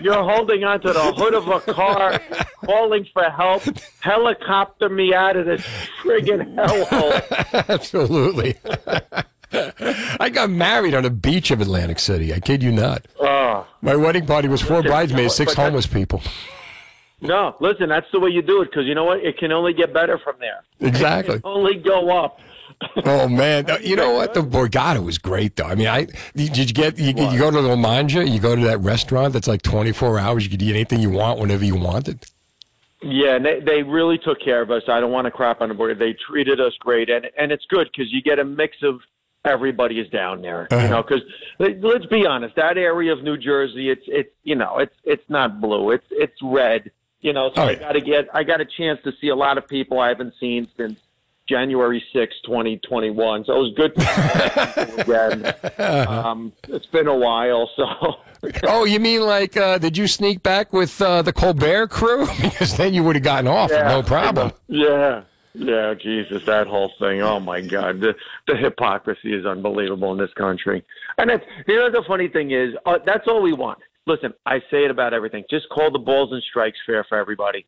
[0.00, 2.20] You're holding onto the hood of a car,
[2.64, 3.62] calling for help.
[4.00, 5.62] Helicopter me out of this
[6.02, 7.68] friggin' hellhole.
[7.68, 8.54] Absolutely.
[10.20, 12.32] I got married on a beach of Atlantic City.
[12.34, 13.06] I kid you not.
[13.20, 13.66] Oh.
[13.82, 16.22] My wedding party was four bridesmaids, six homeless people.
[17.20, 19.18] No, listen, that's the way you do it because you know what?
[19.24, 20.62] It can only get better from there.
[20.80, 21.36] Exactly.
[21.36, 22.40] It can only go up.
[23.04, 24.34] Oh man, Uh, you know what?
[24.34, 25.64] The Borgata was great though.
[25.64, 26.06] I mean, I
[26.36, 28.24] did you get you, you go to the Manja?
[28.24, 30.44] You go to that restaurant that's like twenty four hours.
[30.44, 32.24] You could eat anything you want whenever you wanted.
[33.02, 34.82] Yeah, and they, they really took care of us.
[34.88, 35.98] I don't want to crap on the board.
[35.98, 39.00] They treated us great, and and it's good because you get a mix of
[39.48, 40.68] everybody is down there.
[40.70, 41.22] You know, because
[41.58, 45.60] let's be honest, that area of New Jersey, it's it's you know, it's it's not
[45.60, 46.90] blue, it's it's red.
[47.20, 49.58] You know, so I got to get I got a chance to see a lot
[49.58, 51.00] of people I haven't seen since
[51.48, 53.44] January sixth, 2021.
[53.44, 55.54] So it was good to again.
[56.08, 58.16] Um, it's been a while, so.
[58.64, 62.26] oh, you mean like uh, did you sneak back with uh, the Colbert crew?
[62.42, 64.52] because then you would have gotten off with no problem.
[64.68, 65.22] Yeah.
[65.54, 67.22] Yeah, Jesus, that whole thing.
[67.22, 68.14] Oh my God, the
[68.46, 70.84] the hypocrisy is unbelievable in this country.
[71.16, 73.78] And it's you know the funny thing is uh, that's all we want.
[74.06, 75.44] Listen, I say it about everything.
[75.50, 77.66] Just call the balls and strikes fair for everybody.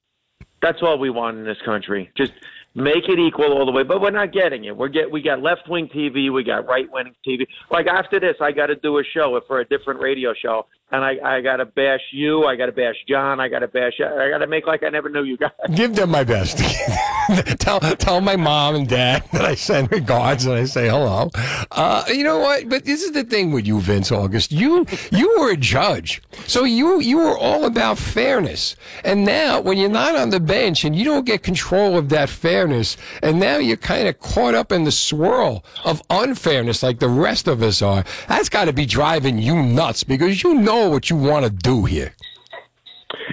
[0.62, 2.10] That's all we want in this country.
[2.16, 2.32] Just
[2.74, 3.82] make it equal all the way.
[3.82, 4.76] But we're not getting it.
[4.76, 7.46] We're get we got left wing TV, we got right wing TV.
[7.70, 11.04] Like after this, I got to do a show for a different radio show, and
[11.04, 13.94] I I got to bash you, I got to bash Jon, I got to bash,
[14.00, 15.50] I got to make like I never knew you guys.
[15.74, 16.58] Give them my best.
[17.58, 21.30] tell tell my mom and dad that I send regards and I say hello.
[21.70, 22.68] Uh, you know what?
[22.68, 24.52] But this is the thing with you, Vince August.
[24.52, 28.76] You you were a judge, so you you were all about fairness.
[29.04, 32.28] And now, when you're not on the bench and you don't get control of that
[32.28, 37.08] fairness, and now you're kind of caught up in the swirl of unfairness, like the
[37.08, 38.04] rest of us are.
[38.28, 41.84] That's got to be driving you nuts because you know what you want to do
[41.84, 42.14] here.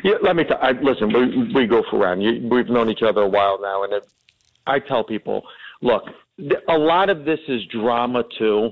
[0.03, 0.43] Yeah, let me.
[0.43, 2.23] T- I, listen, we we go for round.
[2.23, 4.07] You, we've known each other a while now, and it,
[4.65, 5.43] I tell people,
[5.81, 6.03] look,
[6.37, 8.71] th- a lot of this is drama too.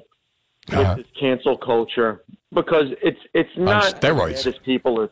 [0.68, 1.04] With this uh-huh.
[1.20, 4.46] cancel culture because it's it's not as steroids.
[4.46, 5.12] bad as people are.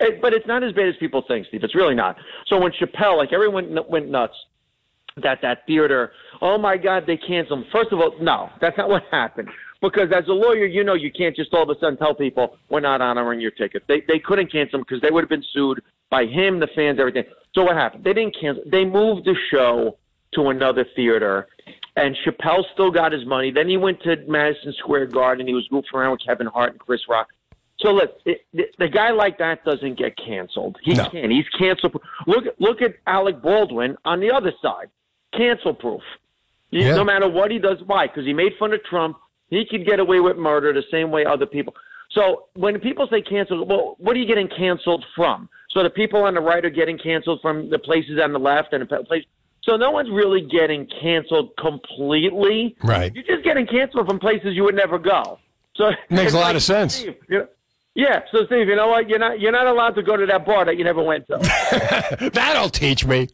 [0.00, 1.62] It, but it's not as bad as people think, Steve.
[1.62, 2.16] It's really not.
[2.46, 4.34] So when Chappelle, like everyone n- went nuts
[5.22, 7.60] that that theater, oh my God, they canceled.
[7.60, 7.68] them.
[7.72, 9.48] First of all, no, that's not what happened.
[9.80, 12.56] Because as a lawyer, you know you can't just all of a sudden tell people
[12.68, 13.84] we're not honoring your ticket.
[13.88, 15.80] They they couldn't cancel them because they would have been sued
[16.10, 17.24] by him, the fans, everything.
[17.54, 18.02] So what happened?
[18.04, 18.62] They didn't cancel.
[18.70, 19.96] They moved the show
[20.34, 21.46] to another theater,
[21.96, 23.50] and Chappelle still got his money.
[23.50, 25.46] Then he went to Madison Square Garden.
[25.46, 27.28] He was goofing around with Kevin Hart and Chris Rock.
[27.80, 30.76] So look, it, the, the guy like that doesn't get canceled.
[30.82, 31.08] He No.
[31.10, 31.30] can't.
[31.30, 31.96] He's canceled.
[32.26, 34.88] Look look at Alec Baldwin on the other side,
[35.38, 36.02] cancel proof.
[36.70, 36.94] Yeah.
[36.96, 38.06] No matter what he does, why?
[38.08, 39.16] Because he made fun of Trump.
[39.48, 41.74] He could get away with murder the same way other people.
[42.10, 45.48] So when people say canceled, well, what are you getting canceled from?
[45.70, 48.72] So the people on the right are getting canceled from the places on the left
[48.72, 49.24] and the place.
[49.62, 52.76] So no one's really getting canceled completely.
[52.82, 53.14] Right.
[53.14, 55.38] You're just getting canceled from places you would never go.
[55.76, 57.02] So Makes a lot like, of sense.
[57.02, 57.48] You know-
[57.98, 58.20] yeah.
[58.30, 59.08] So Steve, you know what?
[59.08, 62.30] You're not you're not allowed to go to that bar that you never went to.
[62.32, 63.28] That'll teach me.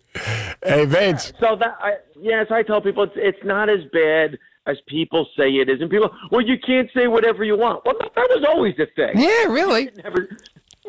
[0.65, 1.35] Hey, Vince.
[1.39, 5.51] So that I yes, I tell people it's it's not as bad as people say
[5.51, 7.85] it is, and people, well, you can't say whatever you want.
[7.85, 9.20] Well, that, that was always the thing.
[9.20, 9.91] Yeah, really.
[10.03, 10.27] Never,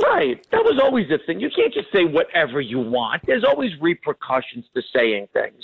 [0.01, 0.41] right.
[0.51, 1.41] That was always the thing.
[1.41, 3.23] You can't just say whatever you want.
[3.27, 5.61] There's always repercussions to saying things.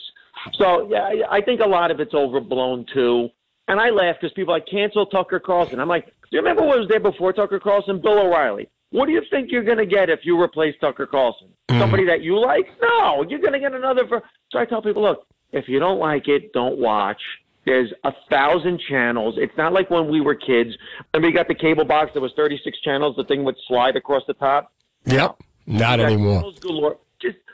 [0.58, 3.30] So yeah, I, I think a lot of it's overblown too.
[3.68, 5.80] And I laugh because people are like cancel Tucker Carlson.
[5.80, 8.02] I'm like, do you remember what was there before Tucker Carlson?
[8.02, 8.70] Bill O'Reilly.
[8.92, 11.48] What do you think you're going to get if you replace Tucker Carlson?
[11.70, 11.80] Mm-hmm.
[11.80, 12.68] Somebody that you like?
[12.82, 14.06] No, you're going to get another.
[14.06, 17.22] Ver- so I tell people, look, if you don't like it, don't watch.
[17.66, 19.36] There's a thousand channels.
[19.38, 20.72] It's not like when we were kids.
[21.12, 23.16] When we got the cable box, there was 36 channels.
[23.16, 24.74] The thing would slide across the top.
[25.06, 25.38] Yep.
[25.68, 26.52] Not anymore.
[26.60, 26.98] galore.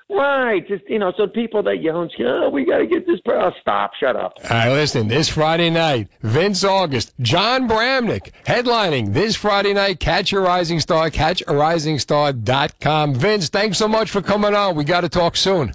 [0.09, 0.65] Right.
[0.67, 3.19] Just you know, so people that yell oh, we got to get this.
[3.25, 3.91] Per- oh, stop.
[3.99, 4.35] Shut up.
[4.43, 10.31] All right, listen, this Friday night, Vince August, Jon Bramnick, headlining this Friday night, Catch
[10.31, 13.15] a Rising Star, catcharisingstar.com.
[13.15, 14.75] Vince, thanks so much for coming on.
[14.75, 15.73] We got to talk soon.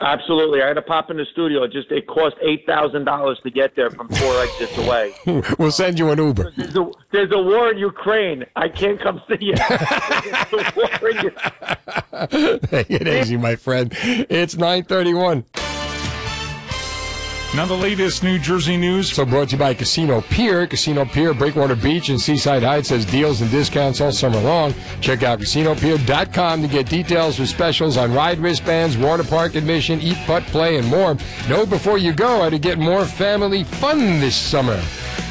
[0.00, 0.62] Absolutely.
[0.62, 1.64] I had to pop in the studio.
[1.64, 5.12] It just it cost eight thousand dollars to get there from four exits away.
[5.58, 6.52] we'll send you an Uber.
[6.56, 8.44] There's a, there's a war in Ukraine.
[8.54, 9.54] I can't come see you.
[9.56, 13.92] There's a war in U- Take it easy, my friend.
[14.02, 15.44] It's 931.
[17.54, 19.10] Now the latest New Jersey news.
[19.10, 20.66] So brought to you by Casino Pier.
[20.66, 24.74] Casino Pier, Breakwater Beach, and Seaside Heights has deals and discounts all summer long.
[25.00, 30.18] Check out CasinoPier.com to get details for specials on ride wristbands, water park admission, eat,
[30.26, 31.16] putt, play, and more.
[31.48, 34.80] Know before you go how to get more family fun this summer.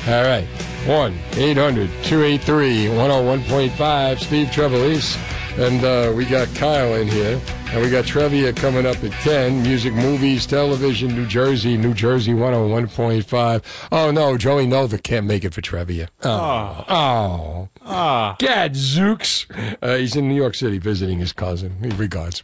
[0.07, 0.47] All right.
[0.87, 4.19] 1 800 283 101.5.
[4.19, 5.17] Steve Trevelise.
[5.59, 7.39] And uh, we got Kyle in here.
[7.73, 9.61] And we got trivia coming up at 10.
[9.61, 13.63] Music, movies, television, New Jersey, New Jersey 101.5.
[13.91, 16.07] Oh, no, Joey Nova can't make it for trivia.
[16.23, 16.85] Oh.
[16.87, 17.69] Oh.
[17.85, 18.35] Ah.
[18.39, 19.45] Gadzooks.
[19.81, 21.77] Uh, he's in New York City visiting his cousin.
[21.81, 22.43] He regards.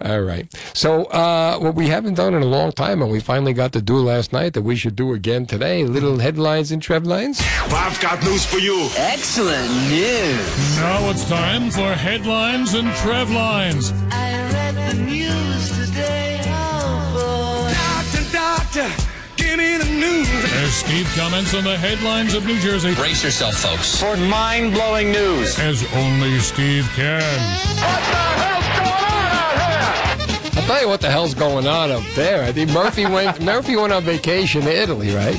[0.00, 0.52] All right.
[0.74, 3.82] So, uh, what we haven't done in a long time, and we finally got to
[3.82, 7.40] do last night that we should do again today little headlines and trev lines.
[7.40, 8.88] I've got news for you.
[8.96, 10.76] Excellent news.
[10.76, 13.92] Now it's time for headlines and Trev lines.
[14.10, 14.53] I read
[14.90, 16.40] the news today.
[16.46, 18.88] Oh Doctor, doctor,
[19.36, 20.28] give me the news.
[20.62, 22.94] As Steve comments on the headlines of New Jersey.
[22.94, 24.00] Brace yourself, folks.
[24.00, 25.58] For mind-blowing news.
[25.58, 27.22] As only Steve can.
[27.22, 30.60] What the hell's going on out here?
[30.60, 32.42] I'll tell you what the hell's going on up there.
[32.44, 35.36] I think Murphy went Murphy went on vacation to Italy, right?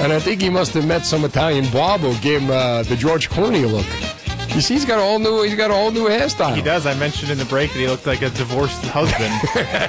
[0.00, 2.94] And I think he must have met some Italian bob who gave him uh, the
[2.94, 3.86] George Clooney look.
[4.54, 6.54] You see, he's got a whole new he's got a whole new hairstyle.
[6.54, 6.86] He does.
[6.86, 9.32] I mentioned in the break that he looked like a divorced husband.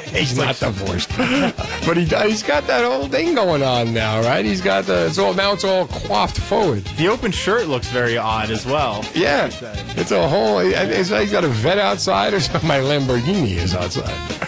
[0.16, 4.44] he's not divorced, but he he's got that whole thing going on now, right?
[4.44, 6.84] He's got the it's all now it's all coiffed forward.
[6.98, 9.06] The open shirt looks very odd as well.
[9.16, 9.50] Yeah,
[9.98, 10.60] it's a whole.
[10.60, 12.68] It's like he's got a vet outside or something.
[12.68, 14.39] My Lamborghini is outside.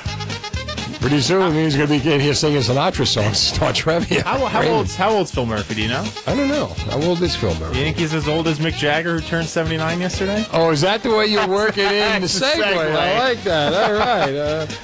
[1.01, 3.37] Pretty soon he's going to be in here singing Sinatra songs.
[3.55, 4.23] Start trivia.
[4.23, 4.77] How, how Raymond.
[4.77, 5.73] old's how old's Phil Murphy?
[5.73, 6.07] Do you know?
[6.27, 6.67] I don't know.
[6.67, 7.79] How old is Phil Murphy?
[7.79, 10.45] You think he's as old as Mick Jagger, who turned seventy nine yesterday?
[10.53, 12.63] Oh, is that the way you work it in the That's the segue?
[12.63, 12.95] segue.
[12.95, 13.73] I like that.
[13.73, 14.35] All right.
[14.35, 14.65] Uh,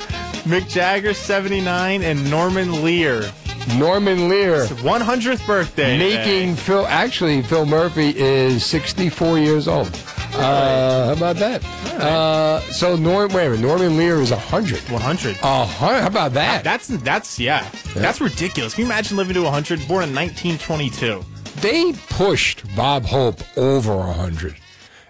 [0.48, 3.32] Mick Jagger, seventy nine, and Norman Lear,
[3.78, 4.66] Norman Lear.
[4.82, 5.98] one hundredth birthday.
[6.00, 9.94] Making Phil, actually, Phil Murphy is 64 years old.
[10.38, 11.64] Uh, how about that?
[12.00, 14.80] Uh, so, Norm, wait a minute, Norman Lear is 100.
[14.90, 15.38] 100.
[15.42, 16.64] Uh, how about that?
[16.64, 17.68] That's that's yeah.
[17.96, 18.74] That's ridiculous.
[18.76, 19.80] Can you imagine living to 100?
[19.88, 21.24] Born in 1922.
[21.62, 24.56] They pushed Bob Hope over 100.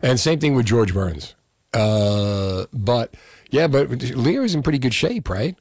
[0.01, 1.35] And same thing with George Burns.
[1.73, 3.15] Uh, but,
[3.49, 5.57] yeah, but Lear is in pretty good shape, right?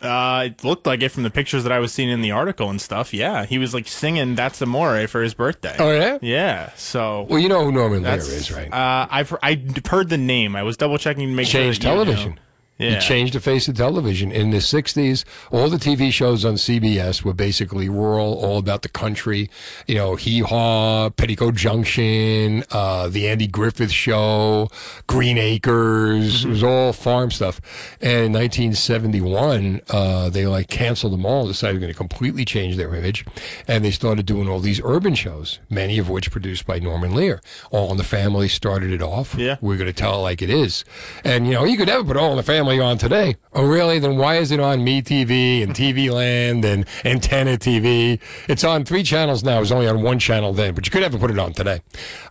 [0.00, 2.68] Uh, it looked like it from the pictures that I was seeing in the article
[2.68, 3.14] and stuff.
[3.14, 5.74] Yeah, he was like singing "That's Amore" for his birthday.
[5.78, 6.18] Oh, yeah?
[6.20, 6.70] Yeah.
[6.76, 8.72] So Well, you know who Norman Lear is, right?
[8.72, 10.54] Uh, I've I've heard the name.
[10.54, 11.62] I was double checking to make sure.
[11.62, 11.90] that you
[12.30, 12.34] know.
[12.78, 13.00] Television.
[13.00, 14.30] He changed the face of television.
[14.30, 18.88] In the 60s, all the TV shows on CBS were basically rural, all about the
[18.88, 19.50] country.
[19.86, 24.68] You know, Hee Haw, Petticoat Junction, uh, The Andy Griffith Show,
[25.06, 26.44] Green Acres.
[26.44, 27.60] It was all farm stuff.
[28.00, 32.76] And in 1971, uh, they like canceled them all, decided they're going to completely change
[32.76, 33.24] their image.
[33.66, 37.40] And they started doing all these urban shows, many of which produced by Norman Lear.
[37.70, 39.34] All in the Family started it off.
[39.34, 39.56] Yeah.
[39.60, 40.84] We're going to tell it like it is.
[41.24, 43.36] And, you know, you could never put All in the Family on today.
[43.52, 43.98] Oh, really?
[43.98, 48.20] Then why is it on Me TV and TV Land and Antenna TV?
[48.48, 49.58] It's on three channels now.
[49.58, 51.80] It was only on one channel then, but you could never put it on today.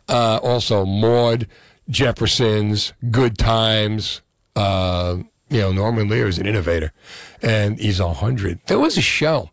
[0.09, 1.47] Uh, also, Maude,
[1.89, 4.21] Jefferson's, Good Times.
[4.55, 6.91] Uh, you know, Norman Lear is an innovator,
[7.41, 8.59] and he's a hundred.
[8.67, 9.51] There was a show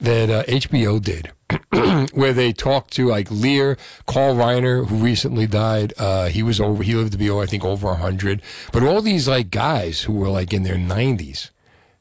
[0.00, 1.30] that uh, HBO did
[2.14, 5.92] where they talked to like Lear, Carl Reiner, who recently died.
[5.98, 6.82] Uh, he was over.
[6.82, 8.40] He lived to be, oh, I think, over a hundred.
[8.72, 11.50] But all these like guys who were like in their nineties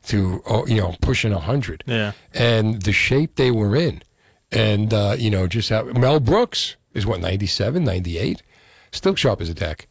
[0.07, 2.13] to, oh, you know, pushing a hundred, Yeah.
[2.33, 4.01] and the shape they were in,
[4.51, 8.41] and uh, you know, just how Mel Brooks is what 97, 98,
[8.91, 9.87] still sharp as a tack.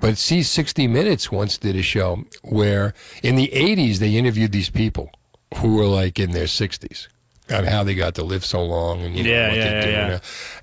[0.00, 4.70] But see, 60 Minutes once did a show where in the 80s they interviewed these
[4.70, 5.10] people
[5.58, 7.08] who were like in their 60s
[7.52, 9.90] on how they got to live so long and you know, Yeah, what yeah, they're
[9.90, 10.20] yeah, doing.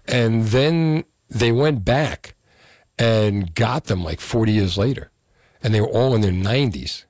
[0.08, 2.36] And then they went back
[2.98, 5.12] and got them like 40 years later.
[5.64, 7.06] And they were all in their 90s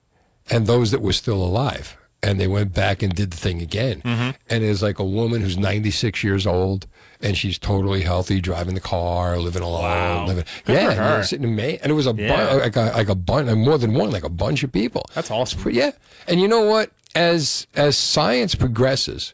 [0.50, 1.98] and those that were still alive.
[2.24, 4.02] And they went back and did the thing again.
[4.02, 4.32] Mm-hmm.
[4.50, 6.88] And it's like a woman who's 96 years old
[7.22, 10.28] and she's totally healthy, driving the car, living alone.
[10.28, 11.78] Living, Good yeah, and they're sitting in May.
[11.78, 12.54] And it was a, Yeah.
[12.54, 15.06] bu- like a, like a bunch, more than one, like a bunch of people.
[15.14, 15.62] That's awesome.
[15.64, 15.92] But yeah.
[16.28, 16.92] And you know what?
[17.16, 19.34] As, as science progresses,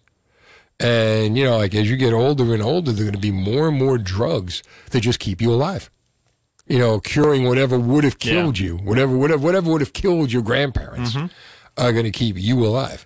[0.79, 3.31] and you know, like as you get older and older, there are going to be
[3.31, 5.89] more and more drugs that just keep you alive.
[6.67, 10.41] You know, curing whatever would have killed you, whatever, whatever, whatever would have killed your
[10.41, 11.25] grandparents, Mm-hmm.
[11.77, 13.05] are going to keep you alive.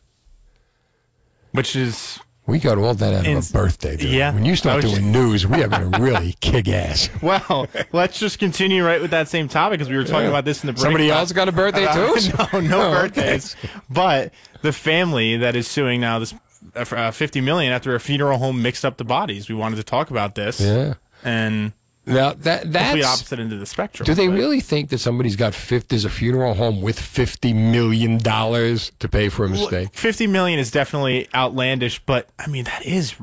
[1.53, 3.97] Which is We got all that out of a birthday.
[3.97, 4.11] Dude.
[4.11, 4.33] Yeah.
[4.33, 7.09] When you start was doing news, we are going to really kick ass.
[7.21, 10.29] well, let's just continue right with that same topic because we were talking Yeah.
[10.29, 10.83] about this in the break.
[10.83, 12.15] Somebody else got a birthday too?
[12.53, 13.01] no, no Oh, okay.
[13.07, 13.55] birthdays.
[13.89, 16.33] But the family that is suing now this
[16.75, 19.49] uh, uh, 50 million after a funeral home mixed up the bodies.
[19.49, 20.59] We wanted to talk about this.
[20.59, 20.95] Yeah.
[21.23, 21.73] And
[22.05, 24.05] Now that that's opposite end of the spectrum.
[24.05, 25.89] Do they but- really think that somebody's got fifth?
[25.89, 29.89] There's a funeral home with fifty million dollars to pay for a mistake.
[29.93, 33.15] 50 million is definitely outlandish, but I mean that is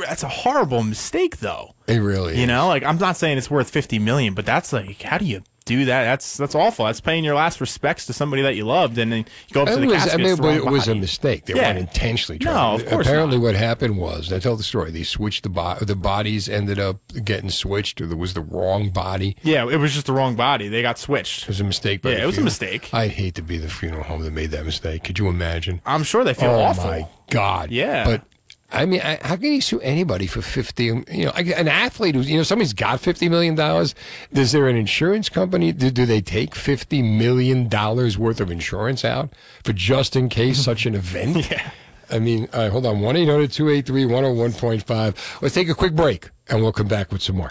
[0.00, 1.74] that's a horrible mistake though.
[1.86, 2.48] It really, You is.
[2.48, 5.42] know, like I'm not saying it's worth 50 million, but that's like how do you
[5.68, 6.02] do that?
[6.04, 6.86] That's that's awful.
[6.86, 9.68] That's paying your last respects to somebody that you loved and then you go up
[9.68, 11.44] to the was, casket I mean, but it was a mistake.
[11.44, 11.68] They Yeah.
[11.68, 14.90] weren't intentionally No, of course Apparently, what happened was, I tell the story.
[14.90, 18.90] They switched the bo- the bodies ended up getting switched, or there was the wrong
[18.90, 19.36] body.
[19.42, 20.68] Yeah, it was just the wrong body.
[20.68, 21.42] They got switched.
[21.42, 22.00] It was a mistake.
[22.04, 22.88] Yeah, it was a mistake.
[22.92, 25.04] I'd hate to be the funeral home that made that mistake.
[25.04, 25.80] Could you imagine?
[25.86, 26.84] I'm sure they feel oh awful.
[26.90, 27.70] my god!
[27.70, 28.04] Yeah.
[28.04, 28.22] but.
[28.70, 30.84] I mean, I, how can you sue anybody for fifty?
[30.84, 33.94] You know, an athlete who's you know somebody's got fifty million dollars.
[34.30, 35.72] Is there an insurance company?
[35.72, 39.30] Do, do they take fifty million dollars worth of insurance out
[39.64, 41.48] for just in case such an event?
[41.50, 41.70] Yeah.
[42.10, 43.00] I mean, right, hold on.
[43.00, 45.42] 1 800 283 101.5.
[45.42, 47.50] Let's take a quick break and we'll come back with some more.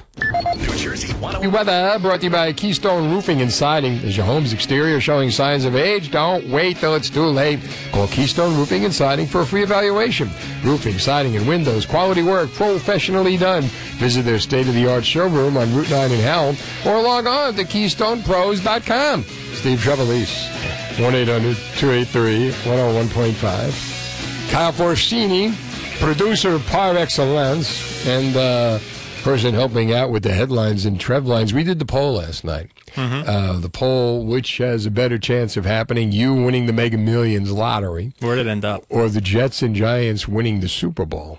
[0.56, 3.94] New Jersey Happy oh weather brought to you by Keystone Roofing and Siding.
[3.94, 6.12] Is your home's exterior showing signs of age?
[6.12, 7.60] Don't wait till it's too late.
[7.92, 10.30] Call Keystone Roofing and Siding for a free evaluation.
[10.64, 11.86] Roofing, siding, and windows.
[11.86, 13.64] Quality work professionally done.
[14.00, 16.56] Visit their state of the art showroom on Route 9 in Howell
[16.86, 19.24] or log on to KeystonePros.com.
[19.24, 24.52] Steve Trevelise, 1 800 283 101.5.
[24.52, 25.54] Kyle Forsini,
[26.00, 28.80] producer par excellence, and uh,
[29.24, 31.54] person helping out with the headlines and Trev lines.
[31.54, 32.72] We did the poll last night.
[32.96, 37.52] Uh, the poll, which has a better chance of happening, you winning the Mega Millions
[37.52, 38.86] lottery, Where did it end up?
[38.90, 41.38] or the Jets and Giants winning the Super Bowl.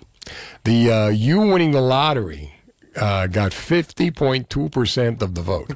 [0.64, 2.54] The uh, you winning the lottery
[2.94, 5.72] uh, got 50.2% of the vote.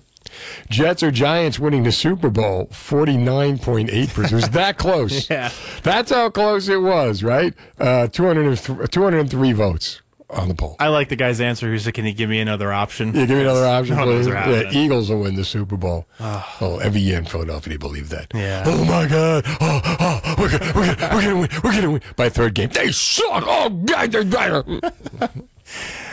[0.69, 4.25] Jets or Giants winning the Super Bowl, 49.8%.
[4.25, 5.31] It was that close.
[5.33, 5.51] Yeah.
[5.83, 7.55] That's how close it was, right?
[7.79, 10.03] Uh, 203, 203 votes
[10.33, 10.77] on the poll.
[10.81, 13.37] I like the guy's answer who said, "Can you give me another option?" Yeah, give
[13.37, 14.35] me another option, those please.
[14.35, 14.71] Yeah.
[14.73, 16.07] Eagles will win the Super Bowl.
[16.21, 18.33] Oh, every year in Philadelphia, they believe that.
[18.35, 18.65] Yeah.
[18.67, 19.45] Oh my God!
[19.61, 21.49] Oh, oh, we're gonna, we're gonna, we're gonna win.
[21.63, 22.71] We're gonna win by third game.
[22.71, 23.45] They suck.
[23.47, 24.63] Oh God, they're better.
[24.63, 25.47] welcome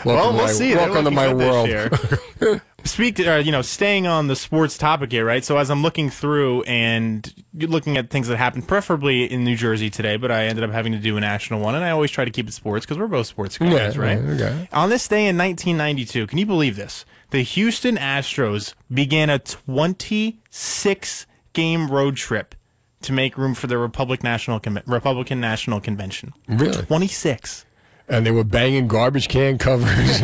[0.05, 0.75] well, to we'll my, see.
[0.75, 2.61] Welcome to my world.
[2.85, 5.43] Speak, uh, you know, staying on the sports topic here, right?
[5.45, 9.89] So as I'm looking through and looking at things that happened, preferably in New Jersey
[9.89, 12.25] today, but I ended up having to do a national one, and I always try
[12.25, 14.21] to keep it sports because we're both sports guys, Yeah, right?
[14.23, 14.69] yeah, okay.
[14.73, 17.05] On this day in 1992, can you believe this?
[17.31, 22.55] The Houston Astros began a 26 game road trip
[23.01, 26.33] to make room for the Republic National Con- Republican National Convention.
[26.47, 26.83] Really?
[26.85, 27.65] 26.
[28.09, 30.19] And they were banging garbage can covers.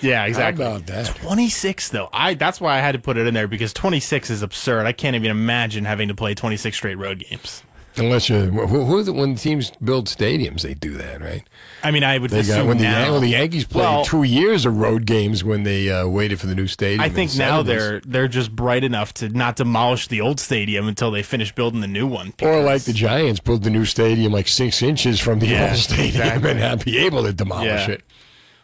[0.00, 0.64] Yeah, exactly.
[0.64, 1.06] How about that?
[1.06, 2.08] 26 though.
[2.12, 4.86] I that's why I had to put it in there because 26 is absurd.
[4.86, 7.62] I can't even imagine having to play 26 straight road games.
[7.96, 11.42] Unless you, who, who, the- when teams build stadiums, they do that, right?
[11.82, 13.10] I mean, I would They got, when the, now.
[13.12, 16.46] well, the Yankees played Well, two years of road games when they uh, waited for
[16.46, 17.00] the new stadium.
[17.00, 21.10] I think now they're they're just bright enough to not demolish the old stadium until
[21.10, 22.32] they finish building the new one.
[22.42, 25.78] Or like the Giants built the new stadium like six inches from the Yeah, old
[25.78, 26.50] stadium exactly.
[26.52, 27.94] and not be able to demolish Yeah.
[27.94, 28.04] it.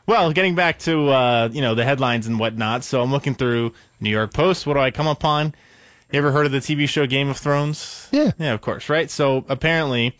[0.06, 2.84] Well, getting back to uh, you know the headlines and whatnot.
[2.84, 4.66] So I'm looking through New York Post.
[4.66, 5.54] What do I come upon?
[6.12, 8.08] You ever heard of the TV show Game of Thrones?
[8.12, 9.10] Yeah, yeah, of course, right.
[9.10, 10.16] So apparently,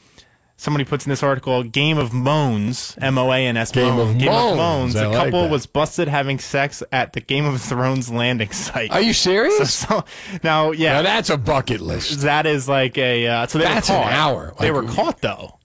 [0.57, 4.19] somebody puts in this article Game of Moans, M O A N S, Game of
[4.19, 4.51] Game Moans.
[4.53, 4.97] of Moans.
[4.97, 5.51] I A like couple that.
[5.51, 8.91] was busted having sex at the Game of Thrones landing site.
[8.91, 9.73] Are you serious?
[9.75, 10.05] So, so-
[10.43, 12.21] now, yeah, Now that's a bucket list.
[12.23, 13.27] that is like a.
[13.29, 14.55] Uh, so they That's an hour.
[14.59, 15.59] They were caught though.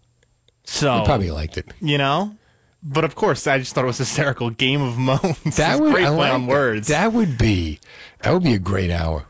[0.66, 1.74] So They probably liked it.
[1.82, 2.36] you know.
[2.84, 4.50] But of course, I just thought it was hysterical.
[4.52, 5.58] Game of moans.
[5.58, 6.52] That would great I play like on that.
[6.52, 6.88] words.
[6.90, 7.80] That would be
[8.22, 9.26] that would be a great hour.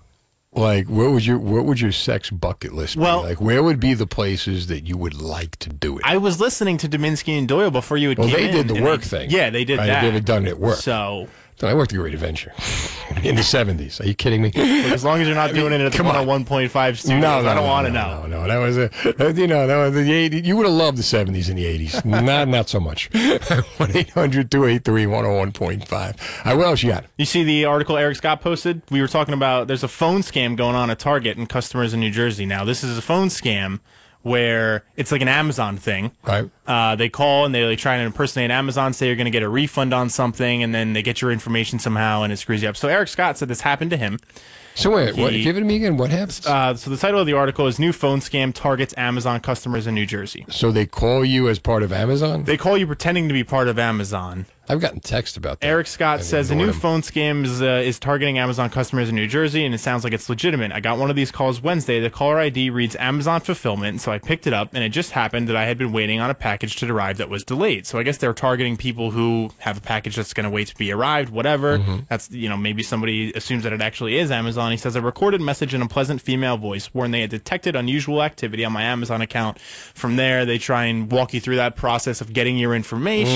[0.53, 3.01] Like, where would your what would your sex bucket list be?
[3.01, 6.03] Well- like, where would be the places that you would like to do it?
[6.05, 8.75] I was listening to Dominsky and Doyle before you had well, came they in, did
[8.75, 9.29] the work they- thing.
[9.31, 9.87] Yeah, they did right?
[9.87, 10.01] that.
[10.01, 10.77] They had done it at work.
[10.79, 11.29] So
[11.61, 12.51] So I worked at Great Adventure
[13.23, 14.01] in the seventies.
[14.01, 14.47] Are you kidding me?
[14.47, 16.25] Look, as long as you're not doing it at the Come on.
[16.25, 18.25] 101.5 studios, No, no, I don't no, want to no, know.
[18.25, 20.43] No, no, that was a, you know, that was the 80s.
[20.43, 22.03] You would have loved the 70s and the 80s.
[22.25, 23.11] not, not so much.
[23.13, 25.93] 1 800 283 101.5.
[26.43, 27.05] I uh, what else you got?
[27.19, 28.81] You see the article Eric Scott posted?
[28.89, 31.99] We were talking about there's a phone scam going on at Target and customers in
[31.99, 32.63] New Jersey now.
[32.63, 33.81] This is a phone scam
[34.23, 36.11] where it's like an Amazon thing.
[36.23, 36.49] Right.
[36.67, 39.43] Uh, they call and they like try and impersonate Amazon, say you're going to get
[39.43, 42.69] a refund on something, and then they get your information somehow and it screws you
[42.69, 42.77] up.
[42.77, 44.19] So Eric Scott said this happened to him.
[44.73, 45.97] So wait, what, give it to me again.
[45.97, 46.45] What happens?
[46.45, 49.95] Uh, so the title of the article is "New Phone Scam Targets Amazon Customers in
[49.95, 52.45] New Jersey." So they call you as part of Amazon?
[52.45, 54.45] They call you pretending to be part of Amazon.
[54.71, 55.67] I've gotten text about that.
[55.67, 56.73] Eric Scott says a new 'em.
[56.73, 60.13] phone scam is, uh, is targeting Amazon customers in New Jersey, and it sounds like
[60.13, 60.71] it's legitimate.
[60.71, 61.99] I got one of these calls Wednesday.
[61.99, 65.49] The caller ID reads Amazon Fulfillment, so I picked it up, and it just happened
[65.49, 67.85] that I had been waiting on a package to arrive that was delayed.
[67.85, 70.75] So I guess they're targeting people who have a package that's going to wait to
[70.75, 71.77] be arrived, whatever.
[71.79, 71.95] Mm-hmm.
[72.09, 74.71] That's, you know, maybe somebody assumes that it actually is Amazon.
[74.71, 78.23] He says, a recorded message in a pleasant female voice warned they had detected unusual
[78.23, 79.59] activity on my Amazon account.
[79.93, 83.31] From there, they try and walk you through that process of getting your information,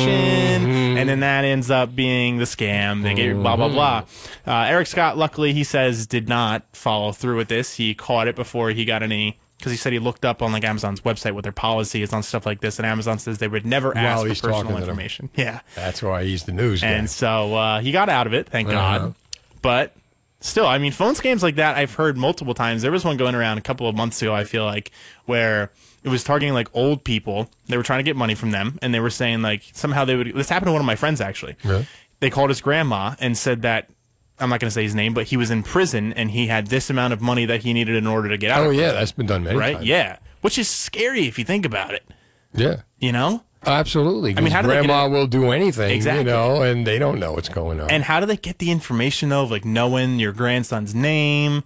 [0.56, 0.98] Mm-hmm.
[0.98, 3.04] and then that ends up being the scam.
[3.04, 4.06] They get blah blah blah.
[4.48, 7.76] Uh, Eric Scott, luckily, he says did not follow through with this.
[7.76, 9.40] He caught it before he got any.
[9.58, 12.24] Because he said he looked up on like Amazon's website what their policy is on
[12.24, 14.80] stuff like this, and Amazon says they would never ask for talking personal to them.
[14.84, 15.30] information.
[15.36, 16.90] Yeah, That's why he's the news guy.
[16.90, 19.00] and so uh, he got out of it, thank Uh-huh.
[19.00, 19.16] God.
[19.62, 19.96] But
[20.42, 22.82] still, I mean, phone scams like that I've heard multiple times.
[22.82, 24.36] There was one going around a couple of months ago.
[24.36, 24.92] I feel like
[25.26, 25.72] where
[26.06, 27.50] it was targeting like old people.
[27.68, 30.16] They were trying to get money from them, and they were saying like somehow they
[30.16, 30.34] would.
[30.36, 31.56] This happened to one of my friends actually.
[31.66, 31.88] Really?
[32.22, 33.90] They called his grandma and said that.
[34.38, 36.68] I'm not going to say his name, but he was in prison and he had
[36.68, 38.66] this amount of money that he needed in order to get out.
[38.66, 39.62] Oh, yeah, that's been done many times.
[39.62, 39.74] right?
[39.76, 39.86] times.
[39.88, 42.04] Yeah, which is scary if you think about it.
[42.54, 42.82] Yeah.
[43.00, 44.36] You know, Absolutely.
[44.38, 46.20] I mean, how do grandma will do anything, Exactly.
[46.20, 47.90] you know, and they don't know what's going on.
[47.90, 51.64] And how do they get the information though, of like knowing your grandson's name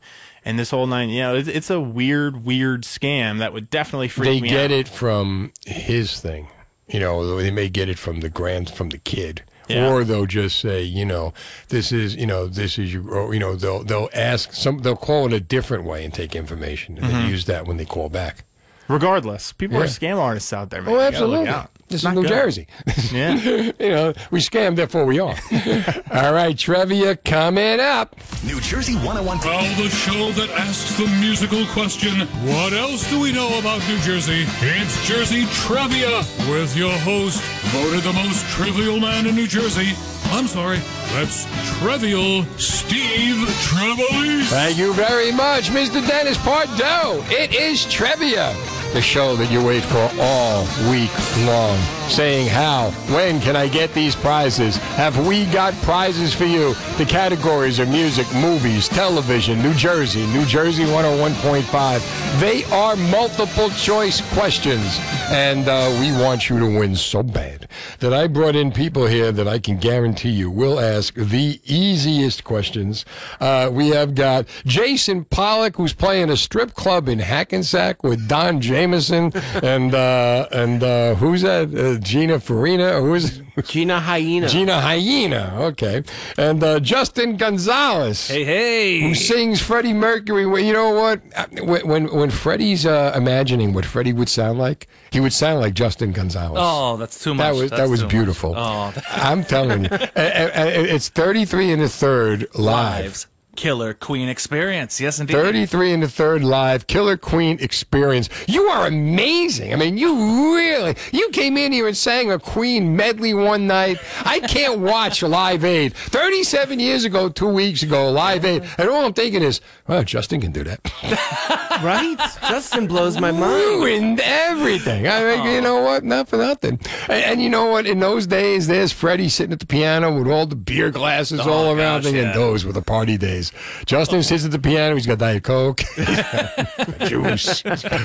[0.50, 1.10] and this whole nine?
[1.10, 4.32] You know, it's, it's a weird, weird scam that would definitely freak out.
[4.34, 6.48] they me get it from his thing.
[6.88, 9.44] You know, they may get it from the grand from the kid.
[9.68, 9.92] Yeah.
[9.92, 11.32] Or they'll just say, you know,
[11.68, 13.08] this is, you know, this is you.
[13.08, 14.80] Or, you know, they'll they'll ask some.
[14.80, 17.12] They'll call it a different way and take information, and Mhm.
[17.12, 18.44] then use that when they call back.
[18.88, 20.90] Regardless, people are scam artists out there, man.
[20.90, 21.50] Oh, You gotta look absolutely.
[21.90, 21.91] Out.
[21.91, 22.30] This It's is New good.
[22.30, 22.68] Jersey.
[23.11, 23.72] Yeah.
[23.80, 25.36] you know, we scam, therefore we are.
[26.11, 28.16] All right, trivia coming up.
[28.45, 29.40] New Jersey 101.
[29.40, 33.99] Well, the show that asks the musical question, What else do we know about New
[33.99, 34.45] Jersey?
[34.61, 37.41] It's Jersey Trivia with your host,
[37.72, 39.94] voted the most trivial man in New Jersey.
[40.32, 40.78] I'm sorry,
[41.14, 41.45] that's
[41.80, 44.48] Trivial Steve Trevelise.
[44.49, 46.06] Thank you very much, Mr.
[46.07, 47.24] Dennis Pardo.
[47.32, 48.53] It is Trivia,
[48.94, 51.11] the show that you wait for all week
[51.45, 51.78] long.
[52.10, 54.78] Saying how, when can I get these prizes?
[54.98, 56.74] Have we got prizes for you?
[56.98, 62.40] The categories are music, movies, television, New Jersey, New Jersey 101.5.
[62.40, 64.98] They are multiple choice questions,
[65.30, 67.68] and uh, we want you to win so bad
[67.99, 72.44] that I brought in people here that I can guarantee you will ask the easiest
[72.44, 73.06] questions.
[73.40, 78.61] Uh, we have got Jason Pollock, who's playing a strip club in Hackensack with Don
[78.61, 78.78] J.
[78.80, 79.31] Jamieson
[79.61, 81.73] and uh, and uh, who's that?
[81.76, 82.99] Uh, Gina Farina?
[83.01, 84.47] Who is Gina Hyena?
[84.47, 85.53] Gina Hyena.
[85.72, 86.03] Okay,
[86.38, 88.27] and uh, Justin Gonzalez.
[88.30, 89.01] Hey, hey.
[89.01, 90.45] Who sings Freddie Mercury?
[90.45, 91.22] Well, You know what?
[91.35, 95.60] Uh, When when, when Freddie's uh, imagining what Freddie would sound like, he would sound
[95.60, 96.57] like Justin Gonzalez.
[96.61, 97.43] Oh, that's too much.
[97.43, 98.11] That was That's that was too much.
[98.11, 98.53] beautiful.
[98.56, 103.03] Oh, I'm telling you, it's 33 and a third live.
[103.03, 103.27] Lives.
[103.60, 105.02] Killer Queen experience.
[105.02, 105.34] Yes, indeed.
[105.34, 108.30] 33 in the third live Killer Queen experience.
[108.48, 109.73] You are amazing.
[109.73, 113.98] I mean, you really, you came in here and sang a Queen medley one night.
[114.23, 115.94] I can't watch Live Aid.
[115.94, 118.64] 37 years ago, two weeks ago, Live Aid.
[118.77, 120.80] And all I'm thinking is, well, Justin can do that.
[121.84, 122.15] right?
[122.48, 123.44] Justin blows my mind.
[123.52, 125.06] Ruined everything.
[125.06, 126.06] I mean, you know what?
[126.06, 126.80] Not for nothing.
[127.10, 127.86] And, and you know what?
[127.86, 131.52] In those days, there's Freddie sitting at the piano with all the beer glasses Oh,
[131.52, 132.22] all around gosh, him, yeah.
[132.27, 133.49] and those were the party days.
[133.86, 134.96] Justin sits at the piano.
[134.96, 135.82] He's got Diet Coke,
[137.06, 137.62] juice,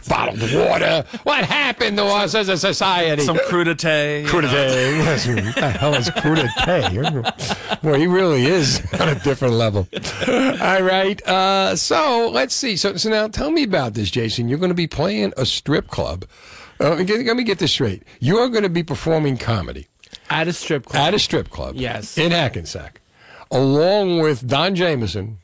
[0.09, 1.05] bottled water.
[1.25, 3.23] What happened to us as a society?
[3.23, 4.23] Some crudité.
[4.23, 4.99] you Crudité.
[4.99, 5.45] know.
[5.45, 7.81] What the hell is crudité?
[7.83, 9.87] Boy, he really is on a different level.
[10.29, 11.21] All right.
[11.27, 12.77] Uh, so let's see.
[12.77, 14.49] So, so now tell me about this, Jason.
[14.49, 16.25] You're going to be playing a strip club.
[16.81, 18.03] Uh, let me get- let me get this straight.
[18.21, 19.87] You are going to be performing comedy
[20.31, 21.03] At a strip club.
[21.03, 21.77] at a strip club.
[21.77, 22.19] Yes.
[22.19, 23.01] In Hackensack,
[23.51, 25.39] along with Don Jamieson.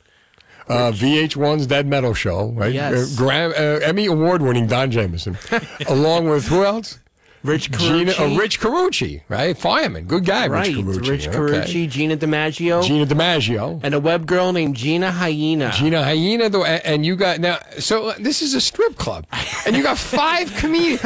[0.69, 2.73] Uh, VH1's That Metal Show, right?
[2.73, 2.95] Yes.
[2.95, 5.37] Uh, Gram- uh, Emmy award winning Don Jamieson,
[5.89, 7.01] along with who else?
[7.43, 8.37] Rich Gina, Carucci.
[8.37, 9.57] uh, Rich Carucci, right?
[9.57, 10.67] Fireman, good guy, right.
[10.67, 11.09] Rich Carucci.
[11.09, 11.39] Rich okay.
[11.39, 12.85] Carucci, Gina DiMaggio.
[12.85, 13.81] Gina DiMaggio.
[13.83, 15.73] And a web girl named Gina Hyena.
[15.73, 17.59] Gina Hyena, though, and you got now.
[17.79, 19.27] So uh, this is a strip club,
[19.67, 21.03] and you got five comedians.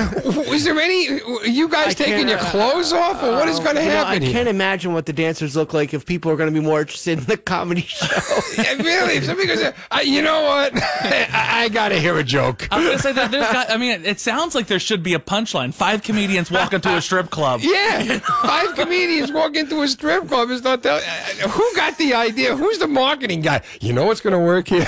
[0.48, 1.04] Was there any?
[1.48, 3.88] You guys I taking can't, your uh, clothes off, or what is going to You
[3.90, 4.32] know, happen I here?
[4.32, 7.18] can't imagine what the dancers look like if people are going to be more interested
[7.18, 8.06] in the comedy show.
[8.56, 9.14] Yeah, really?
[9.16, 10.72] If somebody goes, uh, you know what?
[10.76, 12.68] I, I got to hear a joke.
[12.70, 13.68] I was gonna say that there's got.
[13.70, 15.74] I mean, it sounds like there should be a punchline.
[15.74, 17.60] Five comedians walk into a strip club.
[17.74, 21.02] Yeah, five comedians walk into a strip club and not telling.
[21.02, 22.54] Uh, who got the idea?
[22.56, 23.62] Who's the marketing guy?
[23.80, 24.86] You know what's going to work here?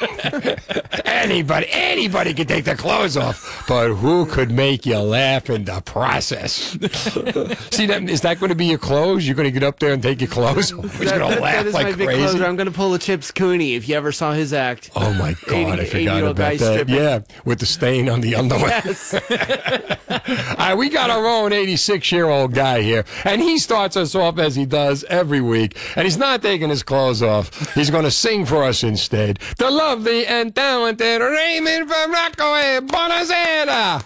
[1.04, 5.80] anybody, anybody can take their clothes off, but who could make you laugh in the
[5.80, 6.52] process?
[7.72, 9.26] See, that is that going to be your clothes?
[9.26, 11.00] You're going to get up there and take your clothes off?
[11.00, 12.22] You're going to laugh that is my like big crazy.
[12.22, 12.44] closer.
[12.44, 14.90] I'm going to pull a Chips Cooney if you ever saw his act.
[14.94, 15.78] Oh my God!
[15.78, 16.58] 80 I forgot about that.
[16.58, 16.94] stripping.
[16.94, 18.68] Yeah, with the stain on the underwear.
[18.84, 19.14] Yes.
[19.14, 24.14] All right, we got our own 86 year old guy here, and he starts us
[24.14, 25.76] off as he does every week.
[25.96, 27.74] And he's not taking his clothes off.
[27.74, 29.40] He's going to sing for us instead.
[29.58, 32.80] The lovely and talented Raymond from Rockaway.
[32.86, 34.04] Buonasera.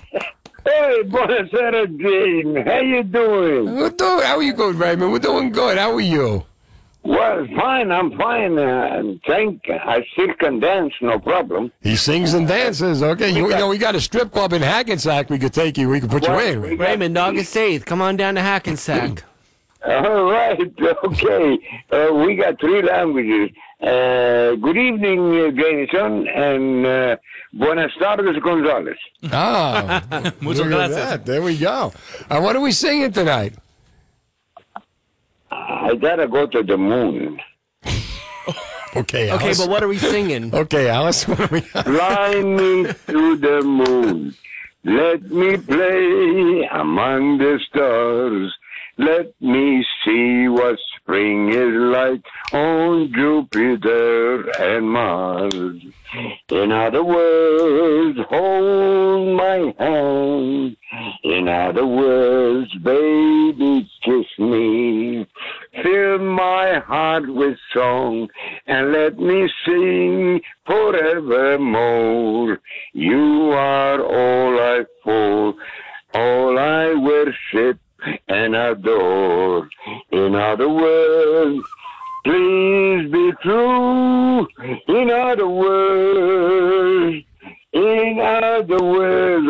[0.64, 2.64] Hey, buonasera, Gene.
[2.64, 3.76] How you doing?
[3.76, 5.12] We're doing, how are you good, Raymond?
[5.12, 5.76] We're doing good.
[5.76, 6.46] How are you?
[7.04, 7.90] Well, fine.
[7.90, 8.58] I'm fine.
[8.58, 9.68] Uh, thank.
[9.68, 11.72] I still can dance, no problem.
[11.82, 13.02] He sings and dances.
[13.02, 15.28] Okay, you, you know we got a strip club in Hackensack.
[15.28, 15.88] We could take you.
[15.88, 16.78] We could put you in.
[16.78, 17.84] Raymond, August 8th.
[17.86, 19.24] Come on down to Hackensack.
[19.86, 20.60] All right.
[21.04, 21.58] Okay.
[21.90, 23.50] Uh, we got three languages.
[23.80, 27.16] Uh, good evening, uh, Jameson, and uh,
[27.52, 28.96] buenas tardes, Gonzalez.
[29.32, 31.20] Ah, Muchas gracias.
[31.24, 31.92] There we go.
[32.30, 33.54] Uh, what are we singing tonight?
[35.52, 37.38] I gotta go to the moon.
[38.94, 39.58] Okay, Okay, Alice.
[39.58, 40.54] but what are we singing?
[40.62, 41.26] Okay, Alice.
[41.26, 41.60] What are we?
[41.62, 44.34] Fly me to the moon.
[44.84, 48.52] Let me play among the stars.
[48.98, 55.54] Let me see what spring is like on Jupiter and Mars.
[56.50, 60.76] In other words, hold my hand.
[61.24, 65.26] In other words, baby, kiss me.
[65.82, 68.28] Fill my heart with song
[68.66, 72.60] and let me sing forevermore.
[72.92, 75.54] You are all I for,
[76.12, 77.78] all I worship
[78.28, 79.68] and I adore.
[80.10, 81.62] In other words,
[82.24, 84.46] please be true.
[84.88, 87.24] In other words,
[87.72, 89.48] in other words,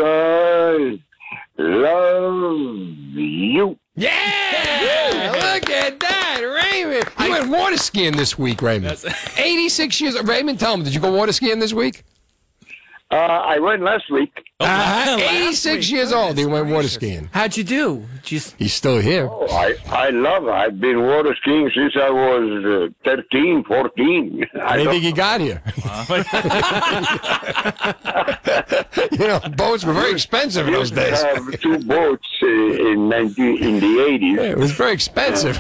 [1.59, 3.79] I love you.
[3.95, 5.33] Yeah!
[5.33, 7.05] Look at that, Raymond.
[7.20, 9.05] You went water skiing this week, Raymond.
[9.37, 10.16] 86 years.
[10.16, 10.29] Old.
[10.29, 12.05] Raymond, tell me, did you go water skiing this week?
[13.12, 14.32] Uh, I went last week.
[14.59, 15.18] Uh-huh.
[15.20, 16.39] 86 years old.
[16.39, 17.28] He went water skiing.
[17.30, 18.06] How'd you do?
[18.22, 19.28] Just He's still here.
[19.30, 20.51] Oh, I, I love it.
[20.51, 24.47] I've been water skiing since I was uh, 13, 14.
[24.62, 25.62] I didn't think he got here.
[29.12, 31.22] you know, boats were very expensive in those used to days.
[31.22, 34.36] have two boats uh, in 19, in the 80s.
[34.36, 35.59] Yeah, it was very expensive.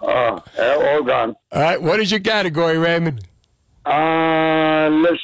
[0.00, 1.36] Uh, all gone.
[1.52, 3.24] All right, what is your category, Raymond?
[3.86, 5.20] Uh, let's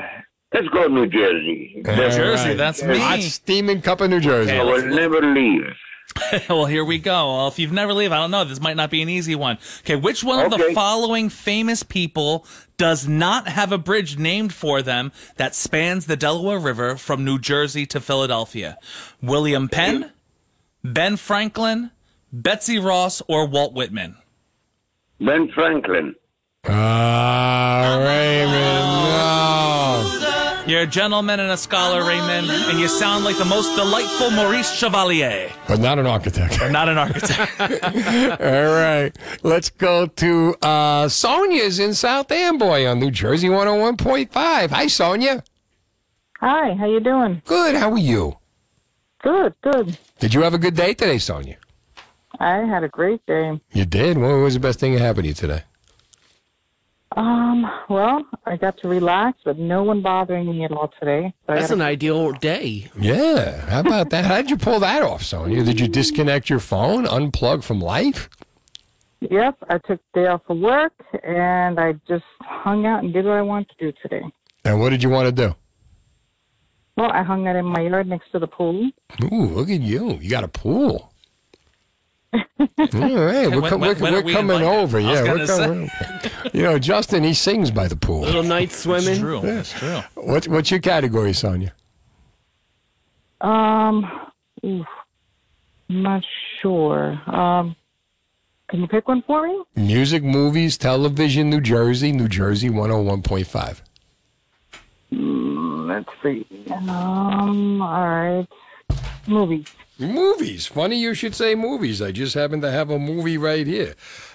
[0.53, 1.81] let's go New Jersey.
[1.85, 2.97] New Jersey, that's me.
[2.97, 4.51] Hot steaming cup of New Jersey.
[4.51, 5.73] I will never leave.
[6.49, 7.33] well, here we go.
[7.35, 8.43] Well, if you've never leave, I don't know.
[8.43, 9.57] This might not be an easy one.
[9.79, 12.45] Okay, which one of the following famous people
[12.77, 17.39] does not have a bridge named for them that spans the Delaware River from New
[17.39, 18.77] Jersey to Philadelphia?
[19.21, 20.11] William Penn,
[20.83, 21.91] Ben Franklin,
[22.31, 24.15] Betsy Ross, or Walt Whitman?
[25.25, 26.15] Ben Franklin.
[26.65, 28.89] Ah, Raymond,
[30.65, 30.71] no.
[30.71, 34.73] You're a gentleman and a scholar, Raymond, and you sound like the most delightful Maurice
[34.73, 35.49] Chevalier.
[35.67, 36.59] But not an architect.
[36.59, 37.59] But not an architect.
[38.41, 39.11] All right.
[39.43, 44.69] Let's go to uh, Sonia's in South Amboy on New Jersey 101.5.
[44.71, 45.43] Hi, Sonia.
[46.39, 47.41] Hi, how you doing?
[47.45, 47.75] Good.
[47.75, 48.37] How are you?
[49.21, 49.97] Good, good.
[50.19, 51.57] Did you have a good day today, Sonia?
[52.39, 53.59] I had a great day.
[53.73, 54.17] You did?
[54.17, 55.63] What was the best thing that happened to you today?
[57.15, 61.31] Um, well, I got to relax with no one bothering me at all today.
[61.45, 62.89] So I That's got an a- ideal day.
[62.99, 63.69] Yeah.
[63.69, 64.25] How about that?
[64.25, 65.63] How did you pull that off, Sonia?
[65.63, 68.29] Did you disconnect your phone, unplug from life?
[69.21, 70.91] Yep, I took the day off of work
[71.23, 74.23] and I just hung out and did what I wanted to do today.
[74.65, 75.55] And what did you want to do?
[76.97, 78.89] Well, I hung out in my yard next to the pool.
[79.31, 80.17] Ooh, look at you.
[80.19, 81.12] You got a pool.
[82.59, 84.97] All right, we're, When- com- when- we're, when we're we coming over.
[84.97, 85.89] I Yeah, we're coming.
[86.53, 88.21] you know, Justin, he sings by the pool.
[88.21, 89.19] Little night swimming.
[89.19, 89.37] true.
[89.43, 89.53] Yeah.
[89.53, 89.99] That's true.
[90.15, 91.73] What, what's your category, Sonia?
[93.41, 94.09] Um,
[94.65, 94.85] oof,
[95.89, 96.23] I'm not
[96.61, 97.19] sure.
[97.27, 97.75] Um,
[98.69, 99.61] can you pick one for me?
[99.75, 103.81] Music, movies, television, New Jersey, New Jersey 101.5.
[105.11, 106.45] Mm, let's see.
[106.73, 108.47] Um, all right.
[109.27, 109.67] Movies.
[109.99, 110.65] Movies.
[110.65, 112.01] Funny you should say movies.
[112.01, 113.93] I just happen to have a movie right here.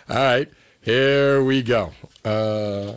[0.08, 0.48] All right,
[0.80, 1.92] here we go.
[2.24, 2.96] Uh,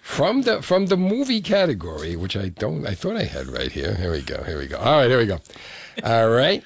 [0.00, 3.94] from the from the movie category, which I don't, I thought I had right here.
[3.96, 4.42] Here we go.
[4.44, 4.78] Here we go.
[4.78, 5.40] All right, here we go.
[6.04, 6.62] All right,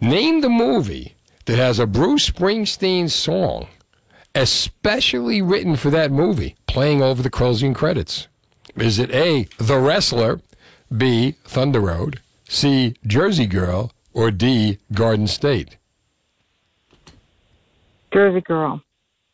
[0.00, 1.14] name the movie
[1.46, 3.68] that has a Bruce Springsteen song,
[4.34, 8.28] especially written for that movie, playing over the closing credits.
[8.76, 10.40] Is it A, The Wrestler,
[10.94, 15.76] B, Thunder Road, C, Jersey Girl, or D, Garden State?
[18.12, 18.82] Jersey Girl.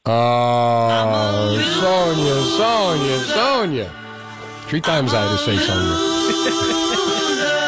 [0.04, 3.90] Oh, Sonia, Sonia, Sonia.
[4.66, 5.94] Three times I had to say Sonia.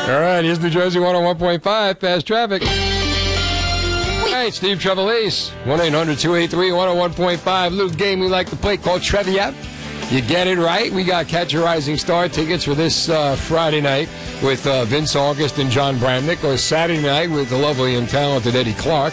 [0.14, 2.62] All right, here's New Jersey 101.5, fast traffic.
[2.62, 7.70] All right, Steve Trevelise, 1 800 283 101.5.
[7.70, 9.54] Little game we like to play called Trivia.
[10.10, 10.92] You get it right.
[10.92, 14.08] We got Catch a Rising Star tickets for this uh, Friday night
[14.40, 18.54] with uh, Vince August and Jon Bramnick, or Saturday night with the lovely and talented
[18.54, 19.12] Eddie Clark.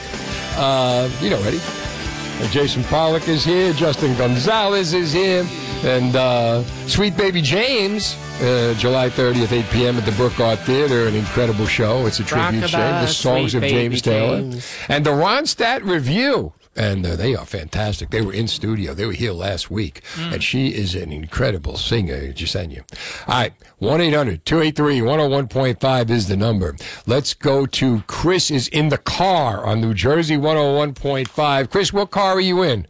[0.55, 1.59] Uh, you know Eddie.
[1.59, 3.73] Uh, Jason Pollock is here.
[3.73, 5.47] Justin Gonzalez is here.
[5.83, 9.97] And uh, Sweet Baby James, uh, July 30th, 8 p.m.
[9.97, 11.07] at the Brook Art Theater.
[11.07, 12.05] An incredible show.
[12.05, 12.77] It's a tribute show.
[12.77, 14.59] The songs of James Baby Taylor.
[14.89, 16.53] And the Ronstadt Review.
[16.75, 18.09] And uh, they are fantastic.
[18.09, 18.93] They were in studio.
[18.95, 20.01] They were here last week.
[20.17, 22.81] And she is an incredible singer, Jasenia.
[23.27, 23.53] All right.
[23.77, 26.75] 1 800 283 101.5 is the number.
[27.05, 31.69] Let's go to Chris is in the car on New Jersey 101.5.
[31.69, 32.87] Chris, what car are you in?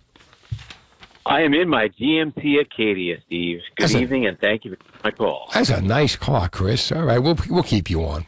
[1.26, 3.62] I am in my GMC Acadia, Steve.
[3.78, 5.50] Good That's a- evening, and thank you for my call.
[5.54, 6.92] That's a nice car, Chris.
[6.92, 8.26] All right, we'll we'll keep you on.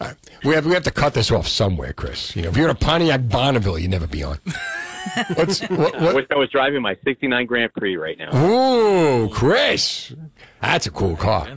[0.00, 0.16] All right.
[0.44, 2.34] We have we have to cut this off somewhere, Chris.
[2.34, 4.38] You know, if you're in a Pontiac Bonneville, you'd never be on.
[5.34, 8.34] What's what, I wish I was driving my '69 Grand Prix right now.
[8.36, 10.14] Ooh, Chris,
[10.60, 11.48] that's a cool car.
[11.48, 11.56] All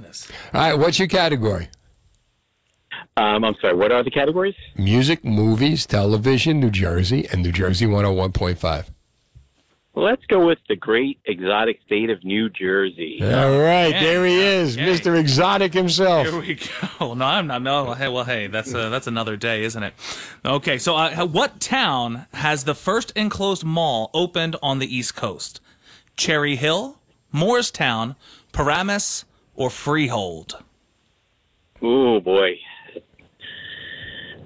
[0.54, 1.68] right, what's your category?
[3.18, 3.76] Um, I'm sorry.
[3.76, 4.56] What are the categories?
[4.78, 8.86] Music, movies, television, New Jersey, and New Jersey 101.5.
[9.96, 13.20] Let's go with the great exotic state of New Jersey.
[13.22, 15.20] All right, there he is, Mr.
[15.20, 16.28] Exotic himself.
[16.28, 17.14] Here we go.
[17.14, 17.62] No, I'm not.
[17.62, 19.94] No, hey, well, hey, that's uh, that's another day, isn't it?
[20.44, 25.62] Okay, so uh, what town has the first enclosed mall opened on the East Coast?
[26.18, 27.00] Cherry Hill,
[27.32, 28.16] Morristown,
[28.52, 29.26] Paramus,
[29.56, 30.64] or Freehold?
[31.84, 32.58] Oh boy.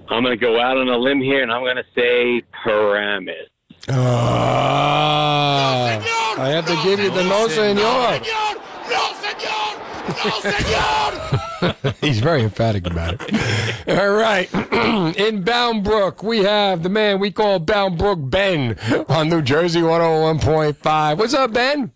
[0.09, 3.49] I'm going to go out on a limb here, and I'm going to say Paramus.
[3.89, 5.97] Ah,
[6.37, 7.73] I have to give you the no, senor.
[7.75, 8.55] No, senor.
[8.89, 9.77] No, senor.
[10.25, 11.93] no, senor.
[12.01, 13.97] He's very emphatic about it.
[13.97, 14.53] All right.
[15.17, 18.77] In Bound Brook, we have the man we call Bound Brook Ben
[19.09, 21.17] on New Jersey 101.5.
[21.17, 21.91] What's up, Ben?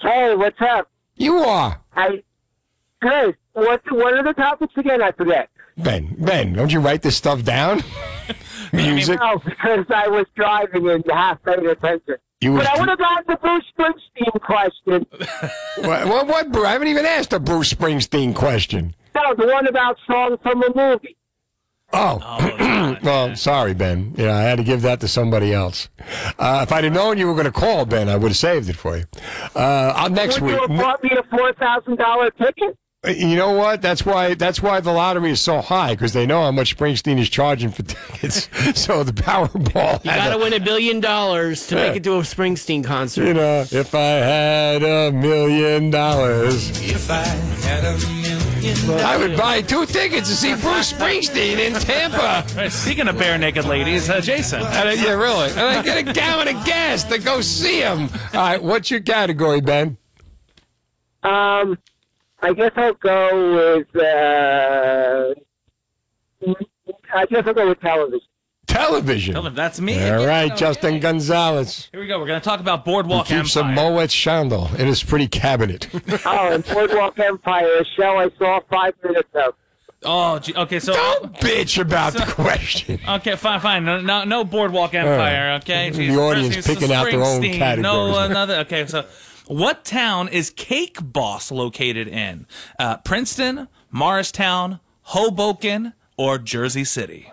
[0.00, 0.88] Hey, what's up?
[1.16, 1.80] You are.
[1.94, 2.22] I
[3.00, 3.36] good.
[3.52, 5.02] What what are the topics again?
[5.02, 5.48] I forget.
[5.76, 7.82] Ben, Ben, don't you write this stuff down?
[8.76, 9.18] Music.
[9.20, 12.16] No, because I was driving and half paying attention.
[12.40, 15.06] You but was- I would have gotten the Bruce Springsteen question.
[15.88, 18.94] what, what, what, I haven't even asked a Bruce Springsteen question.
[19.14, 21.16] No, the one about songs from a movie.
[21.92, 24.14] Oh, well, sorry, Ben.
[24.16, 25.88] Yeah, I had to give that to somebody else.
[26.38, 28.68] Uh, if I'd have known you were going to call, Ben, I would have saved
[28.68, 29.04] it for you.
[29.54, 30.60] Uh, I'll next Would week.
[30.60, 32.76] you have bought me a four thousand dollar ticket?
[33.06, 33.82] You know what?
[33.82, 34.34] That's why.
[34.34, 37.70] That's why the lottery is so high because they know how much Springsteen is charging
[37.70, 38.48] for tickets.
[38.80, 40.02] so the Powerball.
[40.04, 43.26] You got to a- win a billion dollars to make it to a Springsteen concert.
[43.26, 48.24] You know, if I had a million dollars, If I had a million
[49.04, 52.44] I would buy two tickets to see Bruce Springsteen in Tampa.
[52.56, 54.60] Right, speaking of Barenaked Ladies, uh, Jason.
[54.62, 55.50] And I, yeah, really.
[55.50, 58.08] And I get a gallon of gas to go see him.
[58.32, 59.98] All right, what's your category, Ben?
[61.22, 61.78] Um,
[62.44, 63.96] I guess I'll go with.
[63.96, 65.34] Uh,
[67.14, 68.20] I guess I'll go with television.
[68.66, 69.34] Television.
[69.34, 70.02] Tell them that's me.
[70.10, 70.56] All right, Okay.
[70.56, 71.88] Justin Gonzalez.
[71.92, 72.18] Here we go.
[72.18, 73.90] We're going to talk about He Boardwalk keeps a Empire.
[73.92, 75.88] Moet Chandon in his pretty cabinet.
[76.26, 79.54] Oh, and Boardwalk Empire, a show I saw five minutes of.
[80.06, 80.80] Oh, gee, okay.
[80.80, 82.98] So Don't bitch about the question.
[83.08, 83.84] Okay, fine, fine.
[83.84, 85.58] No, no, no Boardwalk Empire.
[85.62, 86.18] Okay, The Jesus.
[86.18, 87.82] audience First, picking out their own Springsteen, categories.
[87.82, 88.54] No, another.
[88.60, 89.06] Okay, so
[89.46, 92.46] what town is Cake Boss located in?
[92.78, 97.30] Uh, Princeton, Morristown, Hoboken, or Jersey City?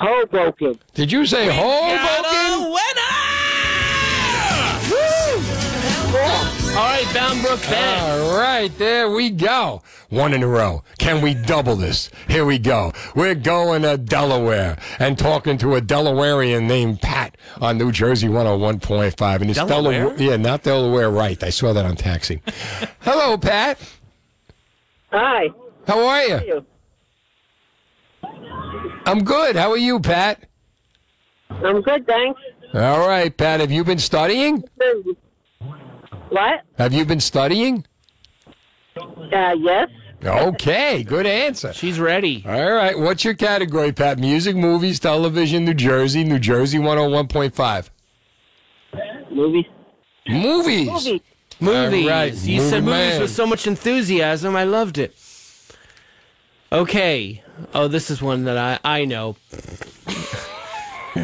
[0.00, 0.78] Hoboken.
[0.94, 2.67] Did you say Hoboken?
[7.28, 8.20] All right, Bound Brook Ben.
[8.20, 9.82] All right, there we go.
[10.08, 10.82] One in a row.
[10.98, 12.10] Can we double this?
[12.26, 12.92] Here we go.
[13.14, 19.40] We're going to Delaware and talking to a Delawarean named Pat on New Jersey 101.5.
[19.42, 20.04] And it's Delaware?
[20.04, 20.22] Delaware.
[20.22, 21.42] Yeah, not Delaware, right.
[21.42, 22.40] I saw that on taxi.
[23.00, 23.78] Hello, Pat.
[25.12, 25.50] Hi.
[25.86, 26.40] How are you?
[26.46, 26.66] you?
[29.04, 29.54] I'm good.
[29.54, 30.44] How are you, Pat?
[31.50, 32.40] I'm good, thanks.
[32.72, 33.60] All right, Pat.
[33.60, 34.64] Have you been studying?
[36.30, 36.62] What?
[36.76, 37.86] Have you been studying?
[38.96, 39.88] Uh, yes.
[40.24, 41.72] Okay, good answer.
[41.72, 42.44] She's ready.
[42.46, 44.18] All right, what's your category, Pat?
[44.18, 47.90] Music, movies, television, New Jersey, New Jersey 101.5.
[49.30, 49.64] Movies.
[50.26, 50.88] Movies.
[50.88, 51.20] Movies.
[51.60, 52.04] Movies.
[52.04, 53.20] All right, you said movie movies man.
[53.20, 54.56] with so much enthusiasm.
[54.56, 55.14] I loved it.
[56.70, 57.42] Okay.
[57.74, 59.36] Oh, this is one that I, I know.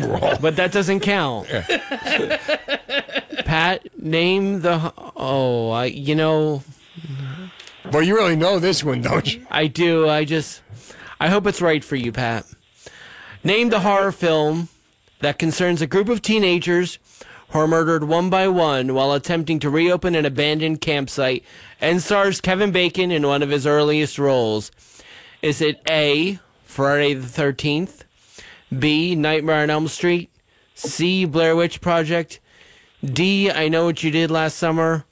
[0.41, 1.49] but that doesn't count.
[3.45, 4.93] Pat, name the.
[5.17, 6.63] Oh, I, you know.
[7.93, 9.47] Well, you really know this one, don't you?
[9.51, 10.09] I do.
[10.09, 10.63] I just.
[11.21, 12.47] I hope it's right for you, Pat.
[13.43, 14.69] Name the horror film
[15.21, 16.99] that concerns a group of teenagers
[17.51, 21.45] who are murdered one by one while attempting to reopen an abandoned campsite
[21.81, 24.71] and stars Kevin Bacon in one of his earliest roles.
[25.43, 26.39] Is it A.
[26.65, 28.01] Friday the 13th,
[28.79, 29.15] B.
[29.15, 30.31] Nightmare on Elm Street,
[30.75, 31.25] C.
[31.25, 32.41] Blair Witch Project,
[33.05, 33.51] D.
[33.51, 35.05] I Know What You Did Last Summer,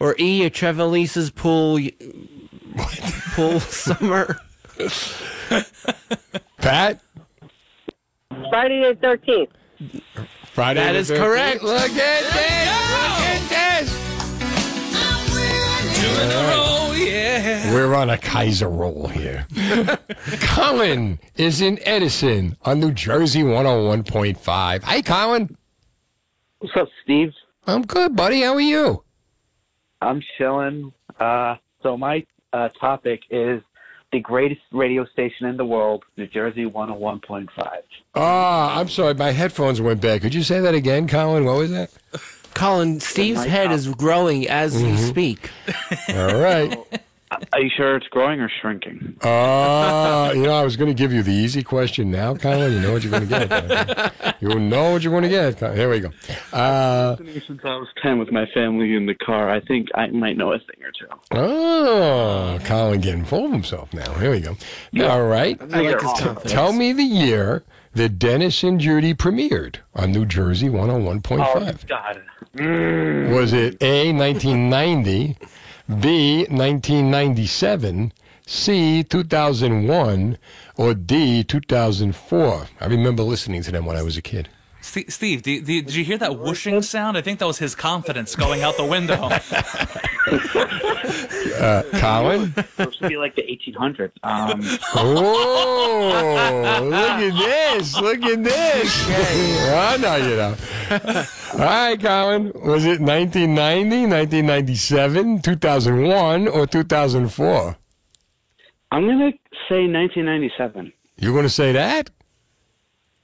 [0.00, 0.44] or E.
[0.44, 1.78] A Trevelise's Pool
[3.34, 4.38] Pool Summer?
[6.58, 7.00] Pat?
[8.50, 9.50] Friday the thirteenth.
[10.52, 11.16] Friday That the is 13th.
[11.18, 11.62] correct.
[11.62, 13.48] Look at this.
[13.48, 14.11] Look at this.
[16.02, 17.72] Two in a row, yeah.
[17.72, 19.46] We're on a Kaiser roll here.
[20.40, 24.82] Colin is in Edison on New Jersey 101.5.
[24.82, 25.56] Hi, Colin.
[26.58, 27.32] What's up, Steve?
[27.68, 28.40] I'm good, buddy.
[28.40, 29.04] How are you?
[30.00, 30.92] I'm chilling.
[31.20, 31.54] Uh,
[31.84, 33.62] so my uh, topic is
[34.10, 37.48] the greatest radio station in the world, New Jersey 101.5.
[38.16, 39.14] Ah, I'm sorry.
[39.14, 40.20] My headphones went bad.
[40.20, 41.44] Could you say that again, Colin?
[41.44, 41.90] What was that?
[42.54, 45.08] Colin, Steve's head is growing as you Mhm.
[45.08, 45.50] speak.
[46.10, 46.78] All right.
[47.52, 49.16] Are you sure it's growing or shrinking?
[49.22, 52.72] Uh, you know, I was going to give you the easy question now, Colin.
[52.72, 54.36] You know what you're going to get.
[54.40, 55.58] You know what you're going to get.
[55.58, 55.76] Colin.
[55.76, 56.10] Here we go.
[56.52, 60.36] Uh, Since I was 10 with my family in the car, I think I might
[60.36, 61.06] know a thing or two.
[61.32, 64.12] oh, Colin getting full of himself now.
[64.14, 64.56] Here we go.
[65.08, 65.60] All right.
[65.60, 67.64] I like his Tell me the year
[67.94, 71.40] that Dennis and Judy premiered on New Jersey 101.5.
[71.40, 72.22] Oh, God.
[72.56, 73.34] Mm.
[73.34, 75.36] Was it A, 1990,
[75.88, 78.12] B, 1997,
[78.46, 80.38] C, 2001,
[80.76, 82.66] or D, 2004?
[82.80, 84.48] I remember listening to them when I was a kid.
[84.82, 87.16] Steve, Steve did, did, did you hear that whooshing sound?
[87.16, 89.30] I think that was his confidence going out the window.
[91.62, 92.52] Uh, Colin?
[92.54, 94.10] Supposed to be like the 1800s.
[94.22, 94.62] Um,
[94.94, 98.00] Oh, look at this.
[98.00, 99.70] Look at this.
[99.70, 100.54] I know you know.
[101.52, 102.52] All right, Colin.
[102.54, 107.76] Was it 1990, 1997, 2001, or 2004?
[108.90, 109.38] I'm going to
[109.68, 110.92] say 1997.
[111.18, 112.10] You're going to say that?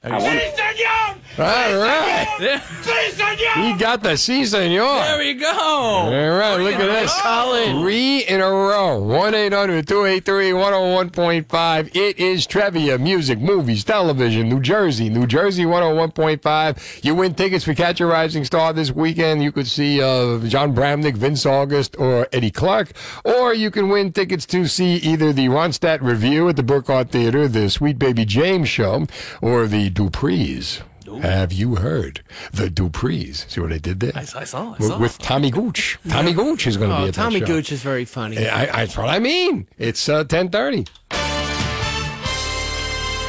[0.03, 0.25] I want-
[1.39, 2.27] right.
[3.57, 4.85] He got the C, senor.
[5.03, 5.49] There we go.
[5.53, 7.13] All right, look at this.
[7.81, 8.99] Three in a row.
[9.01, 11.91] 1 800 283 101.5.
[11.97, 17.05] It is trivia, music, movies, television, New Jersey, New Jersey 101.5.
[17.05, 19.43] You win tickets for Catch a Rising Star this weekend.
[19.43, 22.93] You could see uh, Jon Bramnick, Vince August, or Eddie Clark.
[23.25, 27.47] Or you can win tickets to see either the Ronstadt Review at the Burkhardt Theater,
[27.49, 29.07] the Sweet Baby James Show,
[29.41, 30.83] or the Duprees.
[31.23, 33.49] Have you heard the Duprees?
[33.51, 34.13] See what I did there?
[34.15, 34.75] I, I saw.
[34.75, 34.99] I With- saw.
[34.99, 35.99] with Tommy Gooch.
[36.09, 37.55] Tommy Gooch is going to Oh, be at Tommy that show.
[37.55, 38.47] Gooch is very funny.
[38.47, 39.67] I, I, that's what I mean.
[39.79, 40.87] It's uh, 1030.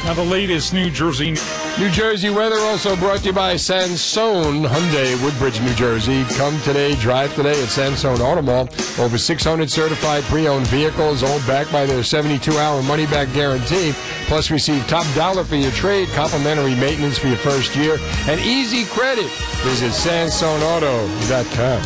[0.05, 1.35] Now the latest New Jersey.
[1.79, 6.25] New Jersey weather also brought to you by Sansone Hyundai, Woodbridge, New Jersey.
[6.35, 8.67] Come today, drive today at Sansone Auto Mall.
[8.99, 13.93] Over 600 certified pre-owned vehicles, all backed by their 72-hour money-back guarantee.
[14.25, 17.97] Plus, receive top dollar for your trade, complimentary maintenance for your first year,
[18.27, 19.31] and easy credit.
[19.63, 21.81] Visit SansoneAuto.com.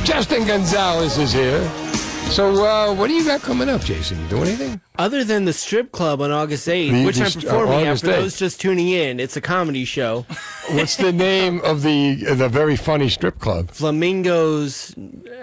[0.05, 1.69] Justin Gonzalez is here.
[2.31, 4.19] So, uh, what do you got coming up, Jason?
[4.23, 4.81] You do anything?
[4.97, 8.03] Other than the strip club on August 8th, The- which the I'm st- performing August
[8.03, 8.21] after 8th.
[8.23, 10.25] those just tuning in, it's a comedy show.
[10.71, 13.71] What's the name of the the very funny strip club?
[13.71, 14.93] Flamingo's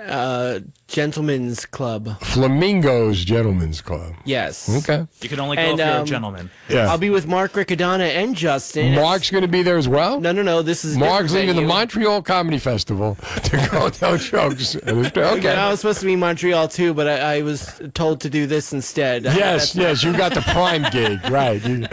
[0.07, 0.61] uh,
[0.93, 2.21] Gentlemen's Club.
[2.21, 4.15] Flamingos Gentlemen's Club.
[4.27, 4.69] Yes.
[4.89, 5.07] Okay.
[5.23, 6.51] You can only go And, if you're um, a gentleman.
[6.69, 6.91] Yeah.
[6.91, 8.95] I'll be with Mark Riccadonna and Justin.
[8.95, 10.21] Mark's going to be there as well.
[10.21, 10.61] No, no, no.
[10.61, 11.69] This is Mark's different leaving the.
[11.69, 14.77] Montreal Comedy Festival to go tell jokes.
[14.77, 15.23] Okay.
[15.23, 15.49] Okay.
[15.55, 18.47] I was supposed to be in Montreal too, but I, I was told to do
[18.47, 19.25] this instead.
[19.43, 21.65] Yes, yes, you got the prime gig, right?
[21.67, 21.87] You-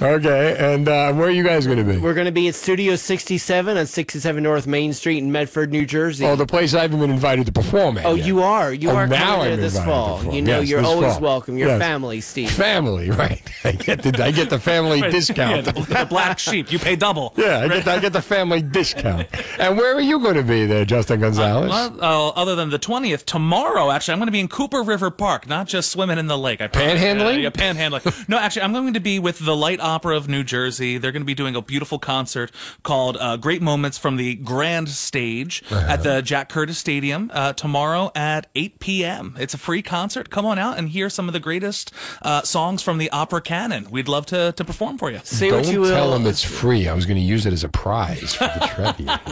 [0.00, 1.98] okay, and uh, where are you guys going to be?
[1.98, 5.86] We're going to be at Studio 67 on 67 North Main Street in Medford, New
[5.86, 6.24] Jersey.
[6.24, 8.06] Oh, the place I haven't been invited to perform at.
[8.06, 8.21] Oh, yet.
[8.26, 8.72] You are.
[8.72, 10.16] You Oh, are now coming there I'm this fall.
[10.18, 10.34] perform.
[10.34, 11.20] You know, Yes, you're always fall.
[11.20, 11.58] welcome.
[11.58, 11.80] Your Yes.
[11.80, 12.50] family, Steve.
[12.50, 13.42] Family, right?
[13.64, 15.10] I get the I get the family Right.
[15.12, 15.66] discount.
[15.66, 16.70] Yeah, the, the black sheep.
[16.72, 17.34] You pay double.
[17.42, 19.26] Yeah, I get, I get the family discount.
[19.58, 21.68] And where are you going to be there, Justin Gonzalez?
[21.70, 25.10] Well, uh, other than the 20th, tomorrow, actually, I'm going to be in Cooper River
[25.10, 26.60] Park, not just swimming in the lake.
[26.60, 27.00] I promise.
[27.00, 27.34] Panhandling?
[27.36, 28.28] Uh, yeah, panhandling.
[28.28, 30.98] no, actually, I'm going to be with the Light Opera of New Jersey.
[30.98, 32.52] They're going to be doing a beautiful concert
[32.84, 38.11] called uh, Great Moments from the Grand Stage at the Jack Curtis Stadium uh, tomorrow
[38.14, 39.36] at 8 p.m.
[39.38, 40.30] It's a free concert.
[40.30, 43.90] Come on out and hear some of the greatest uh, songs from the opera canon.
[43.90, 45.20] We'd love to, to perform for you.
[45.24, 45.94] Say Don't what you will.
[45.94, 46.88] tell him it's free.
[46.88, 49.20] I was going to use it as a prize for the trivia.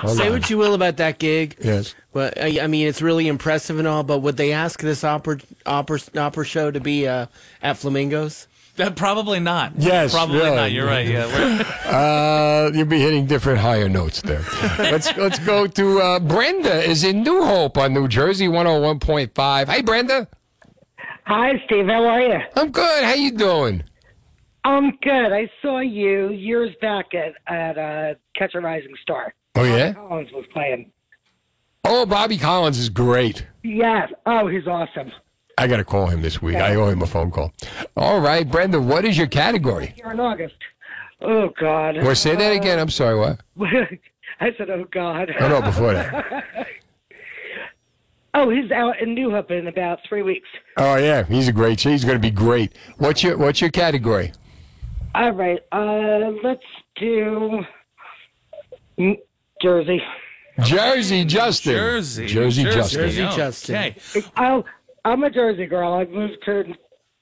[0.00, 0.14] Oh.
[0.14, 0.32] Say on.
[0.32, 1.56] what you will about that gig.
[1.60, 1.96] Yes.
[2.12, 4.04] But I, I mean, it's really impressive and all.
[4.04, 7.26] But would they ask this opera opera opera show to be uh,
[7.62, 8.46] at Flamingos?
[8.78, 9.72] Uh, probably not.
[9.78, 10.56] Yes, Probably really.
[10.56, 10.72] not.
[10.72, 11.06] You're right.
[11.06, 11.74] Yeah.
[11.88, 14.44] Uh, you'll be hitting different higher notes there.
[14.78, 19.68] let's let's go to uh, Brenda is in New Hope on New Jersey 101.5.
[19.68, 20.28] Hey Brenda.
[21.24, 21.86] Hi, Steve.
[21.86, 22.38] How are you?
[22.56, 23.04] I'm good.
[23.04, 23.84] How you doing?
[24.64, 25.32] I'm good.
[25.32, 29.32] I saw you years back at at uh, Catch a Rising Star.
[29.54, 29.94] Oh yeah.
[29.94, 30.90] Collins was playing.
[31.84, 33.46] Oh, Bobby Collins is great.
[33.62, 34.10] Yes.
[34.26, 35.10] Oh, he's awesome.
[35.58, 36.54] I got to call him this week.
[36.56, 37.52] I owe him a phone call.
[37.96, 39.92] All right, Brenda, what is your category?
[39.96, 40.54] Here in August.
[41.20, 41.96] Oh God.
[41.98, 42.78] Or say that again.
[42.78, 43.18] I'm sorry.
[43.18, 43.40] What?
[44.40, 45.32] I said, oh God.
[45.40, 46.46] Oh, no, before that.
[48.34, 50.48] oh, he's out in New Hope in about three weeks.
[50.76, 51.80] Oh yeah, he's a great.
[51.80, 52.76] He's going to be great.
[52.98, 54.30] What's your What's your category?
[55.16, 55.58] All right.
[55.72, 56.62] Uh, let's
[56.94, 57.64] do
[59.60, 60.02] Jersey.
[60.60, 61.72] Jersey Justin.
[61.72, 62.26] Jersey.
[62.26, 63.00] Jersey, Justin.
[63.00, 63.74] Jersey Justin.
[63.76, 63.96] Okay.
[64.36, 64.64] Oh,
[65.04, 65.94] I'm a Jersey girl.
[65.94, 66.64] I moved to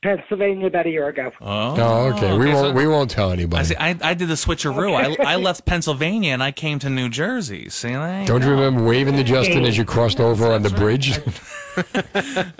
[0.02, 1.30] Pennsylvania about a year ago.
[1.40, 2.36] Oh, okay.
[2.36, 2.66] We okay, won't.
[2.68, 3.64] so- we won't tell I anybody.
[3.64, 3.76] see.
[3.76, 5.18] I, I did the switcheroo.
[5.24, 7.68] I, I left Pennsylvania and I came to New Jersey.
[7.70, 8.26] See that?
[8.26, 11.18] Don't you remember waving to Justin as you crossed over on the bridge?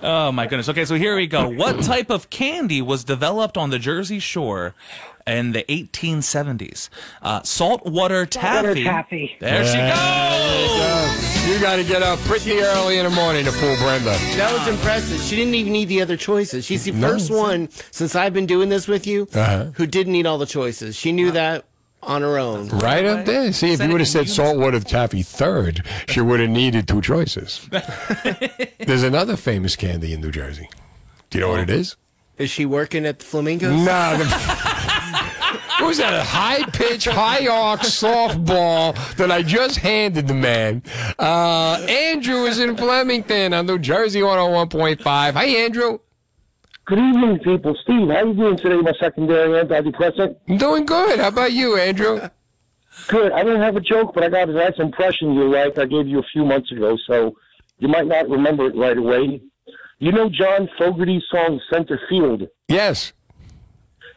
[0.01, 0.69] Oh my goodness.
[0.69, 1.49] Okay, so here we go.
[1.49, 4.75] What type of candy was developed on the Jersey Shore
[5.27, 6.91] in the 1870s?
[7.23, 8.85] Uh, saltwater taffy.
[8.85, 9.35] taffy.
[9.41, 11.26] There she goes.
[11.47, 14.11] You got to get up pretty early in the morning to fool Brenda.
[14.37, 15.21] That was impressive.
[15.21, 16.65] She didn't even need the other choices.
[16.65, 17.09] She's the No.
[17.09, 19.67] first one since I've been doing this with you Uh-huh.
[19.75, 20.97] who didn't need all the choices.
[20.97, 21.65] She knew that
[22.03, 22.69] on her own.
[22.69, 23.53] Right up there.
[23.53, 27.61] See, if you would have said saltwater taffy third, she would have needed two choices.
[28.79, 30.69] There's another famous candy in New Jersey.
[31.31, 31.97] Do you know what it is?
[32.39, 33.73] Is she working at the Flamingos?
[33.85, 34.17] Nah.
[34.19, 34.86] The, what
[35.87, 36.15] was that?
[36.15, 40.83] A high pitch, high arc softball that I just handed the man.
[41.19, 45.05] Uh, Andrew is in Flemington on New Jersey 101.5.
[45.05, 46.01] Hi, Andrew.
[46.87, 47.77] Good evening, people.
[47.83, 50.37] Steve, how are you doing today, my secondary antidepressant?
[50.49, 51.21] I'm doing good.
[51.21, 52.21] How about you, Andrew?
[53.09, 53.33] Good.
[53.33, 56.09] I don't have a joke, but I got a nice impression you like I gave
[56.09, 57.37] you a few months ago, so
[57.79, 59.41] you might not remember it right away.
[59.99, 62.49] You know John Fogerty's song Centerfield?
[62.69, 63.13] Yes.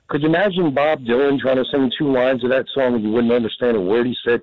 [0.09, 3.11] Could you imagine Bob Dylan trying to sing two lines of that song and you
[3.11, 4.41] wouldn't understand a word he said?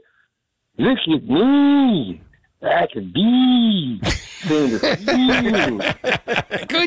[0.79, 2.21] Look at me.
[2.63, 4.01] I could be
[4.49, 4.81] Good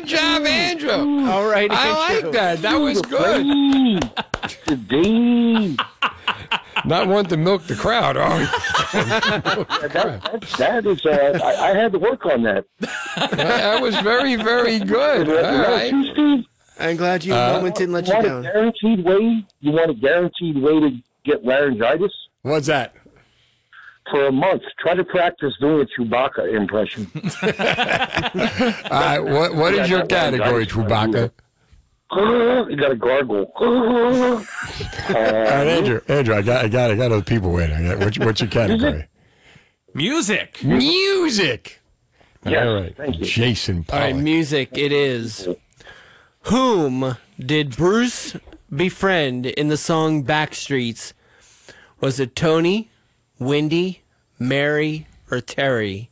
[0.06, 1.26] job, Andrew.
[1.28, 2.30] All right, I Andrew.
[2.30, 2.62] like that.
[2.62, 4.10] That was good.
[4.66, 5.76] Today.
[6.84, 8.46] Not one to milk the crowd, are you?
[8.46, 12.64] that, that, that is, uh, I, I had to work on that.
[13.32, 15.28] that was very, very good.
[15.28, 15.92] All right.
[16.80, 16.90] What, Steve?
[16.90, 18.46] I'm glad you Uh, moment didn't let you you down.
[18.46, 19.44] a guaranteed way?
[19.60, 20.90] You want a guaranteed way to
[21.24, 22.12] get laryngitis?
[22.42, 22.94] What's that?
[24.10, 27.06] For a month, try to practice doing a Chewbacca impression.
[28.90, 29.18] All right.
[29.20, 31.30] What, what is your category, Chewbacca?
[32.12, 33.52] you got to gargle.
[33.56, 34.44] All
[35.14, 36.00] right, Andrew.
[36.08, 37.84] Andrew, I got, I got, I got other people waiting.
[37.86, 39.06] Got- What's, what's your category?
[39.94, 40.62] Music.
[40.64, 41.80] Music.
[42.44, 42.96] Yes, All right.
[42.96, 43.24] thank you.
[43.26, 44.24] Jason All right, Pollock.
[44.24, 45.46] music it is.
[46.44, 48.36] Whom did Bruce
[48.74, 51.12] befriend in the song Backstreets?
[52.00, 52.90] Was it Tony,
[53.38, 54.02] Wendy,
[54.38, 56.10] Mary, or Terry?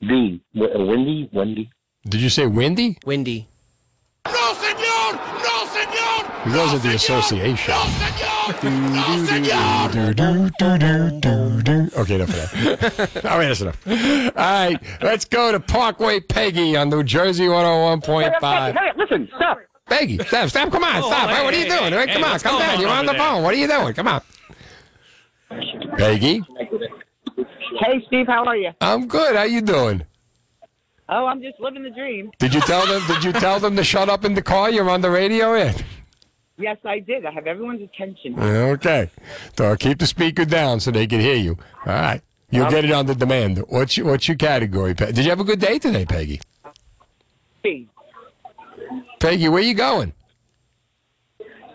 [0.00, 0.40] D.
[0.54, 1.28] W- uh, Wendy?
[1.32, 1.70] Wendy?
[2.06, 2.98] Did you say Wendy?
[3.06, 3.46] Wendy.
[4.26, 5.12] No, senor!
[5.42, 6.52] No, senor!
[6.52, 7.74] It wasn't the association.
[7.74, 7.84] No,
[8.46, 8.68] Okay,
[12.16, 13.24] enough of that.
[13.24, 13.86] All right, that's enough.
[13.86, 18.72] All right, let's go to Parkway Peggy on New Jersey 101.5.
[18.74, 19.58] Hey, listen, stop.
[19.86, 21.30] Peggy, stop, stop, come on, Oh, stop.
[21.30, 21.92] hey, Hey, what are you doing?
[21.92, 22.74] hey, Hey, come on, come down.
[22.74, 23.42] on You're on the phone.
[23.42, 23.94] What are you doing?
[23.94, 24.20] Come on.
[25.96, 26.42] Peggy,
[27.80, 28.70] Hey, Steve, how are you?
[28.80, 29.36] I'm good.
[29.36, 30.04] How you doing?
[31.08, 32.30] Oh, I'm just living the dream.
[32.38, 33.02] Did you tell them?
[33.06, 34.70] Did you tell them to shut up in the car?
[34.70, 35.54] You're on the radio.
[35.54, 35.72] Yeah.
[36.56, 37.26] Yes, I did.
[37.26, 38.38] I have everyone's attention.
[38.38, 39.10] Okay.
[39.56, 41.58] So keep the speaker down so they can hear you.
[41.86, 42.20] All right.
[42.50, 43.58] You'll um, get it on the demand.
[43.68, 44.94] What's your, what's your category?
[44.94, 46.40] Pe- Did you have a good day today, Peggy?
[49.20, 50.12] Peggy, where you going?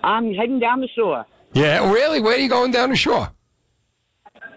[0.03, 2.21] I'm heading down the shore, Yeah, really?
[2.21, 3.29] Where are you going down the shore?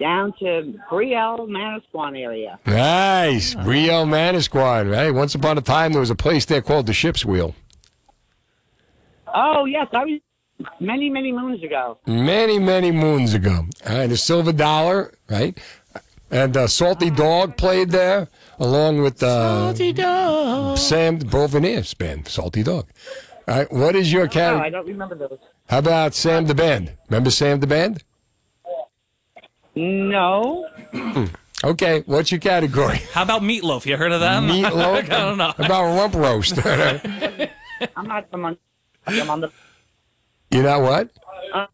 [0.01, 2.59] down to Brielle, Manasquan area.
[2.67, 3.55] Nice.
[3.55, 5.11] Rio Manasquan, right?
[5.13, 7.55] Once upon a time, there was a place there called the Ship's Wheel.
[9.35, 10.21] Oh, yes, I was
[10.81, 11.99] many, many moons ago.
[12.07, 13.67] Many, many moons ago.
[13.85, 15.59] and the Silver Dollar, right?
[16.31, 18.29] And uh, Salty Dog played there,
[18.59, 20.79] along with uh, Salty Dog.
[20.79, 22.87] Sam Bovinier's band, Salty Dog.
[23.49, 24.63] All right, what is your category?
[24.63, 25.39] Oh, I don't remember those.
[25.69, 26.93] How about Sam the Band?
[27.11, 28.03] Remember Sam the Band?
[29.75, 30.69] No.
[31.65, 32.99] Okay, what's your category?
[33.13, 33.87] How about meatloaf?
[33.87, 34.43] You heard of that?
[34.43, 34.97] Meatloaf?
[35.05, 35.53] I don't know.
[35.57, 36.59] How about rump roast?
[36.67, 38.59] I'm not from on,
[39.07, 39.51] I'm on the.
[40.51, 41.11] you know what?
[41.53, 41.67] Uh,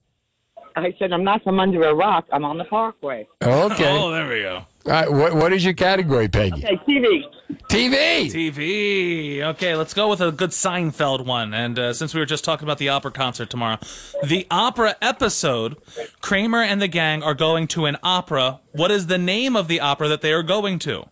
[0.76, 2.26] I said I'm not from under a rock.
[2.32, 3.26] I'm on the Parkway.
[3.42, 3.98] Okay.
[3.98, 4.64] Oh, there we go.
[4.86, 6.64] All right, what, what is your category, Peggy?
[6.64, 7.22] Okay, TV.
[7.68, 8.32] TV.
[8.32, 9.42] TV.
[9.42, 11.52] Okay, let's go with a good Seinfeld one.
[11.52, 13.78] And uh, since we were just talking about the opera concert tomorrow,
[14.24, 15.76] the opera episode,
[16.22, 18.60] Kramer and the gang are going to an opera.
[18.72, 21.04] What is the name of the opera that they are going to?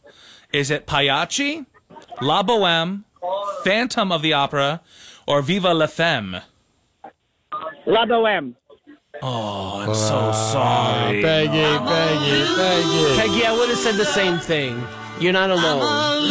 [0.53, 1.67] Is it Pagliacci,
[2.23, 3.05] La Boheme,
[3.63, 4.81] Phantom of the Opera,
[5.27, 6.43] or Viva la Femme?
[7.87, 8.55] La Boheme.
[9.23, 11.23] Oh, I'm so sorry.
[11.23, 13.17] Peggy, Peggy, Peggy.
[13.17, 14.83] Peggy, I would have said the same thing.
[15.21, 16.27] You're not alone.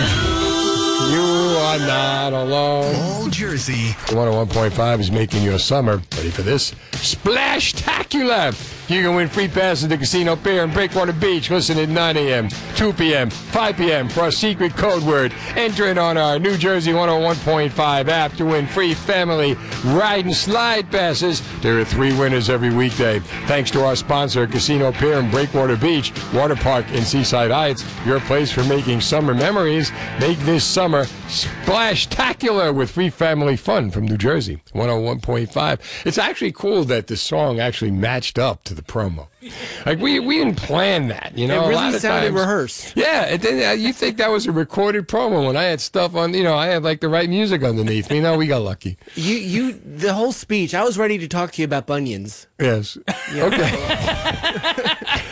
[1.12, 2.96] You are not alone.
[2.96, 3.96] All Jersey.
[4.08, 6.02] 101.5 is making your summer.
[6.16, 6.76] Ready for this?
[6.92, 8.54] Splash-tacular!
[8.88, 11.50] You can win free passes to Casino Pier and Breakwater Beach.
[11.50, 14.08] Listen at 9 a.m., 2 p.m., 5 p.m.
[14.08, 15.34] for our secret code word.
[15.56, 19.56] Enter it on our New Jersey 101.5 app to win free family
[19.86, 21.42] ride and slide passes.
[21.62, 23.22] There are three winners every weekday.
[23.48, 27.84] Thanks to our sponsor, Casino Pier and Breakwater Beach, Water Park in Seaside Heights.
[28.06, 29.92] Your place for making summer memories.
[30.20, 36.06] Make this summer splash-tacular with free family fun from New Jersey 101.5.
[36.06, 39.28] It's actually cool that the song actually matched up to the promo.
[39.86, 41.66] Like we we didn't plan that, you know.
[41.66, 42.94] It really sounded times- rehearsed.
[42.96, 46.16] Yeah, it didn't, uh, you think that was a recorded promo when I had stuff
[46.16, 48.20] on, you know, I had like the right music underneath me.
[48.22, 48.98] No, we got lucky.
[49.16, 50.74] You, you, the whole speech.
[50.74, 52.48] I was ready to talk to you about bunions.
[52.60, 52.98] Yes.
[53.34, 53.72] Okay.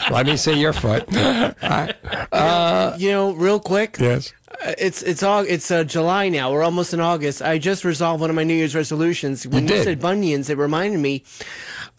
[0.11, 1.05] Let me see your foot.
[1.13, 3.97] Uh, you know, real quick.
[3.99, 4.33] yes.
[4.63, 6.51] Uh, It's it's all it's uh, July now.
[6.51, 7.41] We're almost in August.
[7.41, 9.47] I just resolved one of my New Year's resolutions.
[9.47, 9.83] When you, did.
[9.83, 11.23] said bunions, it reminded me.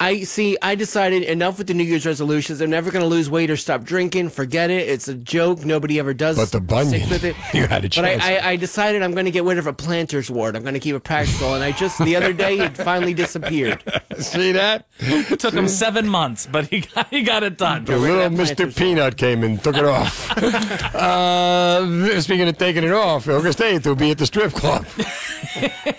[0.01, 0.59] I see.
[0.61, 2.61] I decided enough with the New Year's resolutions.
[2.61, 4.31] I'm never going to lose weight or stop drinking.
[4.31, 4.89] Forget it.
[4.89, 5.65] It's a joke.
[5.65, 6.37] Nobody ever does.
[6.37, 7.37] But the bunion, stick with it.
[7.55, 8.23] you had a But I, chance.
[8.25, 10.57] I, I decided I'm going to get rid of a planter's wart.
[10.57, 11.55] I'm going to keep it practical.
[11.55, 13.83] And I just the other day it finally disappeared.
[14.19, 14.87] See that?
[14.99, 17.85] It took him seven months, but he got, he got it done.
[17.85, 18.75] The little Mr.
[18.77, 20.31] Peanut came and took it off.
[20.95, 24.85] uh, speaking of taking it off, August 8th will be at the strip club.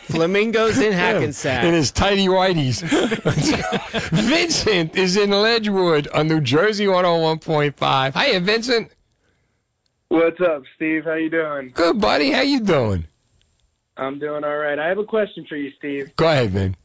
[0.06, 1.64] Flamingos in Hackensack.
[1.64, 2.82] In his tidy whities.
[4.12, 8.14] Vincent is in Ledgewood on New Jersey 101.5.
[8.14, 8.92] Hiya, Vincent.
[10.10, 11.06] What's up, Steve?
[11.06, 11.72] How you doing?
[11.74, 12.32] Good, buddy.
[12.32, 13.08] How you doing?
[13.98, 14.78] I'm doing all right.
[14.78, 16.16] I have a question for you, Steve.
[16.16, 16.76] Go ahead, man.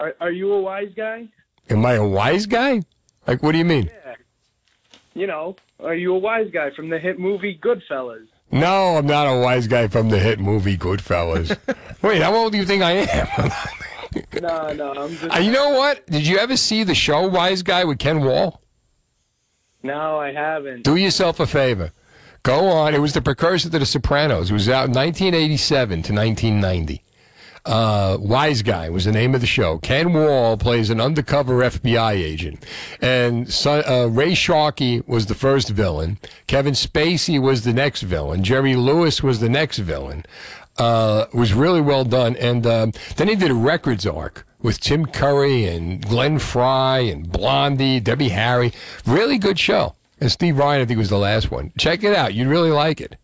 [0.00, 1.28] Are, are you a wise guy?
[1.70, 2.82] Am I a wise guy?
[3.26, 3.90] Like, what do you mean?
[4.04, 4.14] Yeah.
[5.14, 8.26] You know, are you a wise guy from the hit movie Goodfellas?
[8.50, 11.56] No, I'm not a wise guy from the hit movie Goodfellas.
[12.02, 13.50] Wait, how old do you think I am?
[14.40, 15.34] no, no, I'm just.
[15.36, 16.06] Uh, you know what?
[16.06, 18.60] Did you ever see the show Wiseguy with Ken Wahl?
[19.82, 20.82] No, I haven't.
[20.82, 21.92] Do yourself a favor.
[22.42, 22.94] Go on.
[22.94, 24.50] It was the precursor to The Sopranos.
[24.50, 27.02] It was out in 1987 to 1990.
[27.66, 29.78] Uh, Wiseguy was the name of the show.
[29.78, 32.62] Ken Wahl plays an undercover FBI agent,
[33.00, 36.18] and so, uh, Ray Sharkey was the first villain.
[36.46, 38.44] Kevin Spacey was the next villain.
[38.44, 40.26] Jerry Lewis was the next villain.
[40.76, 42.34] Uh, was really well done.
[42.36, 47.30] And um, then he did a records arc with Tim Curry and Glenn Frey and
[47.30, 48.72] Blondie, Debbie Harry.
[49.06, 49.94] Really good show.
[50.20, 51.72] And Steve Ryan, I think, was the last one.
[51.78, 52.34] Check it out.
[52.34, 53.16] You'd really like it.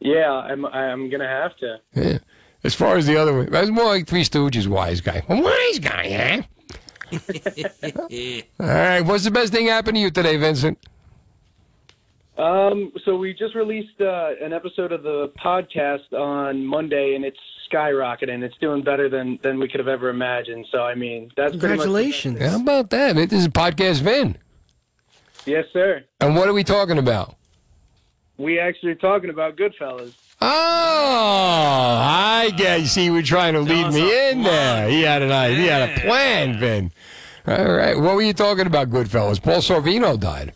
[0.00, 0.64] Yeah, I'm.
[0.66, 1.76] I'm gonna have to.
[1.94, 2.18] Yeah.
[2.64, 5.22] As far as the other one, it was more like Three Stooges wise guy.
[5.28, 6.42] A wise guy,
[7.10, 7.20] huh?
[8.60, 9.00] All right.
[9.00, 10.78] What's the best thing happened to you today, Vincent?
[12.40, 17.36] Um, so we just released uh, an episode of the podcast on Monday, and it's
[17.70, 18.42] skyrocketing.
[18.42, 20.66] It's doing better than than we could have ever imagined.
[20.72, 22.36] So I mean, that's pretty much the best thing.
[22.38, 23.16] How about that?
[23.16, 24.38] This is podcast Vin.
[25.44, 26.02] Yes, sir.
[26.20, 27.36] And what are we talking about?
[28.38, 30.14] We actually are talking about Goodfellas.
[30.40, 32.80] Oh, I get.
[32.80, 34.88] You see, we're trying to lead me in there.
[34.88, 35.58] He had an idea.
[35.58, 36.90] He had a plan, Vin.
[37.46, 37.98] All right.
[37.98, 39.42] What were you talking about, Goodfellas?
[39.42, 40.54] Paul Sorvino died.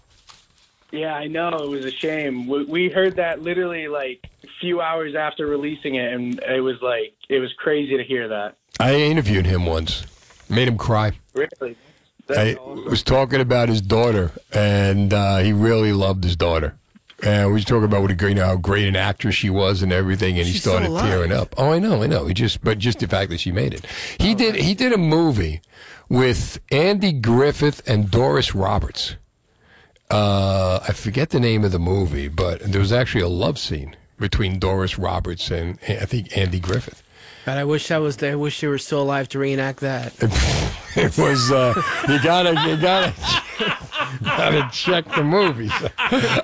[0.95, 1.49] Yeah, I know.
[1.49, 2.47] It was a shame.
[2.47, 6.81] We, we heard that literally like a few hours after releasing it, and it was
[6.83, 8.57] like it was crazy to hear that.
[8.81, 10.05] I interviewed him once.
[10.49, 11.13] Made him cry.
[11.35, 11.77] Really.
[12.29, 12.57] I
[12.89, 16.77] was talking about his daughter, and uh, he really loved his daughter.
[17.23, 19.49] And we was talking about what a great, you know, how great an actress she
[19.51, 21.07] was and everything, and he She's still started alive.
[21.09, 21.55] tearing up.
[21.57, 22.27] Oh, I know, I know.
[22.27, 23.87] He just, but just the fact that she made it.
[24.19, 24.57] He did.
[24.57, 25.61] He did a movie
[26.09, 29.17] with Andy Griffith and Doris Roberts.
[30.11, 33.97] Uh, I forget the name of the movie, but there was actually a love scene
[34.19, 37.03] between Doris Roberts and I think Andy Griffith.
[37.47, 38.33] God, I wish I was there.
[38.33, 40.13] I wish you were still alive to reenact that.
[40.97, 41.75] It was uh,
[42.09, 43.13] you gotta you gotta
[44.23, 45.73] gotta check the movies.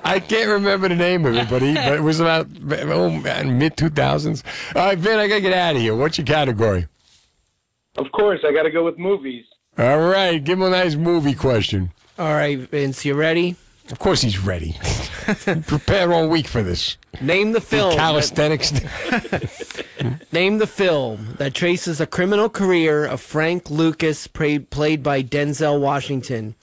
[0.03, 3.57] I can't remember the name of it, but he but it was about oh man,
[3.57, 4.43] mid two thousands.
[4.75, 5.95] All right, Vin, I gotta get out of here.
[5.95, 6.87] What's your category?
[7.95, 9.45] Of course, I got to go with movies.
[9.77, 11.91] All right, give him a nice movie question.
[12.21, 13.55] All right, Vince, you ready?
[13.89, 14.75] Of course he's ready.
[15.65, 16.97] Prepare all week for this.
[17.19, 17.95] Name the film.
[17.95, 18.71] Calisthenics.
[20.31, 25.79] Name the film that traces the criminal career of Frank Lucas, pra- played by Denzel
[25.81, 26.53] Washington.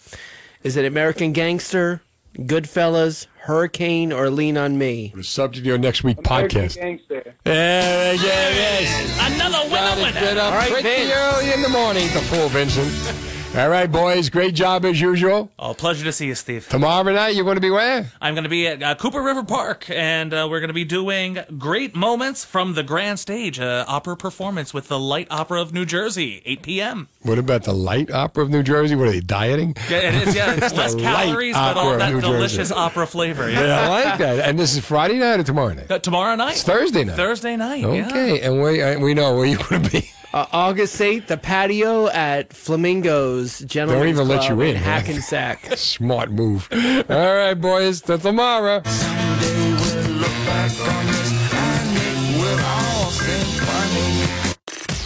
[0.62, 2.02] Is it American Gangster,
[2.36, 5.12] Goodfellas, Hurricane, or Lean on Me?
[5.12, 6.76] The subject of your next week American podcast.
[6.76, 7.34] Gangster.
[7.44, 9.34] Yeah, yeah, yes.
[9.34, 10.20] Another winner, winner.
[10.20, 11.12] Get up All right, pretty Vince.
[11.12, 13.37] early in the morning to fool Vincent.
[13.56, 14.28] All right, boys.
[14.28, 15.50] Great job as usual.
[15.58, 16.68] Oh, pleasure to see you, Steve.
[16.68, 18.12] Tomorrow night, you're going to be where?
[18.20, 20.84] I'm going to be at uh, Cooper River Park, and uh, we're going to be
[20.84, 25.72] doing great moments from the grand stage, uh, opera performance with the Light Opera of
[25.72, 27.08] New Jersey, 8 p.m.
[27.22, 28.94] What about the light opera of New Jersey?
[28.94, 29.74] What are they dieting?
[29.90, 30.36] Yeah, it is.
[30.36, 33.50] Yeah, it's less calories, but all that delicious opera flavor.
[33.50, 34.38] Yeah, I like that.
[34.48, 35.90] And this is Friday night or tomorrow night?
[35.90, 36.52] Uh, tomorrow night.
[36.52, 37.16] It's Thursday night.
[37.16, 37.80] Thursday night.
[37.80, 38.06] Yeah.
[38.06, 40.10] Okay, and we uh, we know where you're going to be.
[40.32, 44.82] Uh, August 8th, the patio at Flamingos Gentlemen's Don't even let you in, man.
[44.82, 45.64] Hackensack.
[45.76, 46.68] Smart move.
[46.72, 48.02] All right, boys.
[48.02, 48.82] Till tomorrow.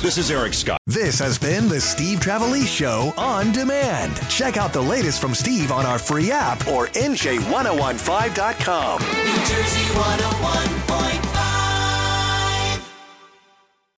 [0.02, 0.80] This is Eric Scott.
[0.88, 4.16] This has been the Steve Trevelise Show on demand.
[4.28, 9.00] Check out the latest from Steve on our free app or NJ1015.com.
[9.00, 11.31] New Jersey 101.5.